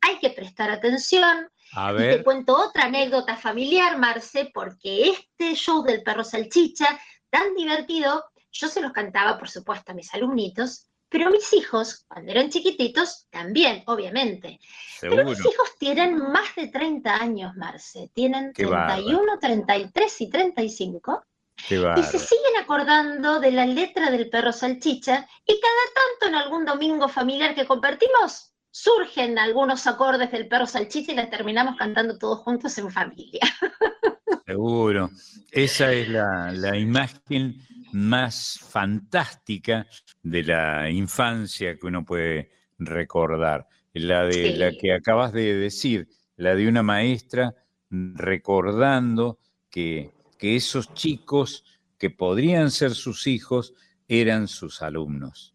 Hay 0.01 0.19
que 0.19 0.29
prestar 0.29 0.69
atención. 0.69 1.49
A 1.73 1.93
ver. 1.93 2.17
te 2.17 2.23
cuento 2.23 2.55
otra 2.55 2.85
anécdota 2.85 3.37
familiar, 3.37 3.97
Marce, 3.97 4.51
porque 4.53 5.09
este 5.09 5.55
show 5.55 5.81
del 5.81 6.03
perro 6.03 6.23
salchicha, 6.23 6.99
tan 7.29 7.55
divertido, 7.55 8.25
yo 8.51 8.67
se 8.67 8.81
los 8.81 8.91
cantaba, 8.91 9.37
por 9.39 9.49
supuesto, 9.49 9.93
a 9.93 9.95
mis 9.95 10.13
alumnitos, 10.13 10.90
pero 11.11 11.29
mis 11.29 11.51
hijos, 11.51 12.05
cuando 12.07 12.31
eran 12.31 12.49
chiquititos, 12.49 13.27
también, 13.29 13.83
obviamente. 13.87 14.61
Pero 15.01 15.25
mis 15.25 15.39
hijos 15.39 15.75
tienen 15.77 16.17
más 16.17 16.55
de 16.55 16.69
30 16.69 17.13
años, 17.13 17.53
Marce. 17.57 18.09
Tienen 18.13 18.53
31, 18.53 19.37
33 19.37 20.21
y 20.21 20.29
35. 20.29 21.25
y 21.69 22.03
se 22.03 22.17
siguen 22.17 22.55
acordando 22.61 23.41
de 23.41 23.51
la 23.51 23.65
letra 23.65 24.09
del 24.09 24.29
perro 24.29 24.53
salchicha 24.53 25.27
y 25.45 25.59
cada 25.59 25.83
tanto 25.93 26.27
en 26.29 26.35
algún 26.35 26.63
domingo 26.65 27.09
familiar 27.09 27.53
que 27.55 27.67
compartimos 27.67 28.53
surgen 28.71 29.37
algunos 29.37 29.85
acordes 29.87 30.31
del 30.31 30.47
perro 30.47 30.65
salchicha 30.65 31.11
y 31.11 31.15
la 31.15 31.29
terminamos 31.29 31.75
cantando 31.75 32.17
todos 32.17 32.39
juntos 32.39 32.77
en 32.77 32.89
familia. 32.89 33.41
Seguro. 34.45 35.09
Esa 35.51 35.91
es 35.91 36.07
la, 36.07 36.51
la 36.53 36.77
imagen 36.77 37.61
más 37.93 38.59
fantástica 38.59 39.87
de 40.23 40.43
la 40.43 40.89
infancia 40.89 41.75
que 41.75 41.87
uno 41.87 42.05
puede 42.05 42.51
recordar. 42.79 43.67
La 43.93 44.23
de 44.23 44.55
la 44.55 44.71
que 44.71 44.93
acabas 44.93 45.33
de 45.33 45.55
decir, 45.55 46.07
la 46.37 46.55
de 46.55 46.67
una 46.67 46.83
maestra 46.83 47.53
recordando 47.89 49.39
que, 49.69 50.11
que 50.37 50.55
esos 50.55 50.93
chicos 50.93 51.65
que 51.97 52.09
podrían 52.09 52.71
ser 52.71 52.95
sus 52.95 53.27
hijos 53.27 53.73
eran 54.07 54.47
sus 54.47 54.81
alumnos. 54.81 55.50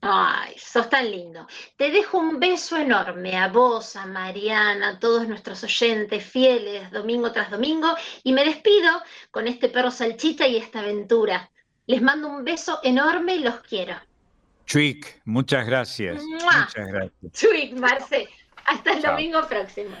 Ay, 0.00 0.54
sos 0.56 0.88
tan 0.88 1.10
lindo. 1.10 1.46
Te 1.76 1.90
dejo 1.90 2.18
un 2.18 2.38
beso 2.38 2.76
enorme 2.76 3.36
a 3.36 3.48
vos, 3.48 3.96
a 3.96 4.06
Mariana, 4.06 4.90
a 4.90 4.98
todos 4.98 5.26
nuestros 5.26 5.64
oyentes 5.64 6.24
fieles, 6.24 6.90
domingo 6.92 7.32
tras 7.32 7.50
domingo, 7.50 7.94
y 8.22 8.32
me 8.32 8.44
despido 8.44 9.02
con 9.30 9.48
este 9.48 9.68
perro 9.68 9.90
salchita 9.90 10.46
y 10.46 10.56
esta 10.56 10.80
aventura. 10.80 11.50
Les 11.86 12.00
mando 12.00 12.28
un 12.28 12.44
beso 12.44 12.78
enorme 12.84 13.36
y 13.36 13.40
los 13.40 13.60
quiero. 13.60 13.96
Chuic, 14.66 15.20
muchas 15.24 15.66
gracias. 15.66 16.22
Muchas 16.22 16.74
gracias. 16.74 17.32
Chuic, 17.32 17.72
Marce. 17.72 18.28
Hasta 18.66 18.92
el 18.92 19.02
domingo 19.02 19.40
próximo. 19.48 19.96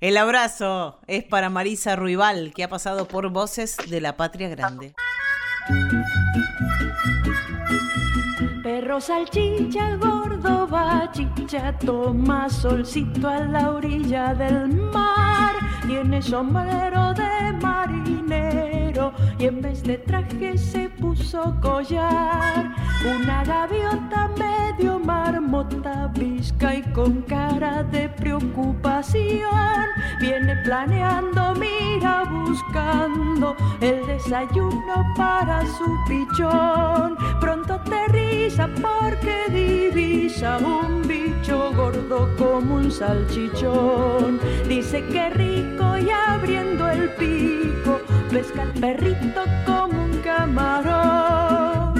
El 0.00 0.16
abrazo 0.16 1.00
es 1.06 1.24
para 1.24 1.48
Marisa 1.48 1.96
Ruibal, 1.96 2.52
que 2.54 2.64
ha 2.64 2.68
pasado 2.68 3.08
por 3.08 3.30
Voces 3.30 3.76
de 3.88 4.00
la 4.00 4.16
Patria 4.16 4.48
Grande. 4.48 4.94
Perro 8.84 9.00
salchicha, 9.00 9.96
gordo 9.96 10.66
bachicha, 10.66 11.72
toma 11.78 12.50
solcito 12.50 13.26
a 13.26 13.38
la 13.38 13.70
orilla 13.70 14.34
del 14.34 14.74
mar 14.92 15.54
tiene 15.86 16.22
sombrero 16.22 17.12
de 17.14 17.52
marinero 17.60 19.12
y 19.38 19.46
en 19.46 19.60
vez 19.60 19.82
de 19.82 19.98
traje 19.98 20.56
se 20.56 20.88
puso 20.88 21.54
collar. 21.60 22.74
Una 23.04 23.44
gaviota 23.44 24.30
medio 24.38 24.98
marmota, 24.98 26.10
visca 26.14 26.74
y 26.74 26.82
con 26.92 27.22
cara 27.22 27.82
de 27.84 28.08
preocupación. 28.08 29.84
Viene 30.20 30.56
planeando, 30.64 31.54
mira 31.54 32.24
buscando 32.24 33.54
el 33.80 34.06
desayuno 34.06 35.04
para 35.16 35.66
su 35.66 35.86
pichón. 36.08 37.16
Aterriza 37.86 38.68
porque 38.80 39.46
divisa 39.50 40.58
un 40.58 41.02
bicho 41.06 41.72
gordo 41.74 42.30
como 42.38 42.76
un 42.76 42.90
salchichón. 42.90 44.40
Dice 44.68 45.04
que 45.06 45.30
rico 45.30 45.96
y 45.98 46.08
abriendo 46.10 46.88
el 46.88 47.10
pico, 47.10 48.00
pesca 48.30 48.62
al 48.62 48.72
perrito 48.72 49.44
como 49.66 50.04
un 50.04 50.18
camarón. 50.22 51.94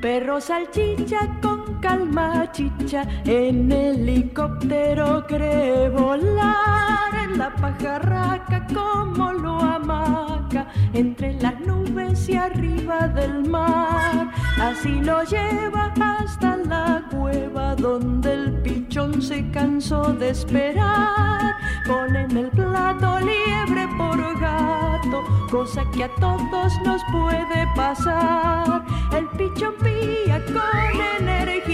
Perro 0.00 0.40
salchicha 0.40 1.28
con 1.42 1.63
calma 1.84 2.50
chicha, 2.50 3.06
en 3.26 3.70
helicóptero 3.70 5.26
cree 5.26 5.90
volar, 5.90 7.12
en 7.22 7.36
la 7.36 7.54
pajarraca 7.54 8.66
como 8.72 9.34
lo 9.34 9.60
amaca, 9.60 10.66
entre 10.94 11.34
las 11.42 11.60
nubes 11.60 12.26
y 12.30 12.36
arriba 12.36 13.06
del 13.08 13.50
mar. 13.50 14.30
Así 14.58 14.94
lo 15.02 15.24
lleva 15.24 15.92
hasta 16.00 16.56
la 16.56 17.02
cueva 17.10 17.74
donde 17.76 18.32
el 18.32 18.52
pichón 18.62 19.20
se 19.20 19.50
cansó 19.50 20.14
de 20.14 20.30
esperar. 20.30 21.56
Pone 21.86 22.22
en 22.22 22.36
el 22.38 22.48
plato 22.48 23.18
liebre 23.20 23.86
por 23.98 24.18
gato, 24.40 25.22
cosa 25.50 25.82
que 25.90 26.04
a 26.04 26.14
todos 26.14 26.72
nos 26.82 27.02
puede 27.12 27.68
pasar. 27.76 28.86
El 29.12 29.26
pichón 29.36 29.74
pía 29.82 30.42
con 30.46 31.00
energía, 31.20 31.73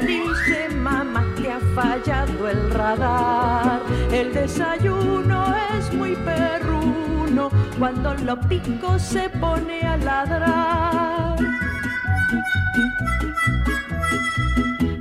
dice 0.00 0.68
mamá 0.70 1.24
que 1.36 1.52
ha 1.52 1.60
fallado 1.74 2.48
el 2.48 2.70
radar. 2.70 3.80
El 4.10 4.32
desayuno 4.32 5.54
es 5.76 5.92
muy 5.92 6.16
perruno, 6.16 7.50
cuando 7.78 8.14
lo 8.14 8.40
pico 8.40 8.98
se 8.98 9.28
pone 9.28 9.82
a 9.82 9.96
ladrar. 9.96 11.36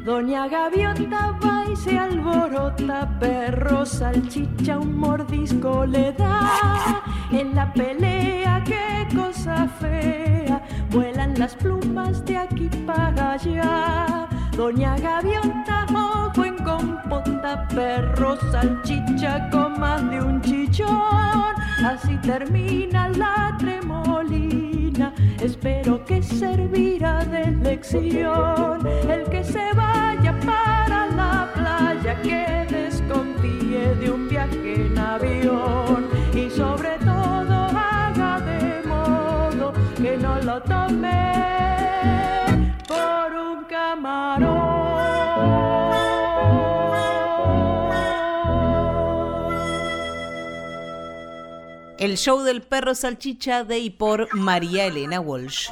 Doña 0.06 0.48
Gaviota 0.48 1.32
va 1.44 1.64
y 1.72 1.76
se 1.76 1.98
alborota, 1.98 3.10
perro 3.20 3.86
salchicha 3.86 4.78
un 4.78 4.98
mordisco 4.98 5.86
le 5.86 6.12
da. 6.12 7.02
En 7.32 7.56
la 7.56 7.72
pelea, 7.74 8.62
qué 8.66 9.08
cosa 9.16 9.68
fea, 9.80 10.62
vuelan 10.92 11.40
las 11.40 11.56
plumas 11.56 12.24
de 12.26 12.38
aquí 12.38 12.70
para 12.86 13.32
allá. 13.34 14.28
Doña 14.56 14.96
Gaviota, 14.98 15.88
ojo 15.96 16.46
en 16.46 16.58
compota, 16.58 17.68
perro 17.74 18.38
salchicha 18.52 19.50
con 19.50 19.80
más 19.80 20.08
de 20.10 20.22
un 20.22 20.42
chichón. 20.42 21.56
Así 21.84 22.16
termina 22.18 23.10
la 23.10 23.56
tremolina, 23.58 25.12
espero 25.42 26.06
que 26.06 26.22
servirá 26.22 27.26
de 27.26 27.52
lección. 27.52 28.88
El 29.10 29.24
que 29.30 29.44
se 29.44 29.74
vaya 29.74 30.40
para 30.46 31.08
la 31.08 31.50
playa, 31.56 32.22
que 32.22 32.68
desconfíe 32.70 33.96
de 33.96 34.12
un 34.12 34.30
viaje 34.30 34.86
en 34.86 34.98
avión. 35.00 36.13
El 52.00 52.18
show 52.18 52.42
del 52.42 52.62
perro 52.62 52.96
salchicha 52.96 53.64
de 53.64 53.80
y 53.80 53.90
por 53.90 54.34
María 54.36 54.86
Elena 54.88 55.22
Walsh. 55.22 55.70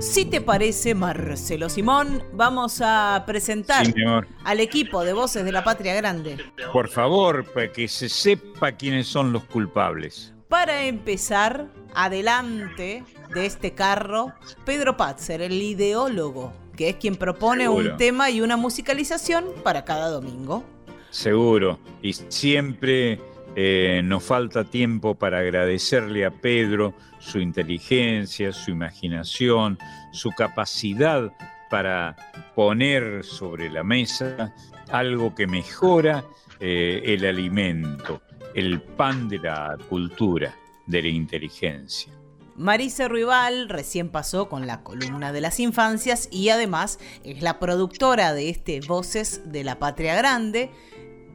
Si 0.00 0.24
te 0.24 0.40
parece, 0.40 0.94
Marcelo 0.94 1.68
Simón, 1.68 2.24
vamos 2.32 2.80
a 2.84 3.22
presentar 3.26 3.86
Sí, 3.86 3.94
al 4.44 4.58
equipo 4.60 5.04
de 5.04 5.12
Voces 5.12 5.44
de 5.44 5.52
la 5.52 5.62
Patria 5.62 5.94
Grande. 5.94 6.38
Por 6.72 6.88
favor, 6.88 7.44
para 7.52 7.70
que 7.70 7.86
se 7.86 8.08
sepa 8.08 8.72
quiénes 8.72 9.06
son 9.06 9.32
los 9.32 9.44
culpables. 9.44 10.34
Para 10.48 10.84
empezar, 10.84 11.68
adelante 11.94 13.04
de 13.34 13.46
este 13.46 13.72
carro, 13.72 14.32
Pedro 14.64 14.96
Patzer, 14.96 15.42
el 15.42 15.60
ideólogo, 15.60 16.52
que 16.76 16.90
es 16.90 16.96
quien 16.96 17.16
propone 17.16 17.64
Seguro. 17.64 17.92
un 17.92 17.96
tema 17.96 18.30
y 18.30 18.40
una 18.40 18.56
musicalización 18.56 19.46
para 19.62 19.84
cada 19.84 20.08
domingo. 20.08 20.64
Seguro. 21.10 21.78
Y 22.02 22.12
siempre 22.12 23.20
eh, 23.56 24.02
nos 24.04 24.22
falta 24.22 24.64
tiempo 24.64 25.14
para 25.14 25.38
agradecerle 25.38 26.24
a 26.24 26.30
Pedro 26.30 26.94
su 27.18 27.40
inteligencia, 27.40 28.52
su 28.52 28.70
imaginación, 28.70 29.78
su 30.12 30.30
capacidad 30.30 31.32
para 31.70 32.16
poner 32.54 33.24
sobre 33.24 33.68
la 33.70 33.82
mesa 33.82 34.54
algo 34.90 35.34
que 35.34 35.46
mejora 35.46 36.24
eh, 36.60 37.02
el 37.04 37.24
alimento, 37.24 38.22
el 38.54 38.80
pan 38.80 39.28
de 39.28 39.38
la 39.38 39.76
cultura, 39.88 40.54
de 40.88 41.02
la 41.02 41.08
inteligencia. 41.08 42.12
Marisa 42.56 43.06
Ruibal 43.06 43.68
recién 43.68 44.08
pasó 44.08 44.48
con 44.48 44.66
la 44.66 44.82
columna 44.82 45.32
de 45.32 45.40
las 45.40 45.60
infancias 45.60 46.28
y 46.32 46.48
además 46.48 46.98
es 47.22 47.40
la 47.40 47.60
productora 47.60 48.34
de 48.34 48.48
este 48.48 48.80
Voces 48.80 49.52
de 49.52 49.62
la 49.62 49.78
Patria 49.78 50.16
Grande. 50.16 50.72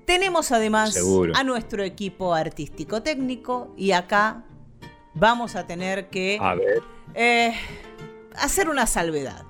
Tenemos 0.06 0.52
además 0.52 0.94
Seguro. 0.94 1.34
a 1.38 1.44
nuestro 1.46 1.84
equipo 1.84 2.34
artístico 2.34 3.02
técnico 3.04 3.74
y 3.78 3.92
acá 3.92 4.44
vamos 5.14 5.56
a 5.56 5.66
tener 5.66 6.10
que 6.10 6.38
A 6.42 6.56
ver, 6.56 6.82
eh, 7.14 7.54
hacer 8.36 8.68
una 8.68 8.86
salvedad. 8.86 9.46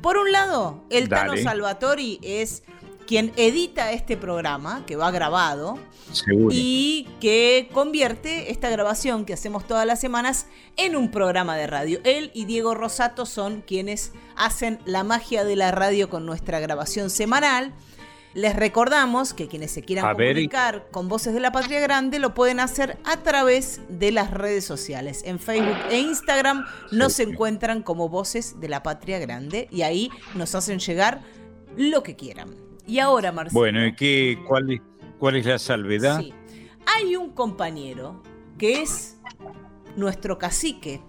Por 0.00 0.16
un 0.16 0.32
lado, 0.32 0.84
el 0.88 1.10
Tano 1.10 1.32
Dale. 1.32 1.42
Salvatori 1.42 2.20
es 2.22 2.62
quien 3.08 3.32
edita 3.36 3.90
este 3.92 4.18
programa, 4.18 4.84
que 4.84 4.94
va 4.94 5.10
grabado, 5.10 5.78
seguro. 6.12 6.50
y 6.52 7.08
que 7.20 7.70
convierte 7.72 8.52
esta 8.52 8.68
grabación 8.68 9.24
que 9.24 9.32
hacemos 9.32 9.66
todas 9.66 9.86
las 9.86 9.98
semanas 9.98 10.44
en 10.76 10.94
un 10.94 11.10
programa 11.10 11.56
de 11.56 11.66
radio. 11.66 12.00
Él 12.04 12.30
y 12.34 12.44
Diego 12.44 12.74
Rosato 12.74 13.24
son 13.24 13.62
quienes 13.62 14.12
hacen 14.36 14.78
la 14.84 15.04
magia 15.04 15.44
de 15.44 15.56
la 15.56 15.70
radio 15.70 16.10
con 16.10 16.26
nuestra 16.26 16.60
grabación 16.60 17.08
semanal. 17.08 17.72
Les 18.34 18.54
recordamos 18.54 19.32
que 19.32 19.48
quienes 19.48 19.70
se 19.70 19.82
quieran 19.82 20.04
A 20.04 20.12
ver, 20.12 20.34
comunicar 20.34 20.88
con 20.90 21.08
Voces 21.08 21.32
de 21.32 21.40
la 21.40 21.50
Patria 21.50 21.80
Grande 21.80 22.18
lo 22.18 22.34
pueden 22.34 22.60
hacer 22.60 22.98
a 23.04 23.16
través 23.22 23.80
de 23.88 24.12
las 24.12 24.30
redes 24.32 24.66
sociales. 24.66 25.22
En 25.24 25.38
Facebook 25.38 25.78
e 25.90 25.98
Instagram 25.98 26.66
nos 26.92 27.18
encuentran 27.20 27.82
como 27.82 28.10
Voces 28.10 28.60
de 28.60 28.68
la 28.68 28.82
Patria 28.82 29.18
Grande 29.18 29.66
y 29.70 29.80
ahí 29.80 30.10
nos 30.34 30.54
hacen 30.54 30.78
llegar 30.78 31.22
lo 31.74 32.02
que 32.02 32.14
quieran. 32.14 32.67
Y 32.88 32.98
ahora, 32.98 33.30
Marcelo. 33.30 33.60
Bueno, 33.60 33.86
¿y 33.86 33.94
qué, 33.94 34.38
cuál, 34.48 34.72
es, 34.72 34.80
cuál 35.18 35.36
es 35.36 35.46
la 35.46 35.58
salvedad? 35.58 36.18
Sí. 36.20 36.32
Hay 36.96 37.14
un 37.16 37.30
compañero 37.32 38.22
que 38.56 38.80
es 38.82 39.20
nuestro 39.94 40.38
cacique, 40.38 41.00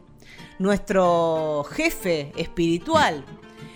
nuestro 0.60 1.64
jefe 1.72 2.34
espiritual, 2.36 3.24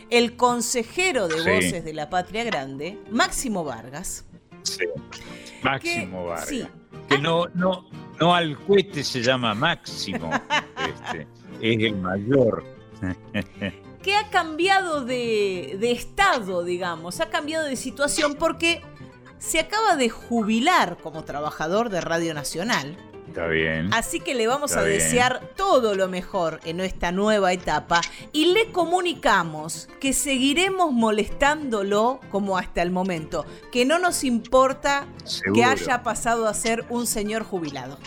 el 0.09 0.35
consejero 0.35 1.27
de 1.27 1.39
Sí. 1.41 1.49
voces 1.49 1.85
de 1.85 1.93
la 1.93 2.09
Patria 2.09 2.43
Grande, 2.43 2.99
Máximo 3.09 3.63
Vargas. 3.63 4.25
Sí. 4.63 4.85
Máximo 5.63 6.23
Que- 6.23 6.29
Vargas. 6.29 6.47
sí. 6.49 6.63
Que 7.07 7.17
no, 7.17 7.45
no, 7.55 7.85
no 8.19 8.35
al 8.35 8.57
cohete 8.59 9.03
se 9.03 9.21
llama 9.21 9.53
Máximo. 9.55 10.29
este, 10.77 11.27
es 11.61 11.83
el 11.83 11.95
mayor. 11.95 12.63
que 14.03 14.15
ha 14.15 14.29
cambiado 14.29 15.03
de, 15.03 15.77
de 15.79 15.91
estado, 15.91 16.63
digamos, 16.63 17.19
ha 17.21 17.29
cambiado 17.29 17.65
de 17.65 17.75
situación 17.75 18.35
porque 18.35 18.81
se 19.39 19.59
acaba 19.59 19.95
de 19.95 20.09
jubilar 20.09 20.97
como 21.01 21.23
trabajador 21.23 21.89
de 21.89 22.01
Radio 22.01 22.33
Nacional. 22.33 22.97
Está 23.27 23.47
bien. 23.47 23.91
Así 23.91 24.19
que 24.19 24.35
le 24.35 24.45
vamos 24.45 24.71
Está 24.71 24.81
a 24.81 24.85
bien. 24.85 24.99
desear 24.99 25.49
todo 25.55 25.95
lo 25.95 26.07
mejor 26.07 26.59
en 26.65 26.79
esta 26.81 27.11
nueva 27.11 27.51
etapa 27.51 28.01
y 28.31 28.53
le 28.53 28.71
comunicamos 28.71 29.89
que 29.99 30.13
seguiremos 30.13 30.91
molestándolo 30.91 32.19
como 32.29 32.59
hasta 32.59 32.83
el 32.83 32.91
momento, 32.91 33.43
que 33.71 33.85
no 33.85 33.97
nos 33.97 34.23
importa 34.23 35.07
que 35.53 35.63
haya 35.63 36.03
pasado 36.03 36.47
a 36.47 36.53
ser 36.53 36.85
un 36.89 37.07
señor 37.07 37.43
jubilado. 37.43 37.97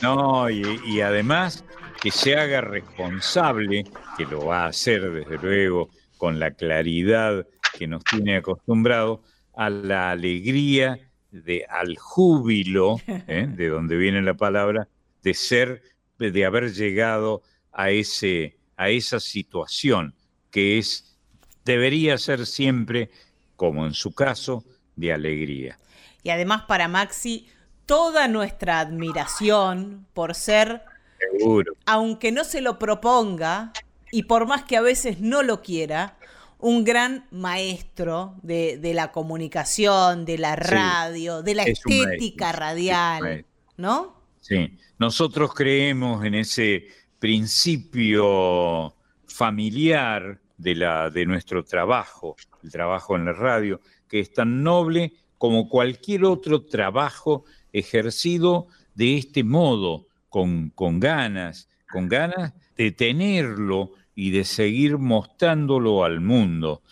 No, 0.00 0.48
y, 0.48 0.80
y 0.86 1.02
además 1.02 1.62
que 2.02 2.10
se 2.10 2.36
haga 2.36 2.60
responsable, 2.60 3.84
que 4.16 4.24
lo 4.24 4.46
va 4.46 4.64
a 4.64 4.68
hacer 4.68 5.10
desde 5.10 5.38
luego, 5.38 5.90
con 6.16 6.38
la 6.38 6.50
claridad 6.52 7.46
que 7.78 7.86
nos 7.86 8.04
tiene 8.04 8.36
acostumbrado 8.36 9.22
a 9.54 9.70
la 9.70 10.10
alegría, 10.10 10.98
de, 11.30 11.64
al 11.68 11.96
júbilo, 11.96 12.96
¿eh? 13.06 13.46
de 13.56 13.68
donde 13.68 13.96
viene 13.96 14.22
la 14.22 14.34
palabra, 14.34 14.88
de 15.22 15.34
ser, 15.34 15.82
de 16.18 16.44
haber 16.44 16.72
llegado 16.72 17.42
a, 17.72 17.90
ese, 17.90 18.56
a 18.76 18.90
esa 18.90 19.20
situación 19.20 20.14
que 20.50 20.78
es, 20.78 21.16
debería 21.64 22.18
ser 22.18 22.46
siempre, 22.46 23.10
como 23.56 23.86
en 23.86 23.94
su 23.94 24.12
caso, 24.12 24.64
de 24.96 25.12
alegría. 25.12 25.78
Y 26.22 26.30
además 26.30 26.62
para 26.62 26.88
Maxi, 26.88 27.48
toda 27.86 28.28
nuestra 28.28 28.80
admiración 28.80 30.06
por 30.12 30.34
ser, 30.34 30.82
Seguro. 31.20 31.74
aunque 31.86 32.32
no 32.32 32.44
se 32.44 32.60
lo 32.60 32.78
proponga, 32.78 33.72
y 34.10 34.24
por 34.24 34.46
más 34.46 34.64
que 34.64 34.76
a 34.76 34.80
veces 34.80 35.20
no 35.20 35.42
lo 35.42 35.62
quiera, 35.62 36.16
un 36.58 36.84
gran 36.84 37.26
maestro 37.30 38.34
de, 38.42 38.78
de 38.78 38.94
la 38.94 39.12
comunicación, 39.12 40.24
de 40.24 40.38
la 40.38 40.56
radio, 40.56 41.42
de 41.42 41.54
la 41.54 41.62
es 41.62 41.78
estética 41.78 42.46
maestro, 42.46 42.60
radial. 42.60 43.46
¿no? 43.76 44.14
Sí, 44.40 44.76
nosotros 44.98 45.54
creemos 45.54 46.24
en 46.24 46.34
ese 46.34 46.86
principio 47.18 48.94
familiar 49.26 50.40
de, 50.58 50.74
la, 50.74 51.10
de 51.10 51.24
nuestro 51.24 51.64
trabajo, 51.64 52.36
el 52.62 52.70
trabajo 52.70 53.16
en 53.16 53.24
la 53.24 53.32
radio, 53.32 53.80
que 54.08 54.20
es 54.20 54.32
tan 54.32 54.62
noble 54.62 55.14
como 55.38 55.68
cualquier 55.68 56.24
otro 56.24 56.64
trabajo 56.66 57.44
ejercido 57.72 58.66
de 58.94 59.16
este 59.16 59.44
modo, 59.44 60.06
con, 60.30 60.70
con 60.70 61.00
ganas, 61.00 61.68
con 61.92 62.08
ganas 62.08 62.54
de 62.76 62.92
tenerlo 62.92 63.92
y 64.14 64.30
de 64.30 64.44
seguir 64.44 64.96
mostrándolo 64.96 66.04
al 66.04 66.20
mundo. 66.20 66.82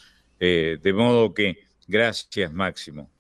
Eh, 0.40 0.78
de 0.82 0.92
modo 0.92 1.32
que, 1.34 1.58
gracias 1.86 2.52
Máximo. 2.52 3.10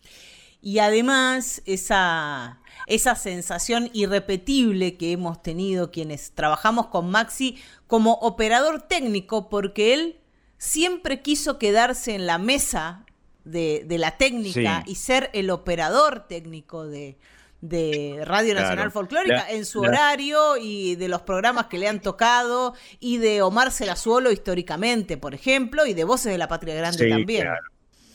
Y 0.60 0.80
además 0.80 1.62
esa, 1.66 2.60
esa 2.86 3.14
sensación 3.14 3.90
irrepetible 3.92 4.96
que 4.96 5.12
hemos 5.12 5.40
tenido 5.40 5.90
quienes 5.92 6.32
trabajamos 6.32 6.88
con 6.88 7.10
Maxi 7.10 7.58
como 7.86 8.14
operador 8.14 8.82
técnico, 8.82 9.48
porque 9.48 9.94
él 9.94 10.16
siempre 10.58 11.22
quiso 11.22 11.58
quedarse 11.58 12.14
en 12.16 12.26
la 12.26 12.38
mesa 12.38 13.06
de, 13.44 13.84
de 13.86 13.98
la 13.98 14.16
técnica 14.18 14.82
Sí. 14.84 14.92
y 14.92 14.94
ser 14.96 15.30
el 15.32 15.50
operador 15.50 16.26
técnico 16.26 16.86
de, 16.86 17.18
de 17.60 18.20
Radio 18.24 18.52
Claro. 18.52 18.66
Nacional 18.68 18.92
Folclórica 18.92 19.34
La- 19.34 19.50
en 19.50 19.64
su 19.64 19.82
la- 19.82 19.88
horario 19.88 20.56
y 20.60 20.94
de 20.96 21.08
los 21.08 21.22
programas 21.22 21.66
que 21.66 21.78
le 21.78 21.88
han 21.88 22.00
tocado 22.00 22.74
y 23.00 23.18
de 23.18 23.42
Omar 23.42 23.72
Serazuolo 23.72 24.30
históricamente, 24.30 25.16
por 25.16 25.34
ejemplo, 25.34 25.84
y 25.86 25.94
de 25.94 26.04
Voces 26.04 26.30
de 26.32 26.38
la 26.38 26.46
Patria 26.48 26.74
Grande 26.76 26.98
Sí, 27.04 27.10
también. 27.10 27.42
claro. 27.42 27.62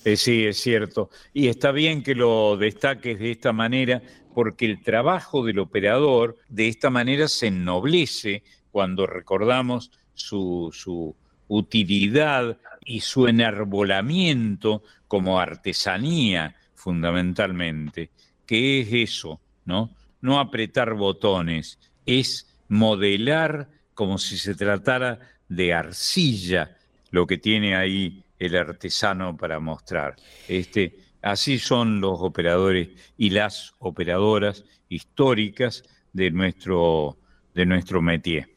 Eh, 0.05 0.17
sí, 0.17 0.45
es 0.45 0.57
cierto. 0.59 1.09
Y 1.33 1.47
está 1.47 1.71
bien 1.71 2.03
que 2.03 2.13
lo 2.15 2.57
destaques 2.57 3.19
de 3.19 3.31
esta 3.31 3.53
manera, 3.53 4.01
porque 4.33 4.65
el 4.65 4.81
trabajo 4.81 5.45
del 5.45 5.59
operador 5.59 6.37
de 6.49 6.67
esta 6.67 6.89
manera 6.89 7.27
se 7.27 7.47
ennoblece 7.47 8.43
cuando 8.71 9.05
recordamos 9.07 9.91
su, 10.13 10.69
su 10.73 11.15
utilidad 11.47 12.57
y 12.85 12.99
su 13.01 13.27
enarbolamiento 13.27 14.83
como 15.07 15.39
artesanía, 15.39 16.55
fundamentalmente, 16.75 18.09
que 18.45 18.81
es 18.81 18.89
eso, 18.91 19.39
¿no? 19.65 19.89
No 20.21 20.39
apretar 20.39 20.93
botones, 20.93 21.79
es 22.05 22.47
modelar 22.67 23.69
como 23.93 24.17
si 24.17 24.37
se 24.37 24.55
tratara 24.55 25.19
de 25.47 25.73
arcilla 25.73 26.77
lo 27.11 27.27
que 27.27 27.37
tiene 27.37 27.75
ahí 27.75 28.23
el 28.39 28.55
artesano 28.55 29.37
para 29.37 29.59
mostrar. 29.59 30.15
Este, 30.47 30.97
así 31.21 31.59
son 31.59 32.01
los 32.01 32.19
operadores 32.21 32.89
y 33.17 33.29
las 33.29 33.73
operadoras 33.79 34.65
históricas 34.89 35.83
de 36.11 36.31
nuestro, 36.31 37.17
de 37.53 37.65
nuestro 37.65 38.01
métier. 38.01 38.49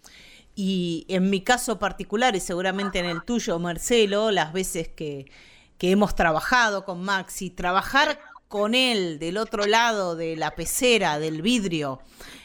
Y 0.54 1.04
en 1.08 1.28
mi 1.28 1.42
caso 1.42 1.78
particular, 1.78 2.34
y 2.34 2.40
seguramente 2.40 2.98
en 2.98 3.04
el 3.04 3.22
tuyo, 3.24 3.58
Marcelo, 3.58 4.30
las 4.30 4.54
veces 4.54 4.88
que, 4.88 5.30
que 5.76 5.90
hemos 5.90 6.14
trabajado 6.14 6.84
con 6.86 7.04
Maxi, 7.04 7.50
trabajar 7.50 8.18
con 8.56 8.74
él 8.74 9.18
del 9.18 9.36
otro 9.36 9.66
lado 9.66 10.16
de 10.16 10.34
la 10.34 10.52
pecera, 10.54 11.18
del 11.18 11.42
vidrio, 11.42 12.00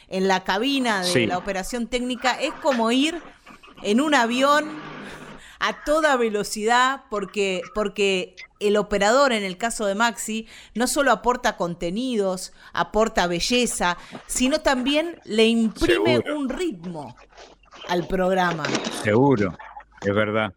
en 0.08 0.28
la 0.28 0.44
cabina 0.44 1.00
de 1.02 1.10
Sí. 1.10 1.26
la 1.26 1.38
operación 1.38 1.86
técnica, 1.86 2.32
es 2.38 2.52
como 2.62 2.92
ir 2.92 3.18
en 3.82 3.98
un 3.98 4.14
avión 4.14 4.68
a 5.58 5.84
toda 5.84 6.18
velocidad, 6.18 7.04
porque, 7.08 7.62
porque 7.74 8.36
el 8.60 8.76
operador, 8.76 9.32
en 9.32 9.42
el 9.42 9.56
caso 9.56 9.86
de 9.86 9.94
Maxi, 9.94 10.46
no 10.74 10.86
solo 10.86 11.12
aporta 11.12 11.56
contenidos, 11.56 12.52
aporta 12.74 13.26
belleza, 13.26 13.96
sino 14.26 14.58
también 14.60 15.18
le 15.24 15.46
imprime 15.46 16.16
Seguro. 16.16 16.36
un 16.36 16.48
ritmo 16.50 17.16
al 17.88 18.06
programa. 18.06 18.64
Seguro, 19.02 19.56
es 20.02 20.14
verdad, 20.14 20.52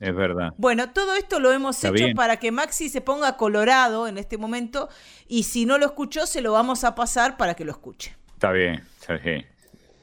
es 0.00 0.14
verdad. 0.14 0.54
Bueno, 0.56 0.90
todo 0.90 1.14
esto 1.14 1.40
lo 1.40 1.52
hemos 1.52 1.76
Está 1.76 1.88
hecho 1.88 2.04
bien. 2.04 2.16
para 2.16 2.36
que 2.38 2.52
Maxi 2.52 2.88
se 2.88 3.00
ponga 3.00 3.36
colorado 3.36 4.06
en 4.08 4.18
este 4.18 4.38
momento 4.38 4.88
y 5.26 5.44
si 5.44 5.66
no 5.66 5.78
lo 5.78 5.86
escuchó, 5.86 6.26
se 6.26 6.40
lo 6.40 6.52
vamos 6.52 6.84
a 6.84 6.94
pasar 6.94 7.36
para 7.36 7.54
que 7.54 7.64
lo 7.64 7.72
escuche. 7.72 8.16
Está 8.34 8.52
bien, 8.52 8.82
está 9.00 9.16
bien. 9.16 9.46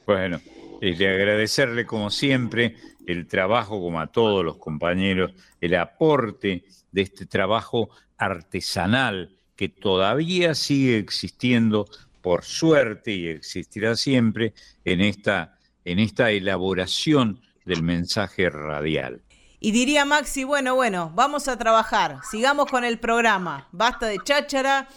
Bueno, 0.05 0.39
y 0.81 0.93
de 0.95 1.07
agradecerle 1.07 1.85
como 1.85 2.09
siempre 2.09 2.75
el 3.07 3.27
trabajo, 3.27 3.79
como 3.79 3.99
a 3.99 4.07
todos 4.07 4.43
los 4.43 4.57
compañeros, 4.57 5.31
el 5.61 5.75
aporte 5.75 6.65
de 6.91 7.01
este 7.01 7.25
trabajo 7.25 7.89
artesanal 8.17 9.37
que 9.55 9.69
todavía 9.69 10.53
sigue 10.55 10.97
existiendo, 10.97 11.87
por 12.21 12.43
suerte, 12.43 13.13
y 13.13 13.27
existirá 13.27 13.95
siempre 13.95 14.53
en 14.83 15.01
esta, 15.01 15.57
en 15.85 15.99
esta 15.99 16.31
elaboración 16.31 17.39
del 17.65 17.83
mensaje 17.83 18.49
radial. 18.49 19.21
Y 19.59 19.71
diría 19.71 20.05
Maxi, 20.05 20.43
bueno, 20.43 20.75
bueno, 20.75 21.11
vamos 21.15 21.47
a 21.47 21.57
trabajar, 21.57 22.19
sigamos 22.29 22.67
con 22.67 22.83
el 22.83 22.99
programa, 22.99 23.67
basta 23.71 24.05
de 24.07 24.19
cháchara 24.23 24.87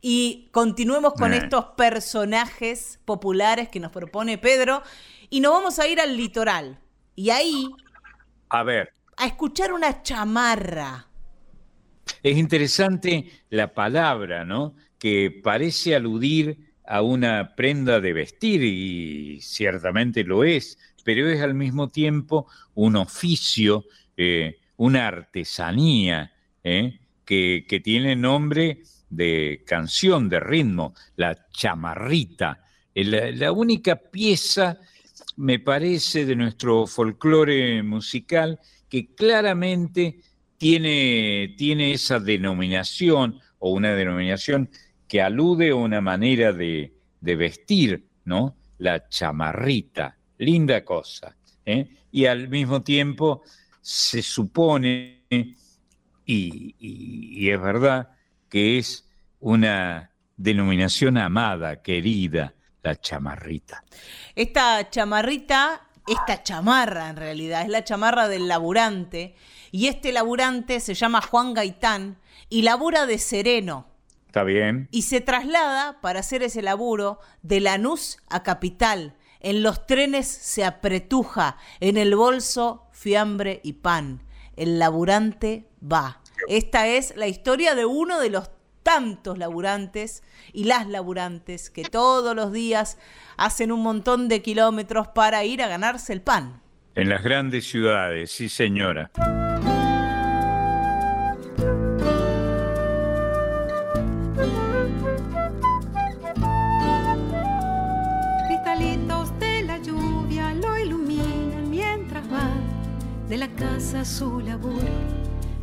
y 0.00 0.48
continuemos 0.52 1.14
con 1.14 1.32
Eh. 1.32 1.38
estos 1.38 1.66
personajes 1.76 3.00
populares 3.04 3.68
que 3.68 3.80
nos 3.80 3.92
propone 3.92 4.38
Pedro 4.38 4.82
y 5.30 5.40
nos 5.40 5.52
vamos 5.52 5.78
a 5.78 5.88
ir 5.88 6.00
al 6.00 6.16
litoral 6.16 6.78
y 7.16 7.30
ahí 7.30 7.76
A 8.50 8.62
ver, 8.64 8.92
a 9.18 9.26
escuchar 9.26 9.72
una 9.74 10.02
chamarra. 10.02 11.06
Es 12.22 12.36
interesante 12.36 13.30
la 13.50 13.74
palabra, 13.74 14.44
¿no? 14.44 14.76
Que 14.98 15.30
parece 15.42 15.94
aludir 15.96 16.74
a 16.84 17.02
una 17.02 17.54
prenda 17.56 18.00
de 18.00 18.12
vestir 18.12 18.62
y 18.62 19.40
ciertamente 19.42 20.24
lo 20.24 20.44
es, 20.44 20.78
pero 21.06 21.30
es 21.30 21.40
al 21.40 21.54
mismo 21.54 21.88
tiempo 21.88 22.48
un 22.74 22.96
oficio, 22.96 23.84
eh, 24.16 24.58
una 24.78 25.06
artesanía, 25.06 26.32
¿eh? 26.64 26.98
que, 27.24 27.80
tiene 27.84 28.16
nombre 28.16 28.82
de 29.08 29.62
canción, 29.64 30.28
de 30.28 30.40
ritmo, 30.40 30.94
la 31.14 31.46
chamarrita. 31.52 32.60
La, 32.92 33.30
la 33.30 33.52
única 33.52 33.94
pieza, 33.94 34.80
me 35.36 35.60
parece, 35.60 36.26
de 36.26 36.34
nuestro 36.34 36.88
folclore 36.88 37.84
musical 37.84 38.58
que 38.88 39.14
claramente 39.14 40.18
tiene, 40.58 41.54
tiene 41.56 41.92
esa 41.92 42.18
denominación 42.18 43.38
o 43.60 43.70
una 43.70 43.94
denominación 43.94 44.70
que 45.06 45.22
alude 45.22 45.70
a 45.70 45.76
una 45.76 46.00
manera 46.00 46.52
de, 46.52 46.94
de 47.20 47.36
vestir, 47.36 48.08
¿no? 48.24 48.56
La 48.78 49.08
chamarrita, 49.08 50.15
linda 50.38 50.84
cosa. 50.84 51.36
¿eh? 51.64 51.88
Y 52.12 52.26
al 52.26 52.48
mismo 52.48 52.82
tiempo 52.82 53.42
se 53.80 54.22
supone, 54.22 55.24
y, 55.30 55.46
y- 56.26 56.74
y 56.78 57.50
es 57.50 57.60
verdad, 57.60 58.10
que 58.48 58.78
es 58.78 59.08
una 59.40 60.10
denominación 60.36 61.18
amada, 61.18 61.82
querida, 61.82 62.54
la 62.82 62.96
chamarrita. 63.00 63.84
Esta 64.34 64.88
chamarrita, 64.90 65.88
esta 66.06 66.42
chamarra 66.42 67.08
en 67.10 67.16
realidad, 67.16 67.62
es 67.62 67.68
la 67.68 67.84
chamarra 67.84 68.28
del 68.28 68.48
laburante. 68.48 69.34
Y 69.72 69.88
este 69.88 70.12
laburante 70.12 70.80
se 70.80 70.94
llama 70.94 71.20
Juan 71.20 71.52
Gaitán 71.54 72.18
y 72.48 72.62
labura 72.62 73.06
de 73.06 73.18
sereno. 73.18 73.88
¿Está 74.26 74.42
bien? 74.44 74.88
Y 74.90 75.02
se 75.02 75.20
traslada 75.20 76.00
para 76.00 76.20
hacer 76.20 76.42
ese 76.42 76.62
laburo 76.62 77.18
de 77.42 77.60
Lanús 77.60 78.18
a 78.28 78.42
Capital. 78.42 79.16
En 79.46 79.62
los 79.62 79.86
trenes 79.86 80.26
se 80.26 80.64
apretuja, 80.64 81.56
en 81.78 81.98
el 81.98 82.16
bolso 82.16 82.88
fiambre 82.90 83.60
y 83.62 83.74
pan. 83.74 84.24
El 84.56 84.80
laburante 84.80 85.68
va. 85.80 86.20
Esta 86.48 86.88
es 86.88 87.14
la 87.14 87.28
historia 87.28 87.76
de 87.76 87.84
uno 87.84 88.18
de 88.18 88.30
los 88.30 88.50
tantos 88.82 89.38
laburantes 89.38 90.24
y 90.52 90.64
las 90.64 90.88
laburantes 90.88 91.70
que 91.70 91.84
todos 91.84 92.34
los 92.34 92.50
días 92.50 92.98
hacen 93.36 93.70
un 93.70 93.84
montón 93.84 94.26
de 94.26 94.42
kilómetros 94.42 95.06
para 95.06 95.44
ir 95.44 95.62
a 95.62 95.68
ganarse 95.68 96.12
el 96.12 96.22
pan. 96.22 96.60
En 96.96 97.08
las 97.08 97.22
grandes 97.22 97.68
ciudades, 97.70 98.32
sí 98.32 98.48
señora. 98.48 99.12
Su 114.04 114.40
laburo 114.40 114.88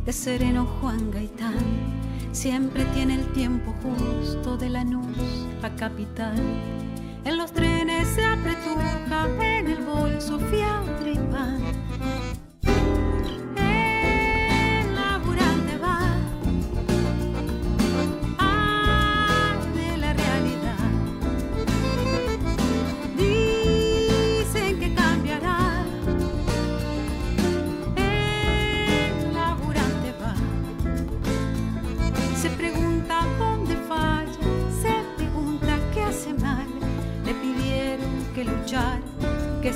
de 0.06 0.12
sereno 0.12 0.66
Juan 0.80 1.10
Gaitán. 1.10 1.58
Siempre 2.32 2.86
tiene 2.86 3.16
el 3.16 3.32
tiempo 3.32 3.74
justo 3.82 4.56
de 4.56 4.70
Lanús 4.70 5.46
a 5.62 5.68
Capital. 5.76 6.34
En 7.24 7.36
los 7.36 7.52
trenes 7.52 8.08
se 8.08 8.24
apretuja, 8.24 9.28
en 9.58 9.68
el 9.68 9.84
bolso 9.84 10.38
fiambre 10.38 11.16
pan. 11.30 11.60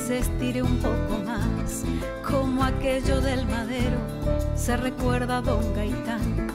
Se 0.06 0.18
estire 0.18 0.62
un 0.62 0.78
poco 0.78 1.18
más. 1.24 1.84
Como 2.26 2.64
aquello 2.64 3.20
del 3.20 3.46
madero, 3.46 3.98
se 4.56 4.76
recuerda 4.76 5.38
a 5.38 5.42
don 5.42 5.74
Gaitán, 5.74 6.48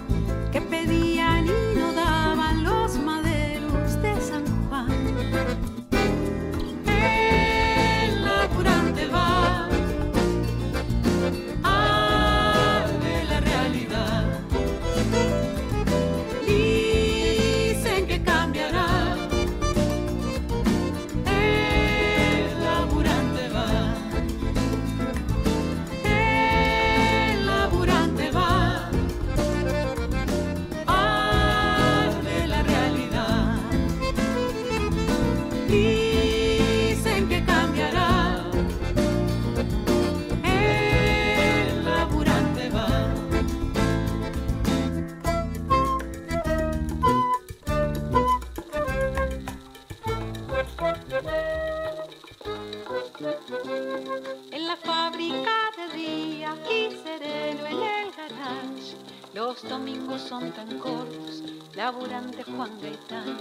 Los 59.54 59.70
domingos 59.70 60.20
son 60.20 60.52
tan 60.52 60.80
cortos, 60.80 61.44
laburante 61.76 62.44
Juan 62.44 62.72
Gaitán. 62.82 63.38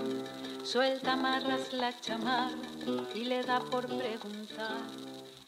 Suelta 0.62 1.14
amarras 1.14 1.72
la 1.72 1.98
chamarra 2.00 2.54
y 3.14 3.24
le 3.24 3.42
da 3.42 3.60
por 3.60 3.86
preguntar. 3.86 4.82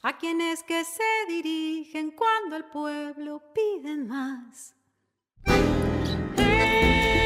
¿A 0.00 0.16
quién 0.16 0.40
es 0.40 0.62
que 0.62 0.82
se 0.84 1.02
dirigen 1.28 2.12
cuando 2.12 2.56
el 2.56 2.64
pueblo 2.64 3.42
piden 3.52 4.08
más? 4.08 4.74
El 5.44 7.23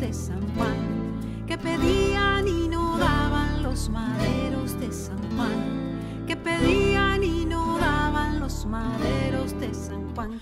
de 0.00 0.12
San 0.12 0.40
Juan, 0.54 1.46
que 1.46 1.58
pedían 1.58 2.46
y 2.46 2.68
no 2.68 2.98
daban 2.98 3.62
los 3.62 3.88
maderos 3.88 4.78
de 4.78 4.92
San 4.92 5.18
Juan, 5.36 6.24
que 6.26 6.36
pedían 6.36 7.22
y 7.24 7.44
no 7.44 7.78
daban 7.78 8.38
los 8.38 8.64
maderos 8.66 9.58
de 9.58 9.74
San 9.74 10.14
Juan, 10.14 10.38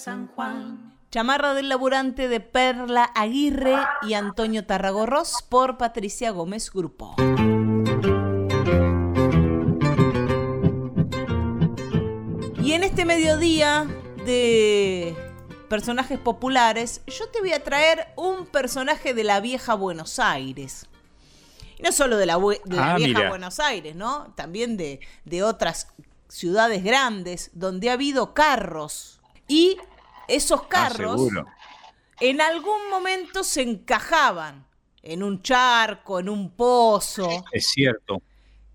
San 0.00 0.28
Juan. 0.28 0.94
Chamarra 1.10 1.54
del 1.54 1.68
laburante 1.68 2.28
de 2.28 2.40
Perla 2.40 3.04
Aguirre 3.14 3.76
y 4.02 4.14
Antonio 4.14 4.64
Tarragorros 4.64 5.44
por 5.48 5.76
Patricia 5.76 6.30
Gómez 6.30 6.70
Grupo. 6.72 7.16
Y 12.62 12.72
en 12.74 12.84
este 12.84 13.04
mediodía 13.04 13.86
de 14.24 15.16
personajes 15.68 16.18
populares, 16.18 17.00
yo 17.06 17.28
te 17.28 17.40
voy 17.40 17.52
a 17.52 17.64
traer 17.64 18.08
un 18.16 18.46
personaje 18.46 19.14
de 19.14 19.24
la 19.24 19.40
vieja 19.40 19.74
Buenos 19.74 20.18
Aires. 20.18 20.86
Y 21.78 21.82
no 21.82 21.90
solo 21.92 22.16
de 22.16 22.26
la, 22.26 22.36
bue- 22.38 22.62
de 22.64 22.76
la 22.76 22.92
Ah, 22.92 22.96
vieja 22.96 23.18
mira. 23.18 23.28
Buenos 23.28 23.58
Aires, 23.60 23.96
¿no? 23.96 24.32
También 24.36 24.76
de, 24.76 25.00
de 25.24 25.42
otras 25.42 25.88
ciudades 26.28 26.84
grandes 26.84 27.50
donde 27.54 27.90
ha 27.90 27.94
habido 27.94 28.34
carros. 28.34 29.19
Y 29.50 29.76
esos 30.28 30.60
Ah, 30.60 30.68
carros 30.68 31.28
en 32.20 32.40
algún 32.40 32.88
momento 32.88 33.42
se 33.42 33.62
encajaban 33.62 34.64
en 35.02 35.24
un 35.24 35.42
charco, 35.42 36.20
en 36.20 36.28
un 36.28 36.52
pozo. 36.54 37.28
Es 37.50 37.66
cierto. 37.66 38.22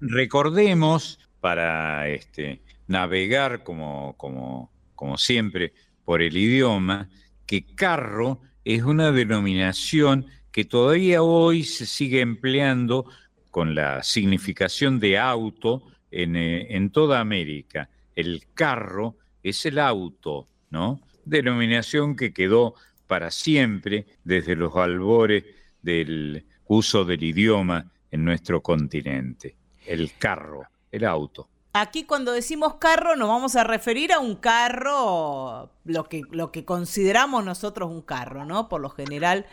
Recordemos, 0.02 1.18
para 1.40 2.10
este, 2.10 2.62
navegar 2.88 3.64
como, 3.64 4.16
como, 4.18 4.70
como 4.96 5.18
siempre 5.18 5.72
por 6.04 6.22
el 6.22 6.36
idioma, 6.36 7.08
que 7.46 7.66
carro 7.74 8.42
es 8.66 8.84
una 8.84 9.14
denominación 9.14 10.26
que 10.52 10.66
todavía 10.66 11.22
hoy 11.22 11.64
se 11.64 11.86
sigue 11.86 12.20
empleando 12.20 13.06
con 13.50 13.76
la 13.76 14.04
significación 14.04 15.00
de 15.00 15.20
auto 15.20 15.84
en, 16.12 16.36
eh, 16.36 16.76
en 16.76 16.90
toda 16.90 17.22
América. 17.22 17.90
El 18.14 18.44
carro 18.54 19.16
es 19.42 19.66
el 19.66 19.80
auto, 19.80 20.50
¿no? 20.76 21.00
Denominación 21.24 22.18
que 22.18 22.34
quedó 22.34 22.76
para 23.08 23.32
siempre 23.32 24.06
desde 24.26 24.58
los 24.58 24.76
albores 24.76 25.46
del 25.82 26.46
uso 26.68 27.06
del 27.06 27.24
idioma 27.24 27.94
en 28.12 28.26
nuestro 28.26 28.62
continente. 28.62 29.56
El 29.86 30.12
carro, 30.18 30.64
el 30.92 31.06
auto. 31.06 31.48
Aquí 31.72 32.04
cuando 32.04 32.34
decimos 32.34 32.76
carro 32.76 33.16
nos 33.16 33.30
vamos 33.30 33.56
a 33.56 33.64
referir 33.64 34.12
a 34.12 34.20
un 34.20 34.36
carro, 34.36 35.72
lo 35.86 36.04
que, 36.10 36.24
lo 36.32 36.52
que 36.52 36.66
consideramos 36.66 37.46
nosotros 37.46 37.90
un 37.90 38.02
carro, 38.02 38.46
¿no? 38.46 38.68
Por 38.68 38.82
lo 38.82 38.90
general, 38.90 39.46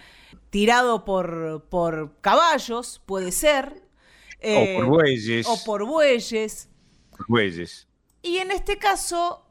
tirado 0.50 1.04
por, 1.04 1.66
por 1.70 2.16
caballos, 2.20 3.00
puede 3.06 3.30
ser. 3.30 3.80
o 4.42 4.76
por 4.76 4.86
bueyes. 4.86 5.46
O 5.46 5.64
por 5.64 5.86
bueyes. 5.86 6.68
Bueyes. 7.28 7.86
Y 8.22 8.38
en 8.38 8.50
este 8.50 8.78
caso, 8.78 9.41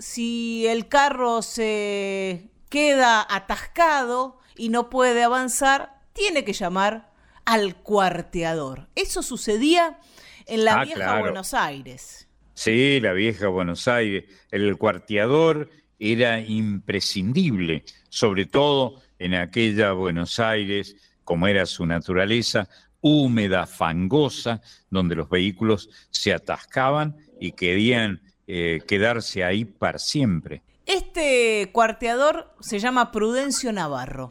si 0.00 0.66
el 0.66 0.88
carro 0.88 1.42
se 1.42 2.50
queda 2.68 3.24
atascado 3.28 4.38
y 4.56 4.68
no 4.70 4.90
puede 4.90 5.22
avanzar, 5.22 6.00
tiene 6.12 6.44
que 6.44 6.52
llamar 6.52 7.12
al 7.44 7.76
cuarteador. 7.76 8.88
Eso 8.96 9.22
sucedía 9.22 9.98
en 10.46 10.64
la 10.64 10.80
Ah, 10.80 10.84
vieja 10.84 10.96
claro. 10.96 11.20
Buenos 11.20 11.54
Aires. 11.54 12.28
Sí, 12.54 13.00
la 13.00 13.12
vieja 13.12 13.48
Buenos 13.48 13.86
Aires. 13.88 14.24
El 14.50 14.76
cuarteador 14.76 15.70
era 15.98 16.40
imprescindible, 16.40 17.84
sobre 18.08 18.46
todo 18.46 19.00
en 19.18 19.34
aquella 19.34 19.92
Buenos 19.92 20.38
Aires, 20.40 20.96
como 21.24 21.46
era 21.46 21.66
su 21.66 21.86
naturaleza, 21.86 22.68
húmeda, 23.00 23.66
fangosa, 23.66 24.60
donde 24.90 25.14
los 25.14 25.28
vehículos 25.28 25.88
se 26.10 26.32
atascaban 26.32 27.16
y 27.40 27.52
querían 27.52 28.20
eh, 28.52 28.80
quedarse 28.86 29.44
ahí 29.44 29.64
para 29.64 29.98
siempre. 29.98 30.62
Este 30.86 31.70
cuarteador 31.72 32.52
se 32.60 32.80
llama 32.80 33.12
Prudencio 33.12 33.72
Navarro 33.72 34.30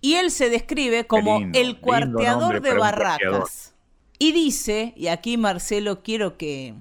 y 0.00 0.14
él 0.14 0.30
se 0.30 0.48
describe 0.50 1.06
como 1.06 1.40
lindo, 1.40 1.58
el 1.58 1.80
cuarteador 1.80 2.60
de 2.60 2.74
barracas. 2.74 3.18
cuarteador. 3.18 3.48
Y 4.18 4.32
dice, 4.32 4.92
y 4.96 5.08
aquí 5.08 5.36
Marcelo 5.36 6.02
quiero 6.02 6.36
que, 6.36 6.74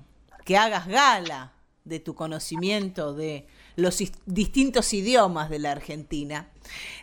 que 0.45 0.57
hagas 0.57 0.87
gala 0.87 1.53
de 1.85 1.99
tu 1.99 2.13
conocimiento 2.13 3.13
de 3.15 3.47
los 3.75 4.01
is- 4.01 4.11
distintos 4.25 4.93
idiomas 4.93 5.49
de 5.49 5.57
la 5.59 5.71
Argentina. 5.71 6.49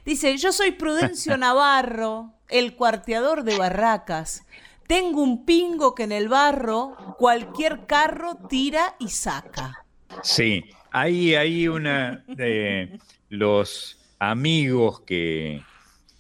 Dice, 0.05 0.37
yo 0.37 0.53
soy 0.53 0.73
Prudencio 0.73 1.37
Navarro, 1.39 2.35
el 2.49 2.77
cuarteador 2.77 3.43
de 3.43 3.59
barracas. 3.59 4.45
Tengo 4.87 5.23
un 5.23 5.45
pingo 5.45 5.95
que 5.95 6.05
en 6.05 6.13
el 6.13 6.29
barro 6.29 7.17
cualquier 7.19 7.87
carro 7.87 8.37
tira 8.49 8.97
y 8.99 9.09
saca. 9.09 9.85
Sí, 10.23 10.65
hay, 10.91 11.35
hay 11.35 11.69
una 11.69 12.25
de 12.29 12.99
los 13.29 13.99
amigos 14.19 15.01
que, 15.01 15.63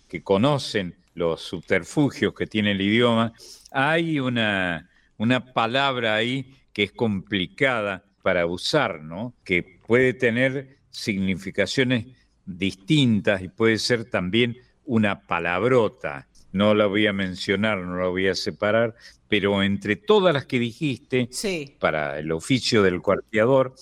que 0.09 0.23
conocen 0.23 0.97
los 1.15 1.41
subterfugios 1.41 2.35
que 2.35 2.47
tiene 2.47 2.73
el 2.73 2.81
idioma, 2.81 3.33
hay 3.73 4.21
una, 4.21 4.89
una 5.17 5.53
palabra 5.53 6.15
ahí 6.15 6.55
que 6.73 6.85
es 6.85 6.93
complicada 6.93 8.05
para 8.23 8.47
usar, 8.47 9.01
¿no? 9.01 9.35
Que 9.43 9.81
puede 9.87 10.13
tener 10.13 10.77
significaciones 10.91 12.07
distintas 12.45 13.43
y 13.43 13.49
puede 13.49 13.79
ser 13.79 14.05
también 14.05 14.57
una 14.85 15.27
palabrota. 15.27 16.29
No 16.57 16.74
la 16.74 16.87
voy 16.87 17.07
a 17.07 17.12
mencionar, 17.12 17.78
no 17.78 17.97
la 18.01 18.09
voy 18.09 18.28
a 18.28 18.35
separar, 18.35 18.95
pero 19.28 19.62
entre 19.62 19.97
todas 19.97 20.33
las 20.33 20.47
que 20.47 20.59
dijiste, 20.59 21.28
Sí. 21.31 21.77
para 21.78 22.19
el 22.19 22.33
oficio 22.33 22.83
del 22.83 23.03
cuarteador, 23.03 23.74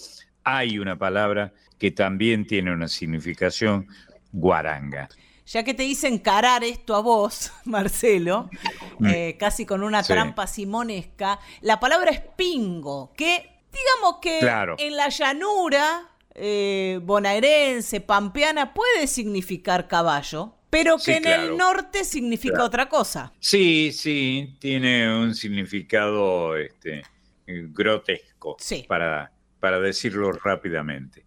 hay 0.43 0.79
una 0.81 0.99
palabra 0.99 1.53
que 1.79 1.93
también 1.93 2.47
tiene 2.47 2.73
una 2.73 2.89
significación 2.89 3.87
guaranga. 4.33 5.09
Ya 5.47 5.63
que 5.63 5.75
te 5.75 5.85
hice 5.85 6.09
encarar 6.09 6.65
esto 6.65 6.97
a 6.97 7.01
vos, 7.01 7.53
Marcelo, 7.65 8.51
Mm. 8.99 9.07
eh, 9.07 9.37
casi 9.39 9.67
con 9.67 9.83
una 9.83 10.03
Sí. 10.03 10.13
trampa 10.13 10.47
simonesca, 10.47 11.39
la 11.61 11.79
palabra 11.79 12.11
es 12.11 12.21
pingo, 12.37 13.13
que 13.17 13.51
digamos 13.73 14.21
que 14.21 14.39
Claro. 14.41 14.75
en 14.79 14.97
la 14.97 15.09
llanura 15.11 16.09
eh, 16.37 16.99
bonaerense, 17.05 18.01
pampeana, 18.01 18.75
puede 18.75 19.07
significar 19.07 19.87
caballo, 19.87 20.55
pero 20.75 20.97
que 20.97 21.03
Sí, 21.05 21.13
en 21.13 21.23
claro. 21.23 21.43
el 21.53 21.57
norte 21.57 22.05
significa 22.05 22.55
Claro. 22.55 22.67
otra 22.67 22.89
cosa. 22.89 23.33
Sí, 23.39 23.93
sí, 23.93 24.57
tiene 24.59 25.17
un 25.17 25.35
significado 25.35 26.57
este, 26.57 27.03
grotesco, 27.47 28.57
para, 28.89 29.33
para 29.61 29.81
decirlo 29.81 30.33
rápidamente. 30.33 31.25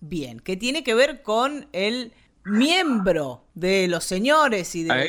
Bien, 0.00 0.40
que 0.40 0.56
tiene 0.56 0.82
que 0.84 0.94
ver 0.94 1.22
con 1.22 1.68
el 1.72 2.12
miembro 2.44 3.44
de 3.54 3.88
los 3.88 4.04
señores 4.04 4.74
y 4.74 4.84
de, 4.84 4.92
Ah, 4.92 5.04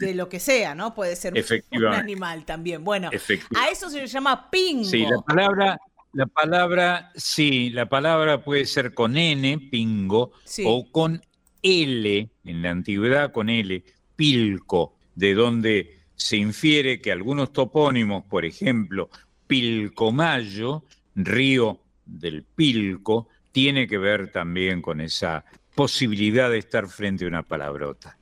de 0.00 0.14
lo 0.14 0.28
que 0.28 0.40
sea, 0.40 0.74
¿no? 0.74 0.94
Puede 0.94 1.14
ser 1.16 1.34
un 1.70 1.84
animal 1.86 2.44
también. 2.44 2.82
Bueno, 2.84 3.10
a 3.56 3.68
eso 3.70 3.88
se 3.90 4.00
le 4.00 4.06
llama 4.06 4.50
pingo. 4.50 4.84
Sí, 4.84 5.04
la 5.06 5.18
palabra, 5.26 5.78
la 6.12 6.26
palabra, 6.26 7.12
sí, 7.14 7.70
la 7.70 7.88
palabra 7.88 8.42
puede 8.42 8.64
ser 8.64 8.94
con 8.94 9.16
N, 9.16 9.58
pingo, 9.70 10.32
Sí. 10.44 10.64
o 10.66 10.90
con 10.90 11.22
L, 11.66 12.28
en 12.44 12.62
la 12.62 12.70
antigüedad 12.70 13.32
con 13.32 13.50
L, 13.50 13.82
pilco, 14.14 14.94
de 15.16 15.34
donde 15.34 15.98
se 16.14 16.36
infiere 16.36 17.00
que 17.00 17.10
algunos 17.10 17.52
topónimos, 17.52 18.24
por 18.24 18.44
ejemplo, 18.44 19.10
Pilcomayo, 19.46 20.84
río 21.14 21.80
del 22.04 22.44
Pilco, 22.44 23.28
tiene 23.50 23.86
que 23.88 23.98
ver 23.98 24.30
también 24.30 24.80
con 24.80 25.00
esa 25.00 25.44
posibilidad 25.74 26.50
de 26.50 26.58
estar 26.58 26.86
frente 26.88 27.24
a 27.24 27.28
una 27.28 27.42
palabrota. 27.42 28.16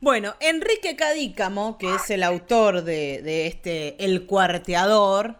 Bueno, 0.00 0.34
Enrique 0.40 0.96
Cadícamo, 0.96 1.78
que 1.78 1.94
es 1.94 2.10
el 2.10 2.22
autor 2.22 2.82
de, 2.82 3.22
de 3.22 3.46
este 3.46 4.04
El 4.04 4.26
Cuarteador, 4.26 5.36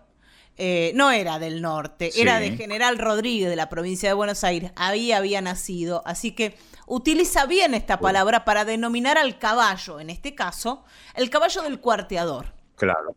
eh, 0.57 0.93
no 0.95 1.11
era 1.11 1.39
del 1.39 1.63
norte, 1.63 2.11
Sí. 2.13 2.21
era 2.21 2.39
de 2.39 2.57
General 2.57 2.99
Rodríguez 2.99 3.49
de 3.49 3.57
la 3.57 3.69
provincia 3.69 4.09
de 4.09 4.15
Buenos 4.15 4.45
Aires, 4.45 4.71
ahí 4.77 5.11
había 5.11 5.41
nacido, 5.41 6.03
así 6.07 6.33
que 6.33 6.55
utiliza 6.87 7.47
bien 7.47 7.75
esta 7.75 7.99
palabra 8.01 8.45
para 8.45 8.65
denominar 8.65 9.19
al 9.19 9.39
caballo, 9.39 10.01
en 10.01 10.11
este 10.11 10.35
caso, 10.35 10.85
el 11.15 11.31
caballo 11.31 11.63
del 11.63 11.81
cuarteador. 11.81 12.53
Claro. 12.77 13.17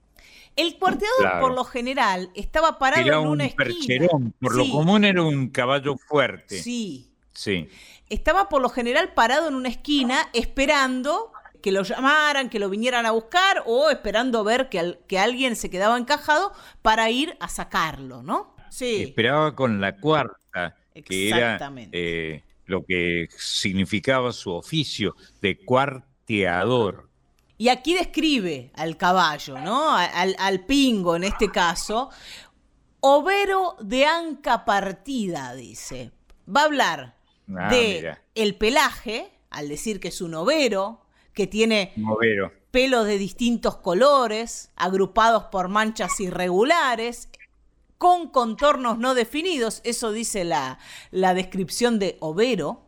El 0.56 0.78
cuarteador, 0.78 1.20
Claro. 1.20 1.42
por 1.42 1.54
lo 1.54 1.64
general, 1.66 2.30
estaba 2.34 2.80
parado 2.80 3.02
Era 3.06 3.16
en 3.18 3.22
un 3.24 3.28
una 3.30 3.46
esquina. 3.46 3.66
percherón, 3.66 4.34
por 4.40 4.56
lo 4.56 4.70
común 4.70 5.04
era 5.04 5.22
un 5.22 5.50
caballo 5.50 5.98
fuerte. 5.98 6.62
Sí, 6.62 7.12
Sí. 7.34 7.68
estaba 8.10 8.48
por 8.48 8.62
lo 8.62 8.70
general 8.70 9.14
parado 9.14 9.50
en 9.50 9.56
una 9.56 9.68
esquina 9.68 10.30
esperando 10.32 11.34
que 11.62 11.72
lo 11.74 11.82
llamaran, 11.84 12.50
que 12.50 12.60
lo 12.60 12.70
vinieran 12.70 13.06
a 13.06 13.12
buscar 13.12 13.64
o 13.66 13.90
esperando 13.90 14.44
ver 14.46 14.70
que, 14.70 14.80
al- 14.80 15.00
que 15.08 15.20
alguien 15.20 15.56
se 15.58 15.70
quedaba 15.70 15.98
encajado 15.98 16.54
para 16.82 17.10
ir 17.10 17.36
a 17.42 17.50
sacarlo, 17.50 18.22
¿no? 18.24 18.56
Sí. 18.70 19.02
Esperaba 19.04 19.56
con 19.56 19.82
la 19.82 19.98
cuarta, 19.98 20.76
que 21.04 21.28
era 21.30 21.38
Exactamente. 21.56 22.36
eh, 22.36 22.44
lo 22.66 22.86
que 22.86 23.28
significaba 23.38 24.32
su 24.34 24.52
oficio 24.52 25.16
de 25.42 25.58
cuarteador. 25.58 27.10
Y 27.58 27.70
aquí 27.70 27.94
describe 27.94 28.72
al 28.76 28.98
caballo, 28.98 29.58
¿no? 29.60 29.92
Al, 29.96 30.36
al 30.40 30.66
pingo 30.66 31.16
en 31.16 31.24
este 31.24 31.50
caso. 31.50 32.10
Overo 33.00 33.76
de 33.80 34.06
anca 34.06 34.66
partida, 34.66 35.54
dice. 35.54 36.12
Va 36.54 36.62
a 36.62 36.66
hablar 36.66 37.16
Ah, 37.56 37.70
de 37.70 37.98
mira. 38.02 38.22
el 38.34 38.56
pelaje, 38.56 39.32
al 39.52 39.70
decir 39.70 40.00
que 40.00 40.08
es 40.08 40.20
un 40.22 40.34
overo, 40.34 41.06
que 41.34 41.46
tiene 41.46 41.94
pelos 42.72 43.06
de 43.06 43.20
distintos 43.20 43.78
colores, 43.78 44.72
agrupados 44.76 45.44
por 45.46 45.68
manchas 45.68 46.20
irregulares, 46.20 47.30
con 47.98 48.30
contornos 48.30 48.98
no 48.98 49.14
definidos, 49.14 49.82
eso 49.84 50.12
dice 50.12 50.44
la, 50.44 50.80
la 51.12 51.34
descripción 51.34 52.00
de 52.00 52.18
overo, 52.20 52.86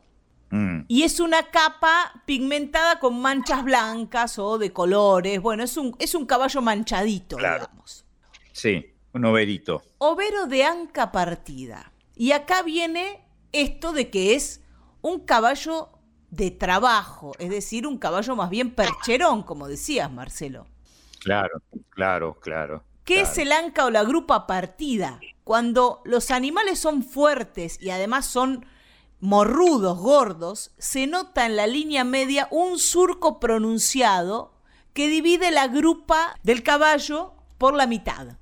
Mm, 0.49 0.85
y 0.87 1.03
es 1.03 1.19
una 1.19 1.43
capa 1.51 2.23
pigmentada 2.25 2.99
con 2.99 3.19
manchas 3.21 3.63
blancas 3.63 4.39
o 4.39 4.57
de 4.57 4.71
colores, 4.71 5.41
bueno, 5.41 5.63
es 5.63 5.75
un, 5.75 5.95
es 5.99 6.15
un 6.15 6.25
caballo 6.25 6.61
manchadito, 6.61 7.35
digamos. 7.35 8.05
Sí, 8.53 8.93
un 9.13 9.25
overito. 9.25 9.83
Overo 9.97 10.47
de 10.47 10.63
anca 10.63 11.11
partida. 11.11 11.91
Y 12.15 12.31
acá 12.31 12.63
viene 12.63 13.25
esto 13.51 13.91
de 13.91 14.09
que 14.09 14.35
es 14.35 14.61
un 15.01 15.19
caballo 15.19 15.89
de 16.29 16.51
trabajo, 16.51 17.33
es 17.39 17.49
decir, 17.49 17.85
un 17.85 17.97
caballo 17.97 18.35
más 18.35 18.49
bien 18.49 18.71
percherón, 18.71 19.43
como 19.43 19.67
decías, 19.67 20.11
Marcelo. 20.11 20.65
Claro, 21.19 21.61
claro, 21.89 22.39
claro. 22.39 22.83
¿Qué 23.07 23.21
es 23.21 23.37
el 23.37 23.53
anca 23.53 23.85
o 23.85 23.89
la 23.89 24.03
grupa 24.03 24.47
partida? 24.47 25.21
Cuando 25.45 26.01
los 26.03 26.29
animales 26.29 26.77
son 26.77 27.03
fuertes 27.03 27.81
y 27.81 27.89
además 27.89 28.25
son 28.25 28.65
morrudos, 29.21 29.97
gordos, 29.97 30.71
se 30.77 31.07
nota 31.07 31.45
en 31.45 31.55
la 31.55 31.67
línea 31.67 32.03
media 32.03 32.49
un 32.51 32.77
surco 32.77 33.39
pronunciado 33.39 34.51
que 34.91 35.07
divide 35.07 35.51
la 35.51 35.69
grupa 35.69 36.37
del 36.43 36.63
caballo 36.63 37.33
por 37.57 37.75
la 37.75 37.87
mitad. 37.87 38.35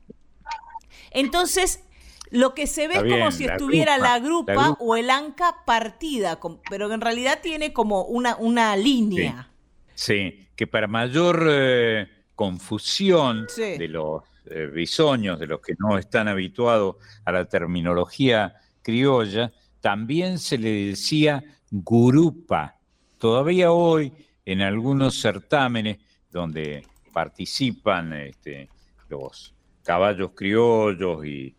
Entonces, 1.12 1.84
lo 2.32 2.56
que 2.56 2.66
se 2.66 2.88
ve 2.88 2.96
es 2.96 3.04
como 3.04 3.32
si 3.32 3.46
estuviera 3.46 4.00
la 4.00 4.18
grupa, 4.18 4.76
o 4.80 4.96
el 4.96 5.12
anca 5.12 5.58
partida, 5.68 6.40
pero 6.72 6.92
en 6.92 7.02
realidad 7.02 7.40
tiene 7.44 7.72
como 7.72 8.04
una, 8.06 8.36
una 8.38 8.76
línea. 8.76 9.52
Sí. 9.94 10.48
que 10.56 10.66
para 10.66 10.88
mayor 10.88 11.46
eh, 11.52 12.08
confusión 12.34 13.46
de 13.56 13.88
los 13.88 14.24
eh, 14.50 14.68
de 14.68 15.48
los 15.48 15.62
que 15.62 15.74
no 15.80 15.98
están 15.98 16.28
habituados 16.28 16.98
a 17.24 17.32
la 17.32 17.46
terminología 17.46 18.56
criolla, 18.82 19.52
también 19.82 20.40
se 20.40 20.58
le 20.58 20.88
decía 20.88 21.44
gurupa. 21.72 22.76
Todavía 23.18 23.72
hoy, 23.72 24.14
en 24.46 24.62
algunos 24.62 25.20
certámenes 25.20 25.98
donde 26.32 26.86
participan 27.12 28.14
este, 28.14 28.70
los 29.10 29.54
caballos 29.84 30.32
criollos 30.36 31.26
y, 31.26 31.56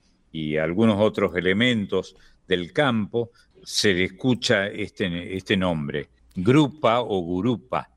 algunos 0.61 1.01
otros 1.01 1.35
elementos 1.35 2.15
del 2.47 2.71
campo, 2.75 3.31
se 3.65 3.95
le 3.95 4.05
escucha 4.05 4.67
este, 4.67 5.35
este 5.35 5.57
nombre, 5.57 6.11
grupa 6.35 7.01
o 7.01 7.21
gurupa 7.21 7.89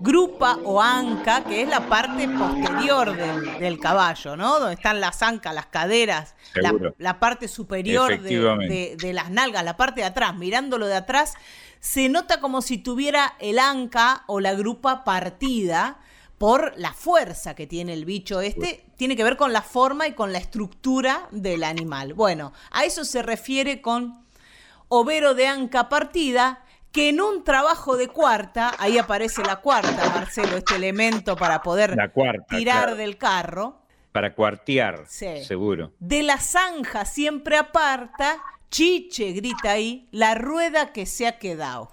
grupa 0.00 0.58
o 0.64 0.80
anca, 0.80 1.44
que 1.44 1.62
es 1.62 1.68
la 1.68 1.88
parte 1.88 2.28
posterior 2.28 3.16
del, 3.16 3.78
caballo, 3.78 4.36
¿no? 4.36 4.58
Donde 4.58 4.74
están 4.74 5.00
las 5.00 5.22
ancas, 5.22 5.54
las 5.54 5.66
caderas, 5.66 6.34
la, 6.98 7.18
parte 7.18 7.48
superior 7.48 8.20
de, 8.20 8.96
de, 8.98 9.12
las 9.12 9.30
nalgas, 9.30 9.64
la 9.64 9.76
parte 9.76 10.00
de 10.00 10.06
atrás, 10.06 10.36
mirándolo 10.36 10.86
de 10.86 10.96
atrás, 10.96 11.34
se 11.80 12.08
nota 12.08 12.40
como 12.40 12.62
si 12.62 12.78
tuviera 12.78 13.34
el 13.40 13.58
anca 13.58 14.24
o 14.26 14.40
la 14.40 14.54
grupa 14.54 15.04
partida 15.04 15.98
por 16.38 16.72
la 16.76 16.92
fuerza 16.92 17.54
que 17.54 17.66
tiene 17.66 17.92
el 17.92 18.04
bicho 18.04 18.40
este, 18.40 18.84
tiene 18.96 19.16
que 19.16 19.24
ver 19.24 19.36
con 19.36 19.52
la 19.52 19.62
forma 19.62 20.06
y 20.06 20.12
con 20.12 20.32
la 20.32 20.38
estructura 20.38 21.28
del 21.32 21.64
animal. 21.64 22.14
Bueno, 22.14 22.52
a 22.70 22.84
eso 22.84 23.04
se 23.04 23.22
refiere 23.22 23.80
con 23.80 24.24
overo 24.88 25.34
de 25.34 25.48
anca 25.48 25.88
partida 25.88 26.64
que 26.92 27.10
en 27.10 27.20
un 27.20 27.44
trabajo 27.44 27.96
de 27.96 28.08
cuarta, 28.08 28.74
ahí 28.78 28.98
aparece 28.98 29.42
la 29.42 29.56
cuarta, 29.56 30.10
Marcelo, 30.14 30.56
este 30.56 30.76
elemento 30.76 31.36
para 31.36 31.62
poder 31.62 31.96
tirar 32.48 32.96
del 32.96 33.18
carro. 33.18 33.82
Para 34.12 34.34
cuartear, 34.34 35.06
seguro. 35.06 35.92
De 35.98 36.22
la 36.22 36.38
zanja 36.38 37.04
siempre 37.04 37.56
aparta, 37.56 38.38
chiche, 38.70 39.32
grita 39.32 39.72
ahí, 39.72 40.08
la 40.12 40.34
rueda 40.34 40.92
que 40.92 41.06
se 41.06 41.26
ha 41.26 41.38
quedado. 41.38 41.90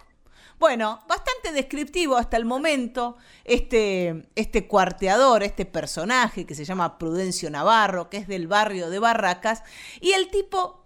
Bueno, 0.58 1.02
bastante 1.08 1.52
descriptivo 1.52 2.16
hasta 2.16 2.38
el 2.38 2.46
momento 2.46 3.18
este, 3.44 4.30
este 4.36 4.68
cuarteador, 4.68 5.44
este 5.44 5.66
personaje 5.66 6.46
que 6.46 6.56
se 6.56 6.64
llama 6.64 6.98
Prudencio 6.98 7.50
Navarro, 7.50 8.10
que 8.10 8.18
es 8.18 8.28
del 8.28 8.48
barrio 8.48 8.90
de 8.90 9.00
Barracas, 9.00 9.64
y 10.00 10.14
el 10.14 10.30
tipo 10.30 10.85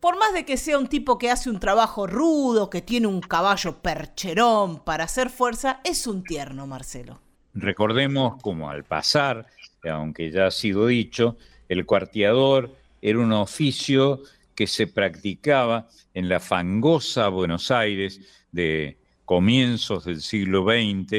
por 0.00 0.18
más 0.18 0.32
de 0.32 0.44
que 0.44 0.56
sea 0.56 0.78
un 0.78 0.88
tipo 0.88 1.18
que 1.18 1.30
hace 1.30 1.50
un 1.50 1.60
trabajo 1.60 2.06
rudo, 2.06 2.70
que 2.70 2.80
tiene 2.80 3.06
un 3.06 3.20
caballo 3.20 3.80
percherón 3.82 4.82
para 4.82 5.04
hacer 5.04 5.30
fuerza, 5.30 5.80
es 5.84 6.06
un 6.06 6.24
tierno, 6.24 6.66
Marcelo. 6.66 7.20
Recordemos 7.52 8.40
como 8.42 8.70
al 8.70 8.84
pasar, 8.84 9.46
aunque 9.84 10.30
ya 10.30 10.46
ha 10.46 10.50
sido 10.50 10.86
dicho, 10.86 11.36
el 11.68 11.84
cuarteador 11.84 12.74
era 13.02 13.18
un 13.18 13.32
oficio 13.32 14.22
que 14.54 14.66
se 14.66 14.86
practicaba 14.86 15.88
en 16.14 16.28
la 16.28 16.40
fangosa 16.40 17.28
Buenos 17.28 17.70
Aires 17.70 18.20
de 18.52 18.98
comienzos 19.24 20.04
del 20.04 20.20
siglo 20.20 20.64
XX 20.64 21.12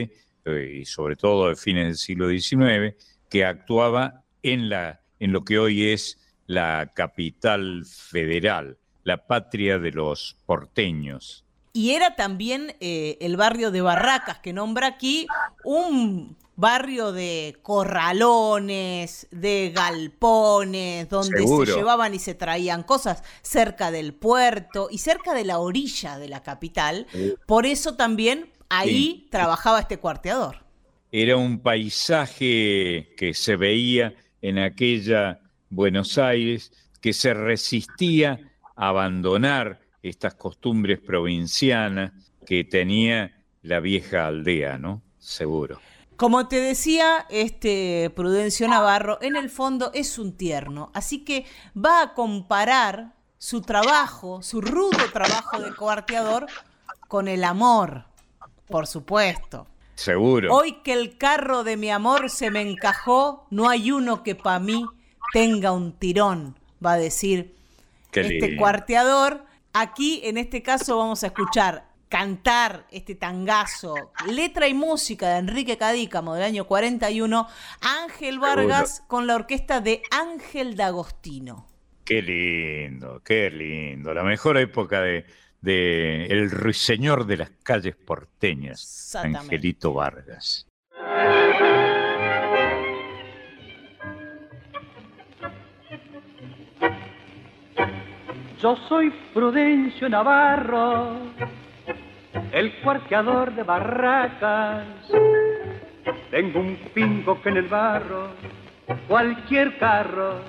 eh, 0.46 0.80
y 0.82 0.86
sobre 0.86 1.16
todo 1.16 1.50
de 1.50 1.56
fines 1.56 1.86
del 1.88 1.98
siglo 1.98 2.30
XIX, 2.30 2.96
que 3.30 3.46
actuaba 3.46 4.24
en, 4.44 4.72
en 5.20 5.32
lo 5.32 5.46
que 5.46 5.60
hoy 5.60 5.90
es 5.90 6.21
la 6.52 6.92
capital 6.94 7.86
federal, 7.86 8.78
la 9.04 9.26
patria 9.26 9.80
de 9.80 9.92
los 9.92 10.38
porteños. 10.46 11.46
Y 11.74 11.92
era 11.92 12.16
también 12.16 12.76
eh, 12.82 13.18
el 13.22 13.38
barrio 13.38 13.72
de 13.72 13.82
Barracas, 13.82 14.40
que 14.40 14.52
nombra 14.52 14.88
aquí 14.88 15.28
un 15.64 16.36
barrio 16.58 17.14
de 17.14 17.58
corralones, 17.64 19.28
de 19.32 19.72
galpones, 19.74 21.10
donde 21.10 21.48
se 21.48 21.66
llevaban 21.66 22.14
y 22.14 22.20
se 22.20 22.36
traían 22.36 22.84
cosas 22.84 23.24
cerca 23.42 23.90
del 23.90 24.14
puerto 24.14 24.90
y 24.92 24.98
cerca 24.98 25.34
de 25.34 25.46
la 25.46 25.60
orilla 25.60 26.20
de 26.20 26.28
la 26.28 26.44
capital. 26.44 27.08
Por 27.48 27.66
eso 27.66 27.96
también 27.96 28.52
ahí 28.70 29.28
trabajaba 29.32 29.80
este 29.80 29.98
cuarteador. 29.98 30.58
Era 31.12 31.36
un 31.36 31.60
paisaje 31.60 33.14
que 33.18 33.34
se 33.34 33.56
veía 33.56 34.14
en 34.42 34.60
aquella 34.60 35.40
Buenos 35.72 36.18
Aires, 36.18 36.72
que 37.00 37.14
se 37.14 37.34
resistía 37.34 38.40
a 38.76 38.90
abandonar 38.90 39.80
estas 40.04 40.34
costumbres 40.34 41.00
provincianas 41.00 42.12
que 42.46 42.66
tenía 42.66 43.42
la 43.64 43.80
vieja 43.80 44.28
aldea, 44.28 44.78
¿no? 44.78 45.02
Seguro. 45.18 45.80
Como 46.18 46.48
te 46.50 46.58
decía, 46.58 47.26
este 47.30 48.12
Prudencio 48.16 48.68
Navarro 48.68 49.18
en 49.22 49.38
el 49.38 49.50
fondo 49.50 49.92
es 49.94 50.20
un 50.20 50.36
tierno, 50.36 50.92
así 50.94 51.24
que 51.24 51.46
va 51.74 52.02
a 52.02 52.14
comparar 52.14 53.14
su 53.38 53.62
trabajo, 53.62 54.44
su 54.44 54.60
rudo 54.60 55.00
trabajo 55.14 55.62
de 55.62 55.74
coarteador, 55.74 56.48
con 57.08 57.30
el 57.30 57.46
amor, 57.46 58.06
por 58.68 58.88
supuesto. 58.88 59.68
Seguro. 59.96 60.54
Hoy 60.54 60.82
que 60.84 60.94
el 60.94 61.18
carro 61.18 61.64
de 61.64 61.78
mi 61.78 61.90
amor 61.90 62.30
se 62.30 62.52
me 62.52 62.62
encajó, 62.62 63.48
no 63.50 63.70
hay 63.70 63.92
uno 63.92 64.22
que 64.22 64.36
para 64.36 64.60
mí 64.60 64.86
tenga 65.34 65.72
un 65.72 65.94
tirón, 65.94 66.58
va 66.84 66.94
a 66.94 66.98
decir 66.98 67.56
este 68.12 68.56
cuarteador. 68.56 69.46
Aquí, 69.74 70.22
en 70.24 70.38
este 70.38 70.62
caso, 70.62 70.98
vamos 70.98 71.24
a 71.24 71.28
escuchar 71.28 71.92
cantar 72.10 72.86
este 72.92 73.16
tangazo, 73.16 73.96
letra 74.28 74.68
y 74.68 74.74
música 74.74 75.30
de 75.30 75.40
Enrique 75.40 75.78
Cadícamo 75.78 76.36
del 76.36 76.44
año 76.44 76.66
41, 76.68 77.48
Ángel 77.80 78.38
Vargas 78.38 79.02
con 79.08 79.28
la 79.28 79.36
orquesta 79.36 79.80
de 79.80 80.02
Ángel 80.12 80.76
D'Agostino. 80.76 81.68
Qué 82.04 82.22
lindo, 82.22 83.22
qué 83.24 83.50
lindo. 83.50 84.14
La 84.14 84.24
mejor 84.24 84.58
época 84.58 85.02
de, 85.02 85.26
de 85.62 86.26
El 86.26 86.52
Ruiseñor 86.52 87.26
de 87.26 87.38
las 87.38 87.52
calles 87.64 87.96
porteñas, 87.96 89.16
Angelito 89.16 89.94
Vargas. 89.94 90.68
Yo 98.62 98.76
soy 98.88 99.10
Prudencio 99.34 100.08
Navarro, 100.08 101.16
el 102.52 102.74
cuarteador 102.82 103.56
de 103.56 103.64
barracas. 103.64 104.86
Tengo 106.30 106.60
un 106.60 106.76
pingo 106.94 107.42
que 107.42 107.50
en 107.50 107.58
el 107.58 107.68
barro 107.68 108.28
cualquier 109.08 109.80
carro 109.80 110.42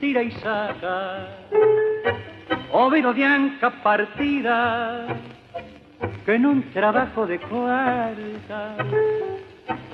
tira 0.00 0.24
y 0.24 0.32
saca. 0.32 1.28
Overo 2.72 3.14
de 3.14 3.24
anca 3.24 3.70
partida 3.80 5.06
que 6.26 6.34
en 6.34 6.46
un 6.46 6.62
trabajo 6.72 7.28
de 7.28 7.38
cuarta 7.38 8.76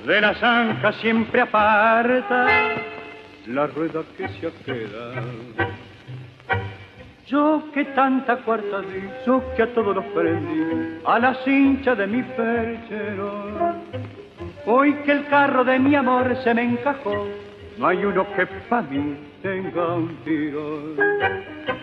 de 0.07 0.21
la 0.21 0.33
zanja 0.33 0.91
siempre 0.93 1.41
aparta 1.41 2.47
la 3.45 3.67
rueda 3.67 4.01
que 4.17 4.27
se 4.27 4.51
queda 4.65 5.88
yo 7.29 7.63
que 7.73 7.85
tanta 7.85 8.37
cuarta 8.37 8.81
di, 8.81 9.07
yo 9.25 9.43
que 9.55 9.63
a 9.63 9.73
todos 9.73 9.95
los 9.95 10.05
prendí, 10.05 10.99
a 11.05 11.19
la 11.19 11.35
cincha 11.43 11.93
de 11.95 12.07
mi 12.07 12.23
perchero. 12.23 13.75
Hoy 14.65 14.93
que 15.05 15.11
el 15.11 15.27
carro 15.27 15.63
de 15.63 15.77
mi 15.79 15.95
amor 15.95 16.35
se 16.43 16.53
me 16.53 16.63
encajó, 16.63 17.27
no 17.77 17.87
hay 17.87 18.03
uno 18.03 18.25
que 18.35 18.45
pa' 18.45 18.81
mí 18.81 19.15
tenga 19.41 19.95
un 19.95 20.15
tiro. 20.23 20.95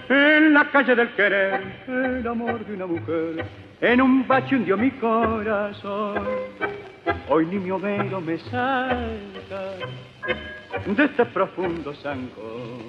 En 0.09 0.53
la 0.53 0.65
calle 0.71 0.95
del 0.95 1.11
querer, 1.11 1.61
el 1.87 2.27
amor 2.27 2.65
de 2.65 2.75
una 2.75 2.87
mujer, 2.87 3.45
en 3.81 4.01
un 4.01 4.27
bache 4.27 4.57
hundió 4.57 4.77
mi 4.77 4.91
corazón. 4.93 6.25
Hoy 7.29 7.47
ni 7.47 7.59
mi 7.59 7.71
overo 7.71 8.21
me 8.21 8.39
salta 8.39 9.75
de 10.87 11.05
este 11.05 11.25
profundo 11.27 11.95
zanco 11.95 12.81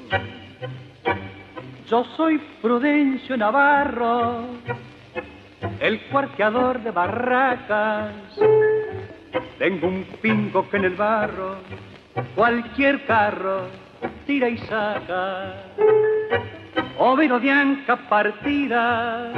yo 1.90 2.04
soy 2.18 2.38
Prudencio 2.62 3.38
Navarro, 3.38 4.46
el 5.80 6.02
cuarteador 6.08 6.82
de 6.82 6.92
barracas. 6.92 8.14
Tengo 9.58 9.88
un 9.88 10.04
pingo 10.22 10.70
que 10.70 10.78
en 10.78 10.86
el 10.86 10.96
barro 10.96 11.58
cualquier 12.36 13.06
carro 13.06 13.68
tira 14.26 14.50
y 14.50 14.58
saca. 14.58 15.54
Overo 17.00 17.40
de 17.40 17.52
anca 17.52 17.96
partida 18.10 19.32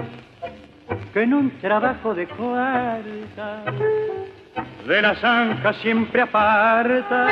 que 1.14 1.24
en 1.24 1.34
un 1.34 1.52
trabajo 1.60 2.14
de 2.14 2.28
cuarta 2.28 3.64
de 4.88 5.02
la 5.02 5.16
zanja 5.16 5.74
siempre 5.74 6.22
aparta. 6.22 7.28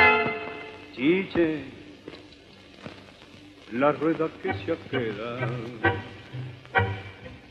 Chiche, 0.94 1.77
la 3.72 3.92
rueda 3.92 4.28
que 4.42 4.54
se 4.54 4.76
queda. 4.90 5.48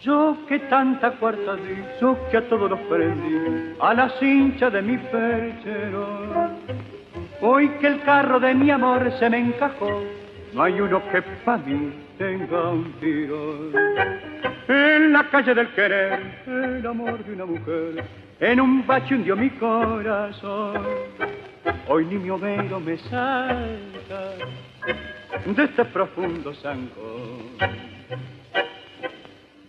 Yo 0.01 0.37
que 0.47 0.59
tanta 0.59 1.11
cuarta 1.11 1.55
di, 1.55 1.83
yo 1.99 2.17
que 2.29 2.37
a 2.37 2.47
todos 2.47 2.69
los 2.69 2.79
prendí, 2.81 3.75
a 3.79 3.93
la 3.93 4.09
cincha 4.19 4.69
de 4.69 4.81
mi 4.81 4.97
perchero. 4.97 6.07
Hoy 7.41 7.69
que 7.79 7.87
el 7.87 8.01
carro 8.01 8.39
de 8.39 8.53
mi 8.53 8.71
amor 8.71 9.11
se 9.19 9.29
me 9.29 9.39
encajó, 9.39 10.03
no 10.53 10.63
hay 10.63 10.79
uno 10.79 11.01
que 11.11 11.21
pa' 11.21 11.57
mí 11.57 11.91
tenga 12.17 12.69
un 12.69 12.91
tiro. 12.99 13.71
En 14.67 15.13
la 15.13 15.23
calle 15.29 15.53
del 15.53 15.67
querer, 15.69 16.19
el 16.47 16.85
amor 16.85 17.23
de 17.23 17.33
una 17.33 17.45
mujer, 17.45 18.03
en 18.39 18.61
un 18.61 18.85
bache 18.85 19.15
hundió 19.15 19.35
mi 19.35 19.49
corazón. 19.51 20.81
Hoy 21.89 22.05
ni 22.05 22.17
mi 22.17 22.29
overo 22.29 22.79
me 22.79 22.97
salta 22.97 24.35
de 25.45 25.63
este 25.63 25.85
profundo 25.85 26.53
zancón. 26.55 27.57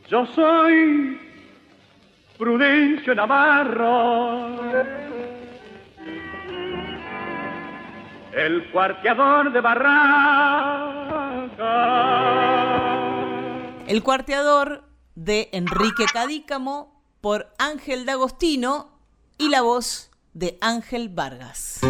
Yo 0.08 0.26
soy 0.26 1.20
Prudencio 2.38 3.14
Navarro, 3.14 4.72
el 8.32 8.70
cuarteador 8.70 9.52
de 9.52 9.60
Barranca. 9.60 10.38
El 13.86 14.02
cuarteador 14.02 14.84
de 15.14 15.48
Enrique 15.52 16.04
Cadícamo 16.12 17.02
por 17.20 17.48
Ángel 17.58 18.06
D'Agostino 18.06 18.98
y 19.36 19.48
la 19.50 19.62
voz 19.62 20.10
de 20.32 20.56
Ángel 20.60 21.08
Vargas. 21.08 21.80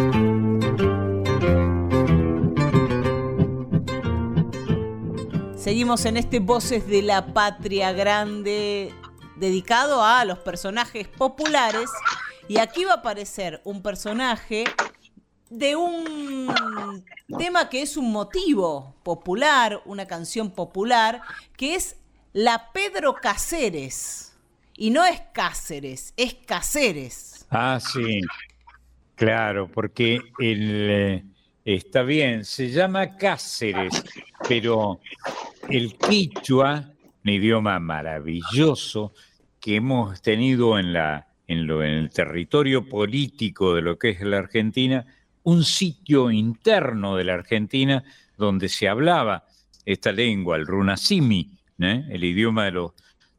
Seguimos 5.59 6.05
en 6.05 6.15
este 6.15 6.39
Voces 6.39 6.87
de 6.87 7.01
la 7.01 7.33
Patria 7.33 7.91
Grande 7.91 8.93
dedicado 9.35 10.01
a 10.01 10.23
los 10.23 10.39
personajes 10.39 11.09
populares 11.09 11.89
y 12.47 12.59
aquí 12.59 12.85
va 12.85 12.93
a 12.93 12.95
aparecer 12.95 13.59
un 13.65 13.81
personaje 13.81 14.63
de 15.49 15.75
un 15.75 17.03
tema 17.37 17.67
que 17.67 17.81
es 17.81 17.97
un 17.97 18.09
motivo 18.09 18.95
popular, 19.03 19.81
una 19.83 20.07
canción 20.07 20.49
popular, 20.49 21.21
que 21.57 21.75
es 21.75 21.97
la 22.31 22.71
Pedro 22.71 23.15
Cáceres. 23.15 24.37
Y 24.75 24.91
no 24.91 25.03
es 25.03 25.19
Cáceres, 25.33 26.13
es 26.15 26.35
Cáceres. 26.35 27.45
Ah, 27.49 27.81
sí, 27.81 28.21
claro, 29.15 29.69
porque 29.69 30.21
el, 30.39 30.89
eh, 30.89 31.23
está 31.75 32.01
bien, 32.03 32.45
se 32.45 32.69
llama 32.69 33.15
Cáceres, 33.15 34.03
pero 34.47 34.99
el 35.69 35.97
quichua, 35.97 36.93
un 37.23 37.31
idioma 37.31 37.79
maravilloso 37.79 39.13
que 39.59 39.75
hemos 39.75 40.21
tenido 40.21 40.79
en, 40.79 40.93
la, 40.93 41.27
en, 41.47 41.67
lo, 41.67 41.83
en 41.83 41.91
el 41.91 42.09
territorio 42.09 42.87
político 42.87 43.75
de 43.75 43.81
lo 43.81 43.99
que 43.99 44.09
es 44.09 44.21
la 44.21 44.39
Argentina, 44.39 45.05
un 45.43 45.63
sitio 45.63 46.31
interno 46.31 47.15
de 47.15 47.23
la 47.23 47.35
Argentina 47.35 48.03
donde 48.37 48.67
se 48.67 48.87
hablaba 48.87 49.45
esta 49.85 50.11
lengua, 50.11 50.55
el 50.55 50.65
runasimi, 50.65 51.51
¿eh? 51.79 52.05
el 52.09 52.23
idioma 52.23 52.65
de 52.65 52.71
los, 52.71 52.91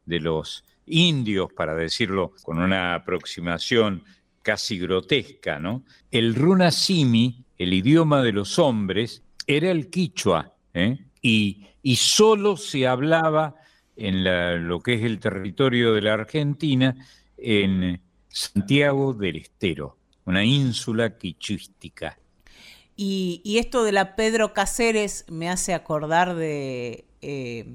de 0.04 0.20
los 0.20 0.64
indios, 0.86 1.52
para 1.52 1.74
decirlo 1.74 2.32
con 2.42 2.58
una 2.58 2.94
aproximación 2.94 4.04
casi 4.42 4.78
grotesca, 4.78 5.58
¿no? 5.58 5.84
El 6.10 6.34
runasimi, 6.34 7.44
el 7.60 7.74
idioma 7.74 8.22
de 8.22 8.32
los 8.32 8.58
hombres, 8.58 9.22
era 9.46 9.70
el 9.70 9.90
quichua, 9.90 10.54
¿eh? 10.72 10.96
y, 11.20 11.66
y, 11.82 11.96
solo 11.96 12.56
se 12.56 12.86
hablaba 12.86 13.54
en 13.96 14.24
la, 14.24 14.54
lo 14.54 14.80
que 14.80 14.94
es 14.94 15.02
el 15.02 15.20
territorio 15.20 15.92
de 15.92 16.00
la 16.00 16.14
Argentina, 16.14 16.96
en 17.36 18.00
Santiago 18.28 19.12
del 19.12 19.36
Estero, 19.36 19.98
una 20.24 20.42
ínsula 20.42 21.18
quichuística. 21.18 22.18
Y, 22.96 23.42
y, 23.44 23.58
esto 23.58 23.84
de 23.84 23.92
la 23.92 24.16
Pedro 24.16 24.54
Cáceres 24.54 25.26
me 25.28 25.50
hace 25.50 25.74
acordar 25.74 26.36
de... 26.36 27.04
Eh, 27.20 27.66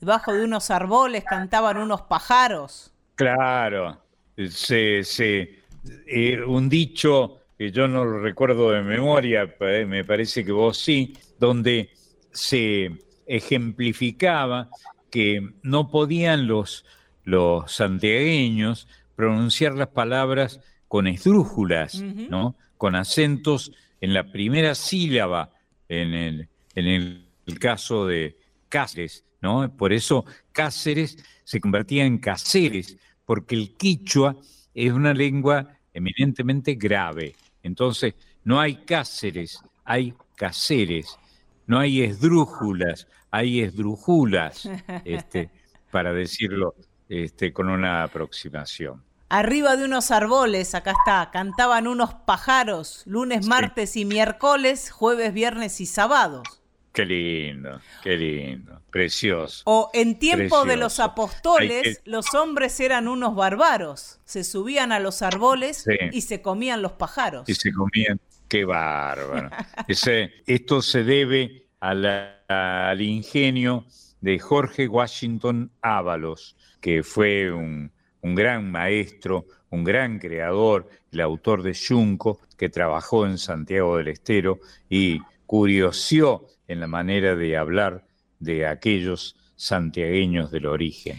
debajo 0.00 0.34
de 0.34 0.44
unos 0.44 0.70
árboles 0.70 1.24
cantaban 1.24 1.78
unos 1.78 2.02
pájaros. 2.02 2.92
Claro, 3.16 4.00
se, 4.36 5.02
se, 5.02 5.64
eh, 6.06 6.40
un 6.46 6.68
dicho 6.68 7.40
que 7.58 7.70
yo 7.72 7.88
no 7.88 8.04
lo 8.04 8.20
recuerdo 8.20 8.70
de 8.70 8.82
memoria, 8.82 9.54
me 9.86 10.04
parece 10.04 10.44
que 10.44 10.52
vos 10.52 10.78
sí, 10.78 11.16
donde 11.38 11.90
se 12.30 12.90
ejemplificaba 13.26 14.68
que 15.10 15.48
no 15.62 15.90
podían 15.90 16.46
los, 16.46 16.84
los 17.24 17.72
santiagueños 17.72 18.88
pronunciar 19.14 19.74
las 19.74 19.88
palabras 19.88 20.60
con 20.88 21.06
esdrújulas, 21.06 22.02
¿no? 22.02 22.56
con 22.76 22.94
acentos 22.94 23.72
en 24.00 24.12
la 24.12 24.30
primera 24.30 24.74
sílaba, 24.74 25.50
en 25.88 26.14
el, 26.14 26.48
en 26.74 26.86
el 26.86 27.58
caso 27.58 28.06
de 28.06 28.36
Cáceres, 28.68 29.24
¿no? 29.40 29.74
Por 29.74 29.92
eso 29.92 30.24
Cáceres 30.52 31.16
se 31.44 31.60
convertía 31.60 32.04
en 32.04 32.18
Cáceres, 32.18 32.98
porque 33.24 33.54
el 33.54 33.74
quichua 33.76 34.36
es 34.74 34.92
una 34.92 35.14
lengua 35.14 35.78
eminentemente 35.94 36.74
grave. 36.74 37.34
Entonces, 37.66 38.14
no 38.44 38.60
hay 38.60 38.76
Cáceres, 38.76 39.60
hay 39.84 40.14
Cáceres. 40.36 41.18
No 41.66 41.80
hay 41.80 42.02
esdrújulas, 42.02 43.08
hay 43.30 43.60
esdrújulas, 43.60 44.68
este, 45.04 45.50
para 45.90 46.12
decirlo 46.12 46.74
este, 47.08 47.52
con 47.52 47.68
una 47.68 48.04
aproximación. 48.04 49.02
Arriba 49.28 49.74
de 49.74 49.84
unos 49.84 50.12
árboles, 50.12 50.76
acá 50.76 50.92
está, 50.92 51.30
cantaban 51.32 51.88
unos 51.88 52.14
pájaros, 52.14 53.02
lunes, 53.06 53.44
sí. 53.44 53.50
martes 53.50 53.96
y 53.96 54.04
miércoles, 54.04 54.92
jueves, 54.92 55.32
viernes 55.32 55.80
y 55.80 55.86
sábados. 55.86 56.62
Qué 56.96 57.04
lindo, 57.04 57.78
qué 58.02 58.16
lindo, 58.16 58.80
precioso. 58.90 59.60
O 59.66 59.90
en 59.92 60.18
tiempo 60.18 60.38
precioso. 60.44 60.64
de 60.64 60.76
los 60.78 60.98
apóstoles, 60.98 61.82
que... 62.02 62.10
los 62.10 62.32
hombres 62.32 62.80
eran 62.80 63.06
unos 63.06 63.34
bárbaros, 63.36 64.18
se 64.24 64.44
subían 64.44 64.92
a 64.92 64.98
los 64.98 65.20
árboles 65.20 65.84
sí. 65.84 65.92
y 66.10 66.22
se 66.22 66.40
comían 66.40 66.80
los 66.80 66.92
pájaros. 66.92 67.46
Y 67.50 67.54
se 67.54 67.70
comían, 67.70 68.18
qué 68.48 68.64
bárbaro. 68.64 69.50
Ese, 69.88 70.32
esto 70.46 70.80
se 70.80 71.04
debe 71.04 71.66
a 71.80 71.92
la, 71.92 72.42
a, 72.48 72.88
al 72.88 73.02
ingenio 73.02 73.84
de 74.22 74.38
Jorge 74.38 74.88
Washington 74.88 75.70
Ábalos, 75.82 76.56
que 76.80 77.02
fue 77.02 77.52
un, 77.52 77.92
un 78.22 78.34
gran 78.34 78.70
maestro, 78.70 79.44
un 79.68 79.84
gran 79.84 80.18
creador, 80.18 80.88
el 81.12 81.20
autor 81.20 81.62
de 81.62 81.76
Junco, 81.76 82.40
que 82.56 82.70
trabajó 82.70 83.26
en 83.26 83.36
Santiago 83.36 83.98
del 83.98 84.08
Estero 84.08 84.60
y 84.88 85.20
curiosió 85.44 86.46
en 86.68 86.80
la 86.80 86.86
manera 86.86 87.36
de 87.36 87.56
hablar 87.56 88.06
de 88.38 88.66
aquellos 88.66 89.36
santiagueños 89.56 90.50
del 90.50 90.66
origen. 90.66 91.18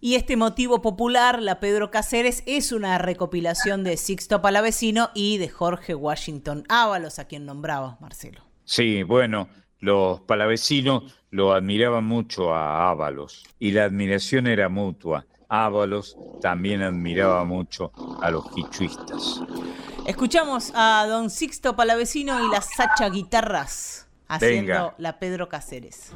Y 0.00 0.16
este 0.16 0.36
motivo 0.36 0.82
popular, 0.82 1.40
la 1.40 1.60
Pedro 1.60 1.92
Cáceres, 1.92 2.42
es 2.46 2.72
una 2.72 2.98
recopilación 2.98 3.84
de 3.84 3.96
Sixto 3.96 4.42
Palavecino 4.42 5.10
y 5.14 5.38
de 5.38 5.48
Jorge 5.48 5.94
Washington 5.94 6.64
Ábalos, 6.68 7.20
a 7.20 7.26
quien 7.26 7.46
nombraba 7.46 7.98
Marcelo. 8.00 8.42
Sí, 8.64 9.04
bueno, 9.04 9.48
los 9.78 10.20
palavecinos 10.22 11.04
lo 11.30 11.52
admiraban 11.52 12.04
mucho 12.04 12.52
a 12.52 12.90
Ábalos 12.90 13.44
y 13.60 13.70
la 13.70 13.84
admiración 13.84 14.48
era 14.48 14.68
mutua. 14.68 15.26
Ábalos 15.48 16.16
también 16.40 16.82
admiraba 16.82 17.44
mucho 17.44 17.92
a 18.20 18.30
los 18.30 18.50
quichuistas. 18.50 19.40
Escuchamos 20.04 20.72
a 20.74 21.06
don 21.08 21.30
Sixto 21.30 21.76
Palavecino 21.76 22.44
y 22.44 22.50
las 22.50 22.70
Sacha 22.74 23.08
Guitarras 23.08 24.08
haciendo 24.34 24.94
la 24.98 25.18
Pedro 25.18 25.48
Cáceres. 25.48 26.12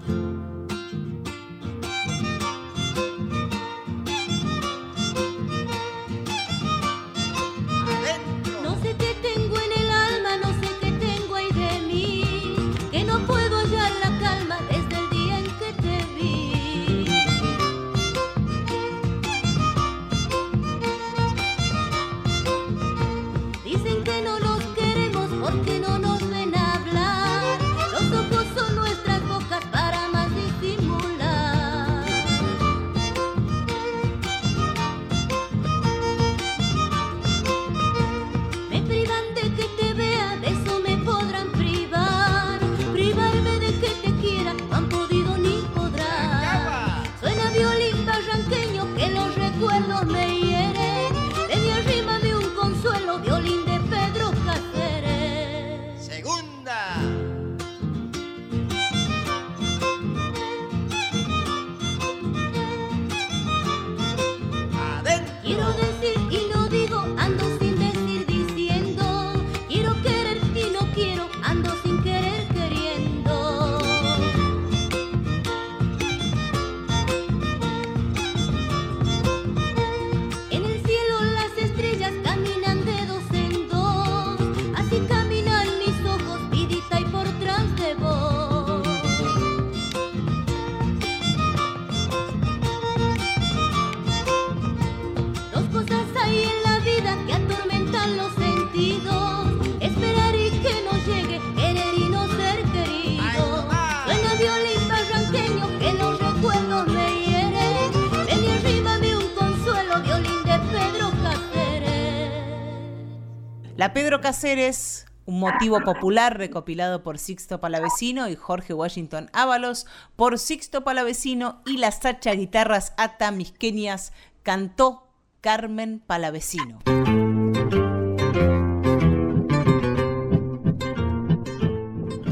Pedro 113.97 114.21
Cáceres, 114.21 115.07
un 115.25 115.41
motivo 115.41 115.81
popular 115.81 116.37
recopilado 116.37 117.03
por 117.03 117.17
Sixto 117.17 117.63
Palavecino 117.63 118.29
y 118.29 118.37
Jorge 118.37 118.75
Washington 118.75 119.31
Ábalos, 119.33 119.87
por 120.17 120.39
Sixto 120.39 120.85
Palavecino 120.85 121.63
y 121.65 121.79
las 121.79 122.01
Sacha 122.01 122.33
Guitarras 122.33 122.93
Atamisqueñas, 122.99 124.13
cantó 124.43 125.09
Carmen 125.41 126.01
Palavecino. 126.07 126.81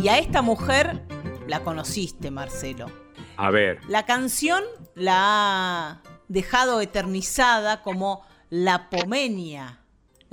Y 0.02 0.08
a 0.08 0.18
esta 0.18 0.42
mujer 0.42 1.06
la 1.46 1.60
conociste, 1.60 2.30
Marcelo. 2.30 2.92
A 3.38 3.50
ver, 3.50 3.80
La 3.88 4.04
canción 4.04 4.62
la 4.94 5.14
ha 5.16 6.02
dejado 6.28 6.82
eternizada 6.82 7.80
como 7.80 8.20
la 8.50 8.90
Pomenia, 8.90 9.80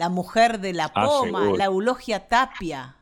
la 0.02 0.10
mujer 0.10 0.60
de 0.60 0.74
la 0.74 0.92
Ah, 0.96 1.06
poma, 1.06 1.52
la 1.56 1.66
Eulogia 1.66 2.28
Tapia. 2.28 2.96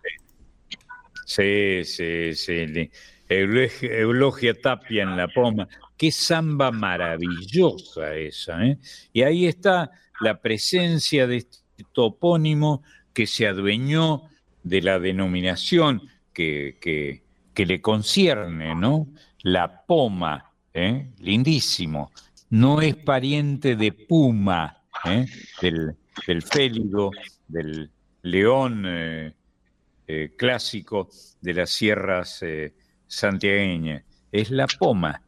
sí, 1.26 1.86
sí, 1.86 2.34
sí. 2.36 2.92
Eulogia 3.30 4.54
Tapia 4.54 5.04
en 5.04 5.16
la 5.16 5.30
poma. 5.30 5.66
Qué 5.96 6.12
samba 6.12 6.72
maravillosa 6.72 8.16
esa, 8.16 8.66
¿eh? 8.66 8.78
Y 9.14 9.22
ahí 9.22 9.46
está 9.48 9.92
la 10.20 10.42
presencia 10.42 11.26
de 11.26 11.38
este 11.38 11.86
topónimo 11.94 12.84
que 13.14 13.26
se 13.28 13.48
adueñó 13.48 14.24
de 14.64 14.82
la 14.82 15.00
denominación 15.00 16.02
que, 16.34 16.78
que- 16.82 17.24
que 17.54 17.66
le 17.66 17.80
concierne, 17.82 18.76
¿no? 18.76 19.08
La 19.44 19.86
poma, 19.86 20.52
¿eh? 20.74 21.10
Lindísimo. 21.20 22.12
No 22.50 22.82
es 22.82 22.96
pariente 22.96 23.76
de 23.78 23.92
puma, 23.94 24.82
¿eh? 25.06 25.26
Del, 25.62 25.96
del 26.28 26.42
félido, 26.42 27.12
del 27.48 27.90
león 28.22 28.84
eh, 28.86 29.34
eh, 30.08 30.32
clásico 30.38 31.10
de 31.42 31.54
las 31.54 31.70
sierras 31.70 32.42
eh, 32.42 32.74
santiagueñas. 33.08 34.04
Es 34.32 34.52
la 34.52 34.68
poma. 34.68 35.22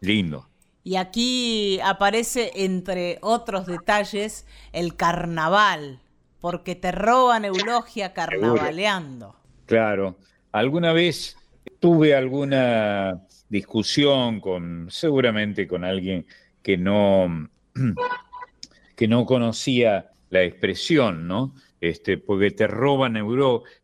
Lindo. 0.00 0.48
Y 0.82 0.96
aquí 0.96 1.78
aparece, 1.80 2.50
entre 2.56 3.18
otros 3.22 3.66
detalles, 3.66 4.46
el 4.72 4.96
carnaval, 4.96 6.00
porque 6.40 6.74
te 6.74 6.90
roban 6.90 7.44
Eulogia 7.44 8.12
carnavaleando. 8.12 9.36
Claro. 9.66 10.16
Alguna 10.52 10.92
vez 10.92 11.36
tuve 11.78 12.14
alguna 12.14 13.22
discusión 13.48 14.40
con, 14.40 14.88
seguramente 14.90 15.68
con 15.68 15.84
alguien 15.84 16.26
que 16.62 16.76
no, 16.76 17.48
que 19.00 19.08
no 19.08 19.24
conocía 19.24 20.10
la 20.28 20.42
expresión, 20.42 21.26
¿no? 21.26 21.54
Este, 21.80 22.18
porque 22.18 22.50
te 22.50 22.66
roban 22.66 23.16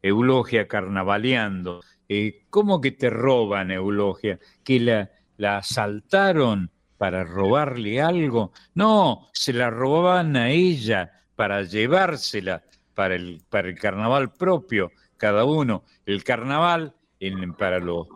eulogia 0.02 0.68
carnavaleando. 0.68 1.80
Eh, 2.06 2.44
¿Cómo 2.51 2.82
que 2.82 2.90
te 2.93 3.09
roban 3.09 3.70
eulogia? 3.70 4.38
¿Que 4.62 4.78
la, 4.78 5.10
la 5.38 5.56
asaltaron 5.56 6.70
para 6.98 7.24
robarle 7.24 8.02
algo? 8.02 8.52
No, 8.74 9.28
se 9.32 9.55
la 9.55 9.70
robaban 9.70 10.36
a 10.36 10.51
ella 10.51 11.10
para 11.34 11.62
llevársela 11.62 12.62
para 12.93 13.14
el, 13.14 13.40
para 13.48 13.68
el 13.68 13.78
carnaval 13.78 14.34
propio, 14.34 14.90
cada 15.16 15.47
uno. 15.47 15.84
El 16.05 16.24
carnaval, 16.24 16.94
en- 17.20 17.55
para 17.55 17.78
los 17.78 18.06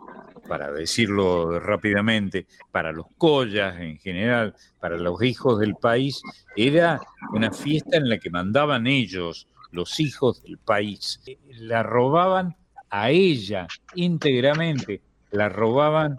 para 0.51 0.69
decirlo 0.69 1.61
rápidamente, 1.61 2.45
para 2.73 2.91
los 2.91 3.05
collas 3.17 3.79
en 3.79 3.97
general, 3.99 4.53
para 4.81 4.97
los 4.97 5.23
hijos 5.23 5.57
del 5.61 5.75
país, 5.75 6.21
era 6.57 6.99
una 7.31 7.53
fiesta 7.53 7.95
en 7.95 8.09
la 8.09 8.17
que 8.17 8.29
mandaban 8.29 8.85
ellos, 8.85 9.47
los 9.71 9.97
hijos 10.01 10.43
del 10.43 10.57
país. 10.57 11.21
La 11.51 11.83
robaban 11.83 12.57
a 12.89 13.11
ella 13.11 13.65
íntegramente, 13.95 15.01
la 15.31 15.47
robaban 15.47 16.17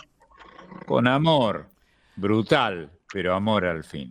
con 0.86 1.09
amor, 1.09 1.68
brutal, 2.16 2.90
pero 3.12 3.34
amor 3.34 3.66
al 3.66 3.84
fin. 3.84 4.10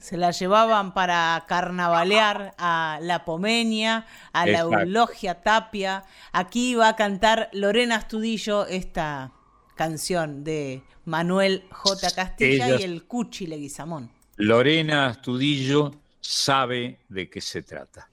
Se 0.00 0.16
la 0.16 0.30
llevaban 0.30 0.94
para 0.94 1.44
carnavalear 1.46 2.54
a 2.58 2.98
la 3.02 3.24
Pomenia, 3.24 4.06
a 4.32 4.46
la. 4.46 4.60
Eulogia 4.60 5.42
Tapia. 5.42 6.04
Aquí 6.32 6.74
va 6.74 6.88
a 6.88 6.96
cantar 6.96 7.50
Lorena 7.52 7.96
Astudillo 7.96 8.66
esta 8.66 9.32
canción 9.76 10.42
de 10.42 10.82
Manuel 11.04 11.64
J. 11.70 12.10
Castilla 12.12 12.66
Ellas- 12.66 12.80
y 12.80 12.84
el 12.84 13.04
Cuchi 13.06 13.46
Leguizamón. 13.46 14.10
Lorena 14.36 15.06
Astudillo 15.06 15.92
sabe 16.20 17.00
de 17.08 17.28
qué 17.28 17.40
se 17.40 17.62
trata. 17.62 18.09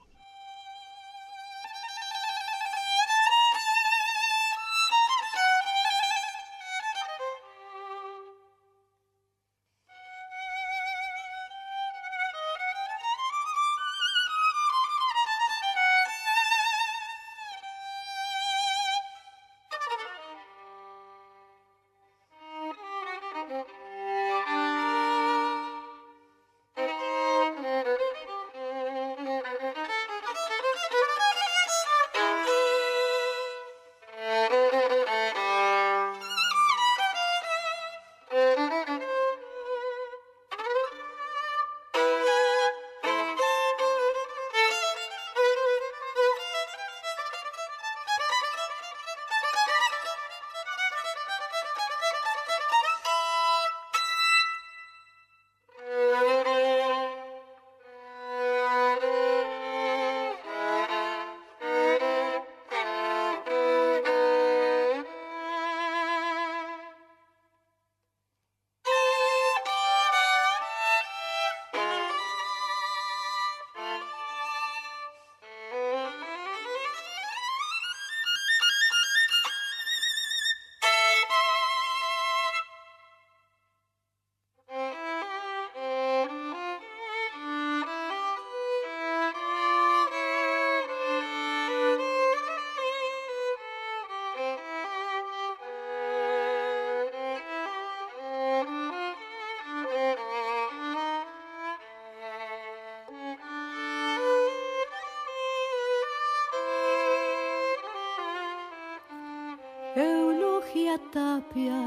Tapia 110.86 111.82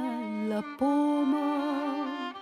la 0.49 0.63
poma, 0.77 2.33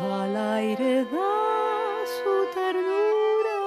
al 0.00 0.36
aire 0.36 1.04
da 1.04 2.04
su 2.14 2.34
ternura, 2.54 3.60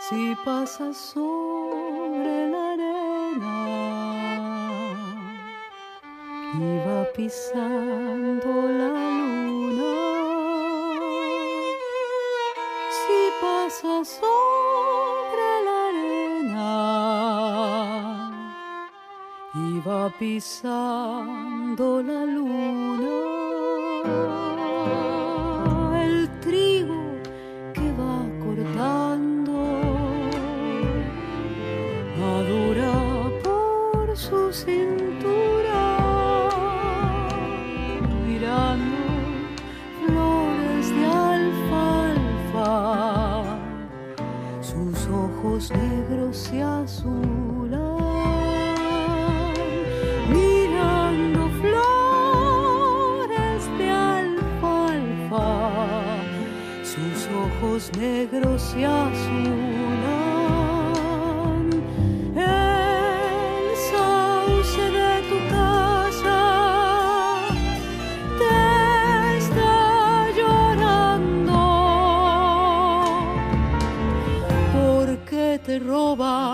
si 0.00 0.34
pasa 0.44 0.94
sobre 0.94 2.48
la 2.48 2.72
arena 2.72 3.56
y 6.54 6.78
va 6.86 7.04
pisando 7.14 8.50
la 8.78 8.88
luna, 9.46 10.03
pisando 20.10 22.02
la 22.02 22.24
luna. 22.24 22.53
ojos 57.84 57.96
negros 57.98 58.74
y 58.78 58.84
azulan 58.84 59.24
el 62.36 63.76
sauce 63.90 64.90
de 64.90 65.22
tu 65.28 65.38
casa. 65.50 66.40
Te 68.38 69.38
está 69.38 69.76
llorando 70.36 71.60
porque 74.72 75.44
te 75.64 75.78
roba 75.78 76.53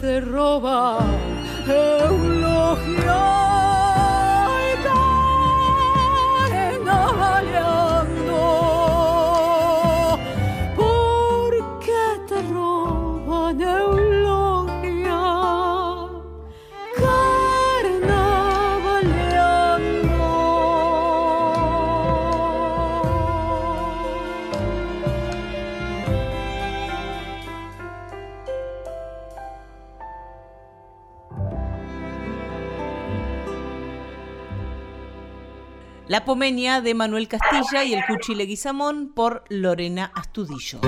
te 0.00 0.18
roba 0.20 0.98
eh. 1.68 1.99
La 36.20 36.26
Pomenia 36.26 36.82
de 36.82 36.92
Manuel 36.92 37.28
Castilla 37.28 37.82
y 37.82 37.94
El 37.94 38.04
Cuchile 38.04 38.44
Guizamón 38.44 39.10
por 39.14 39.42
Lorena 39.48 40.12
Astudillo. 40.14 40.78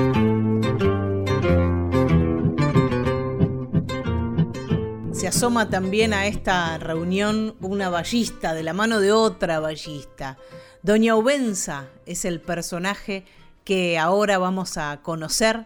Se 5.13 5.27
asoma 5.27 5.71
también 5.71 6.13
a 6.13 6.27
esta 6.27 6.77
reunión 6.77 7.57
una 7.63 7.89
ballista 7.89 8.53
de 8.53 8.63
la 8.63 8.75
mano 8.75 9.01
de 9.01 9.13
otra 9.13 9.59
ballista. 9.59 10.37
Doña 10.83 11.17
Ubenza 11.17 11.89
es 12.05 12.27
el 12.27 12.43
personaje 12.43 13.25
que 13.65 13.99
ahora 13.99 14.37
vamos 14.37 14.77
a 14.77 15.01
conocer 15.01 15.65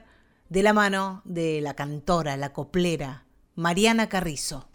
de 0.49 0.63
la 0.63 0.75
mano 0.75 1.23
de 1.25 1.61
la 1.61 1.75
cantora, 1.75 2.37
la 2.37 2.53
coplera, 2.53 3.25
Mariana 3.57 4.09
Carrizo. 4.09 4.69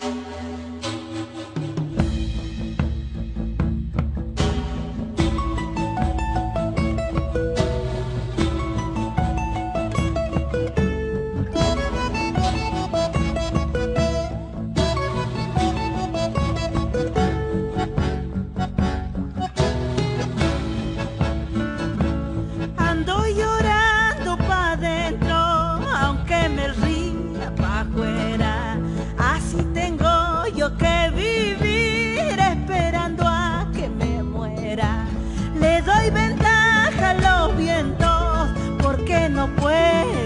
no. 39.48 40.21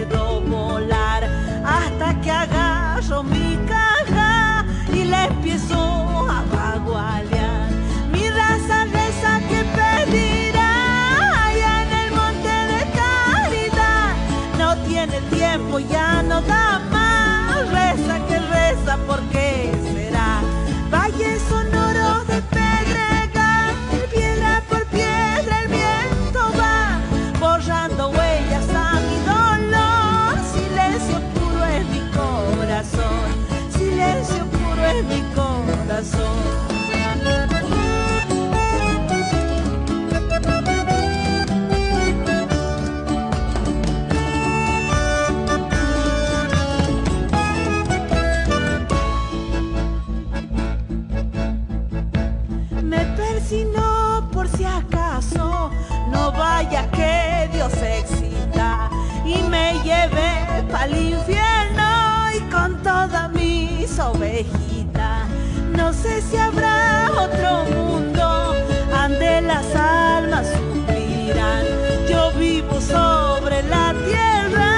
sé 66.06 66.22
si 66.22 66.38
habrá 66.38 67.10
otro 67.26 67.66
mundo 67.76 68.56
ande 68.94 69.42
las 69.42 69.68
almas 69.76 70.46
suspiran. 70.48 71.64
Yo 72.10 72.32
vivo 72.40 72.80
sobre 72.80 73.64
la 73.64 73.94
tierra 74.10 74.72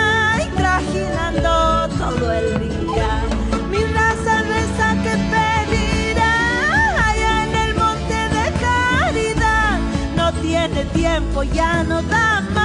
y 0.45 0.47
trajinando 0.61 1.89
todo 2.01 2.31
el 2.31 2.47
día. 2.69 3.11
Mi 3.71 3.81
raza 3.97 4.35
reza 4.53 4.87
que 5.03 5.13
pedirá 5.33 6.33
allá 7.09 7.33
en 7.45 7.55
el 7.65 7.71
monte 7.75 8.19
de 8.37 8.45
caridad. 8.65 9.79
No 10.15 10.31
tiene 10.41 10.85
tiempo, 11.01 11.43
ya 11.43 11.83
no 11.83 12.01
da 12.03 12.56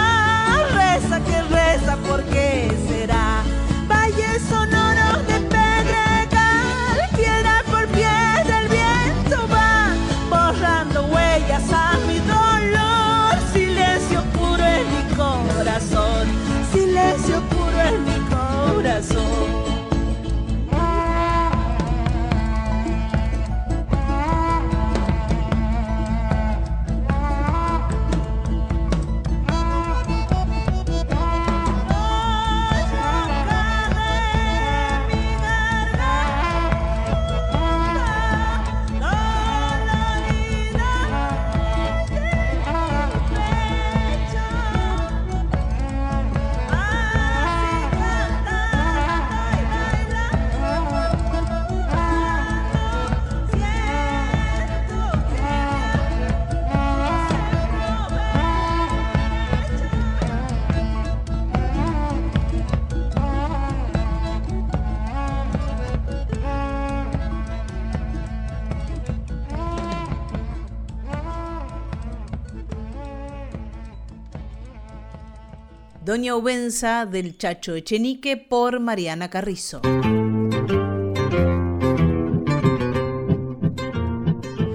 Doña 76.12 76.36
Ubenza 76.36 77.06
del 77.06 77.38
Chacho 77.38 77.74
Echenique 77.74 78.36
por 78.36 78.80
Mariana 78.80 79.30
Carrizo. 79.30 79.80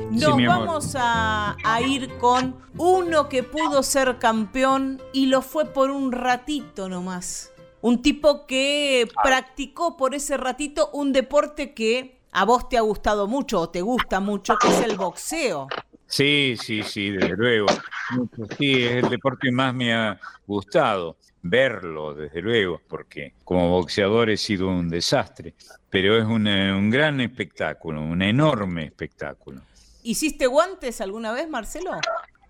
Nos 0.10 0.46
vamos 0.48 0.96
a, 0.98 1.56
a 1.64 1.82
ir 1.82 2.18
con 2.18 2.56
uno 2.76 3.30
que 3.30 3.44
pudo 3.44 3.84
ser 3.84 4.18
campeón 4.18 5.00
y 5.14 5.28
lo 5.28 5.44
fue 5.44 5.66
por 5.66 5.92
un 5.92 6.12
ratito 6.12 6.90
nomás. 6.90 7.52
Un 7.82 8.02
tipo 8.02 8.48
que 8.48 9.08
practicó 9.22 9.96
por 9.96 10.16
ese 10.16 10.38
ratito 10.38 10.90
un 10.92 11.14
deporte 11.14 11.76
que 11.76 12.18
a 12.32 12.46
vos 12.46 12.68
te 12.68 12.80
ha 12.80 12.82
gustado 12.82 13.28
mucho 13.28 13.62
o 13.62 13.70
te 13.70 13.82
gusta 13.82 14.20
mucho, 14.20 14.58
que 14.58 14.70
es 14.70 14.82
el 14.82 14.98
boxeo. 14.98 15.68
Sí, 16.08 16.56
sí, 16.62 16.84
sí, 16.84 17.12
desde 17.12 17.36
luego. 17.36 17.68
Sí, 18.58 18.84
es 18.84 19.04
el 19.04 19.10
deporte 19.10 19.48
que 19.48 19.52
más 19.52 19.74
me 19.74 19.94
ha 19.94 20.20
gustado. 20.46 21.18
Verlo, 21.42 22.14
desde 22.14 22.42
luego, 22.42 22.82
porque 22.90 23.34
como 23.44 23.70
boxeador 23.70 24.30
he 24.30 24.38
sido 24.38 24.68
un 24.68 24.90
desastre, 24.90 25.54
pero 25.90 26.18
es 26.18 26.26
un, 26.26 26.48
un 26.48 26.90
gran 26.90 27.22
espectáculo, 27.22 28.02
un 28.02 28.22
enorme 28.22 28.86
espectáculo. 28.86 29.62
¿Hiciste 30.04 30.48
guantes 30.48 31.00
alguna 31.00 31.32
vez, 31.32 31.48
Marcelo? 31.48 31.92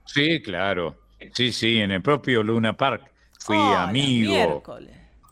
Sí, 0.05 0.41
claro. 0.41 0.95
Sí, 1.33 1.51
sí, 1.51 1.79
en 1.79 1.91
el 1.91 2.01
propio 2.01 2.43
Luna 2.43 2.73
Park 2.77 3.11
fui 3.39 3.57
Oh, 3.57 3.77
amigo, 3.77 4.63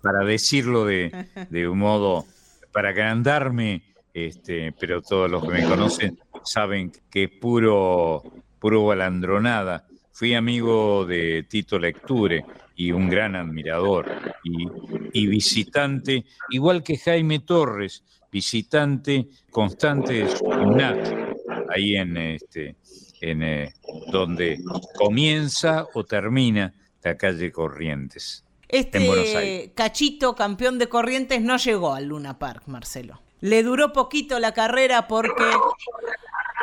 para 0.02 0.24
decirlo 0.26 0.86
de, 0.86 1.28
de 1.50 1.68
un 1.68 1.80
modo, 1.80 2.26
para 2.72 2.90
agrandarme, 2.90 3.84
este, 4.14 4.74
pero 4.74 5.02
todos 5.02 5.30
los 5.30 5.44
que 5.44 5.50
me 5.50 5.64
conocen 5.64 6.20
saben 6.46 6.92
que 7.10 7.24
es 7.26 7.32
puro, 7.32 8.24
puro 8.60 8.86
balandronada. 8.86 9.86
Fui 10.12 10.34
amigo 10.34 11.06
de 11.06 11.44
Tito 11.44 11.78
Lecture 11.78 12.46
y 12.76 12.92
un 12.92 13.10
gran 13.10 13.36
admirador 13.36 14.12
y, 14.44 14.68
y 15.14 15.28
visitante, 15.28 16.26
igual 16.50 16.84
que 16.84 16.98
Jaime 16.98 17.40
Torres, 17.40 18.04
visitante 18.32 19.28
constante 19.50 20.26
de 20.26 20.30
su 20.30 20.46
gimnasio, 20.46 21.36
ahí 21.70 21.96
en 21.96 22.18
este, 22.18 22.76
en 23.22 23.44
eh, 23.44 23.74
donde 24.12 24.60
comienza 24.98 25.88
o 25.94 26.04
termina 26.04 26.74
la 27.04 27.16
calle 27.18 27.52
Corrientes. 27.52 28.44
Este 28.68 29.72
cachito 29.76 30.36
campeón 30.36 30.80
de 30.80 30.90
Corrientes 30.90 31.42
no 31.42 31.58
llegó 31.58 31.94
al 31.94 32.08
Luna 32.08 32.38
Park, 32.40 32.64
Marcelo. 32.66 33.22
Le 33.42 33.64
duró 33.64 33.94
poquito 33.94 34.40
la 34.40 34.54
carrera 34.54 35.08
porque 35.08 35.44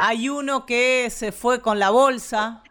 hay 0.01 0.29
uno 0.29 0.67
que 0.67 1.09
se 1.11 1.33
fue 1.33 1.61
con 1.61 1.79
la 1.79 1.91
bolsa, 1.91 2.63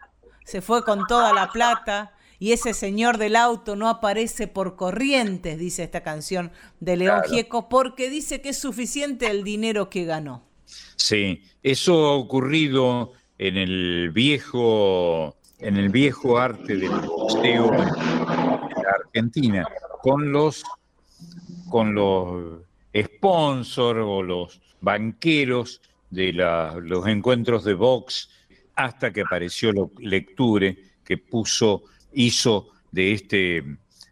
se 0.44 0.60
fue 0.60 0.84
con 0.84 1.06
toda 1.06 1.32
la 1.32 1.50
plata 1.50 2.12
y 2.38 2.52
ese 2.52 2.74
señor 2.74 3.18
del 3.18 3.36
auto 3.36 3.76
no 3.76 3.88
aparece 3.88 4.48
por 4.48 4.74
Corrientes, 4.74 5.58
dice 5.58 5.84
esta 5.84 6.02
canción 6.02 6.50
de 6.80 6.96
León 6.96 7.20
Claro. 7.20 7.30
Gieco, 7.30 7.68
porque 7.68 8.10
dice 8.10 8.40
que 8.40 8.48
es 8.48 8.58
suficiente 8.58 9.30
el 9.30 9.44
dinero 9.44 9.88
que 9.88 10.04
ganó. 10.04 10.42
Sí, 10.96 11.42
eso 11.62 12.06
ha 12.06 12.14
ocurrido 12.16 13.12
en 13.38 13.56
el 13.56 14.10
viejo, 14.10 15.36
en 15.58 15.76
el 15.76 15.90
viejo 15.90 16.38
arte 16.38 16.76
del 16.76 16.90
boxeo 16.90 17.70
de 17.70 17.78
la 17.78 18.90
Argentina, 19.04 19.68
con 20.02 20.32
los, 20.32 20.64
con 21.68 21.94
los 21.94 22.62
sponsors 22.92 24.00
o 24.04 24.22
los 24.22 24.60
banqueros 24.80 25.80
de 26.12 26.32
los 26.34 27.06
encuentros 27.08 27.64
de 27.64 27.74
box, 27.74 28.28
hasta 28.76 29.12
que 29.12 29.22
apareció 29.22 29.72
lo- 29.72 29.90
Lecture, 29.98 30.76
que 31.04 31.16
puso, 31.18 31.84
hizo 32.12 32.68
de 32.90 33.12
este, 33.12 33.64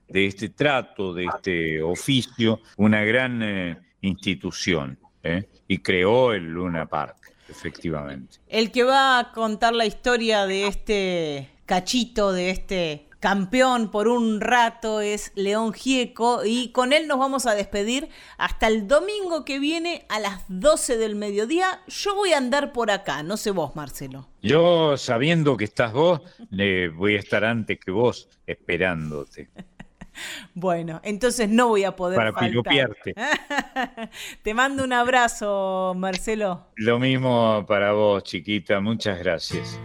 de 0.08 0.26
este 0.26 0.48
trato, 0.48 1.12
de 1.12 1.26
este 1.26 1.82
oficio, 1.82 2.60
una 2.78 3.04
gran 3.04 3.42
eh, 3.42 3.76
institución, 4.00 4.98
¿eh? 5.22 5.44
y 5.68 5.78
creó 5.78 6.32
el 6.32 6.44
Luna 6.46 6.86
Park, 6.86 7.16
efectivamente. 7.48 8.38
El 8.48 8.70
que 8.72 8.82
va 8.82 9.18
a 9.18 9.32
contar 9.32 9.74
la 9.74 9.84
historia 9.84 10.46
de 10.46 10.66
este 10.66 11.50
cachito, 11.66 12.32
de 12.32 12.50
este 12.50 13.06
campeón 13.20 13.90
por 13.90 14.08
un 14.08 14.40
rato 14.40 15.00
es 15.00 15.32
León 15.34 15.72
Gieco 15.72 16.40
y 16.44 16.72
con 16.72 16.92
él 16.92 17.06
nos 17.06 17.18
vamos 17.18 17.46
a 17.46 17.54
despedir 17.54 18.08
hasta 18.38 18.66
el 18.66 18.88
domingo 18.88 19.44
que 19.44 19.58
viene 19.58 20.06
a 20.08 20.18
las 20.18 20.42
12 20.48 20.96
del 20.96 21.14
mediodía. 21.14 21.80
Yo 21.86 22.14
voy 22.14 22.32
a 22.32 22.38
andar 22.38 22.72
por 22.72 22.90
acá, 22.90 23.22
no 23.22 23.36
sé 23.36 23.50
vos, 23.50 23.76
Marcelo. 23.76 24.26
Yo, 24.42 24.96
sabiendo 24.96 25.56
que 25.56 25.64
estás 25.64 25.92
vos, 25.92 26.22
le 26.50 26.88
voy 26.88 27.16
a 27.16 27.18
estar 27.18 27.44
antes 27.44 27.78
que 27.78 27.90
vos 27.90 28.28
esperándote 28.46 29.50
Bueno, 30.54 31.00
entonces 31.04 31.48
no 31.48 31.68
voy 31.68 31.84
a 31.84 31.96
poder 31.96 32.16
para 32.16 32.32
faltar. 32.32 32.96
Te 34.42 34.54
mando 34.54 34.84
un 34.84 34.92
abrazo, 34.92 35.94
Marcelo. 35.96 36.66
Lo 36.76 36.98
mismo 36.98 37.64
para 37.66 37.92
vos, 37.92 38.24
chiquita. 38.24 38.80
Muchas 38.80 39.18
gracias. 39.18 39.78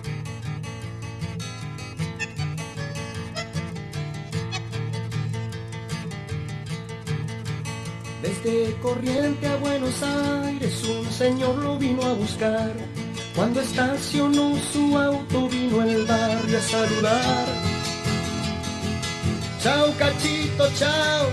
Desde 8.25 8.73
Corriente 8.81 9.45
a 9.45 9.55
Buenos 9.57 10.01
Aires 10.01 10.83
un 10.85 11.05
señor 11.11 11.57
lo 11.57 11.77
vino 11.77 12.01
a 12.01 12.13
buscar. 12.13 12.73
Cuando 13.35 13.61
estacionó 13.61 14.57
su 14.73 14.97
auto 14.97 15.47
vino 15.47 15.83
el 15.83 16.05
barrio 16.05 16.57
a 16.57 16.61
saludar. 16.61 17.45
Chao 19.61 19.93
cachito, 19.99 20.67
chao, 20.75 21.27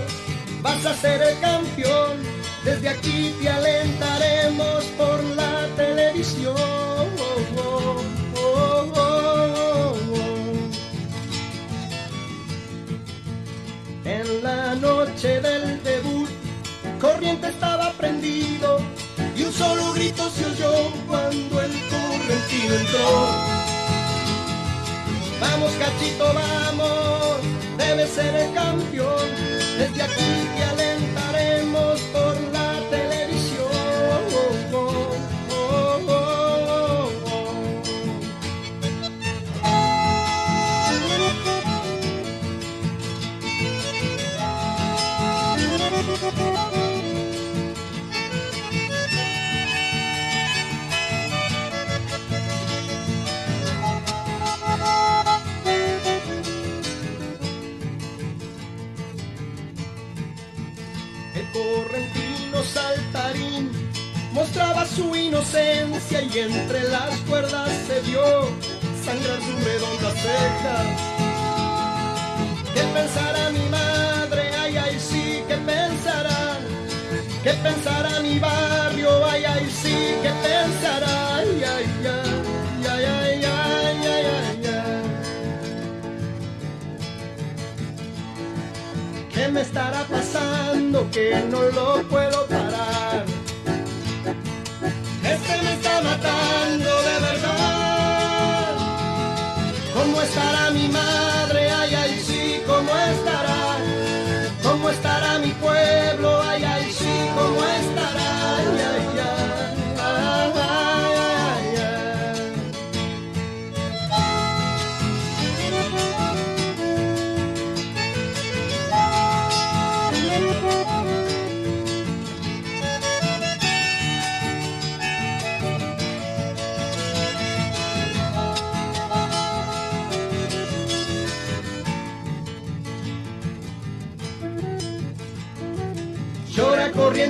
vas 0.61 0.85
a 0.85 0.93
ser 0.93 1.19
el 1.23 1.39
campeón. 1.39 2.17
Desde 2.63 2.89
aquí 2.89 3.33
te 3.41 3.49
alentaremos 3.49 4.83
por 4.95 5.23
la 5.35 5.67
televisión. 5.75 6.53
Oh, 6.55 8.03
oh, 8.35 8.93
oh. 8.95 9.95
En 14.05 14.43
la 14.43 14.75
noche 14.75 15.41
del 15.41 15.62
estaba 17.31 17.91
prendido 17.93 18.79
y 19.35 19.43
un 19.43 19.53
solo 19.53 19.93
grito 19.93 20.29
se 20.29 20.45
oyó 20.45 20.91
cuando 21.07 21.61
el 21.61 21.71
correntino 21.89 22.75
entró. 22.75 23.27
Vamos 25.39 25.71
cachito, 25.73 26.33
vamos, 26.33 27.39
debe 27.77 28.07
ser 28.07 28.35
el 28.35 28.53
campeón. 28.53 29.29
Desde 29.77 30.03
aquí 30.03 30.47
te 30.55 30.63
alentaremos 30.63 31.72
mostraba 64.53 64.85
su 64.85 65.15
inocencia 65.15 66.21
y 66.21 66.39
entre 66.39 66.83
las 66.89 67.17
cuerdas 67.27 67.71
se 67.87 67.99
vio 68.01 68.21
sangrar 69.03 69.39
su 69.41 69.65
redonda 69.65 70.11
ceja. 70.11 70.77
¿Qué 72.75 72.81
pensará 72.93 73.49
mi 73.49 73.67
madre? 73.69 74.51
Ay, 74.55 74.77
ay, 74.77 74.99
sí, 74.99 75.43
¿qué 75.47 75.55
pensará? 75.55 76.59
¿Qué 77.43 77.53
pensará 77.63 78.19
mi 78.19 78.37
barrio? 78.37 79.25
Ay, 79.25 79.43
ay, 79.43 79.71
sí, 79.71 79.95
¿qué 80.21 80.31
pensará? 80.43 81.37
Ay, 81.37 81.63
ay, 81.63 81.85
ay, 82.05 82.85
ay, 82.85 83.05
ay, 83.05 83.45
ay, 83.45 84.05
ay, 84.05 84.25
ay, 84.37 84.65
ay. 84.67 85.03
¿Qué 89.33 89.47
me 89.47 89.61
estará 89.61 90.03
pasando 90.03 91.09
que 91.11 91.43
no 91.49 91.59
lo 91.71 92.03
puedo 92.07 92.45
parar? 92.45 93.42
Este 95.45 95.61
me 95.61 95.73
está 95.73 96.01
matando 96.01 97.01
de 97.01 97.19
verdad. 97.19 98.75
¿Cómo 99.93 100.21
estará 100.21 100.71
mi 100.71 100.87
madre? 100.87 101.42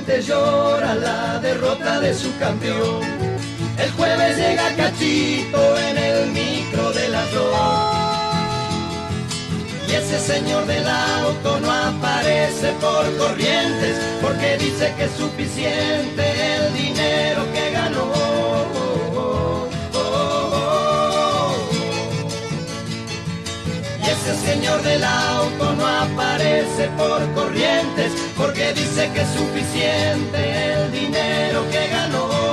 Llora 0.06 0.94
la 0.94 1.38
derrota 1.40 1.98
de 1.98 2.12
su 2.14 2.36
campeón. 2.38 3.00
El 3.78 3.90
jueves 3.92 4.36
llega 4.36 4.76
Cachito 4.76 5.78
en 5.78 5.96
el 5.96 6.30
micro 6.30 6.92
de 6.92 7.08
las 7.08 7.32
dos. 7.32 7.96
Y 9.88 9.94
ese 9.94 10.18
señor 10.20 10.66
del 10.66 10.86
auto 10.86 11.58
no 11.58 11.72
aparece 11.72 12.72
por 12.82 13.16
Corrientes 13.16 13.96
porque 14.20 14.58
dice 14.58 14.92
que 14.96 15.04
es 15.04 15.12
suficiente 15.12 16.56
el 16.56 16.74
dinero 16.74 17.42
que 17.52 17.63
ese 24.26 24.52
señor 24.52 24.82
del 24.82 25.04
auto 25.04 25.74
no 25.74 25.86
aparece 25.86 26.88
por 26.96 27.20
corrientes 27.34 28.10
porque 28.36 28.72
dice 28.72 29.10
que 29.12 29.20
es 29.20 29.28
suficiente 29.28 30.72
el 30.72 30.92
dinero 30.92 31.62
que 31.70 31.88
ganó. 31.88 32.43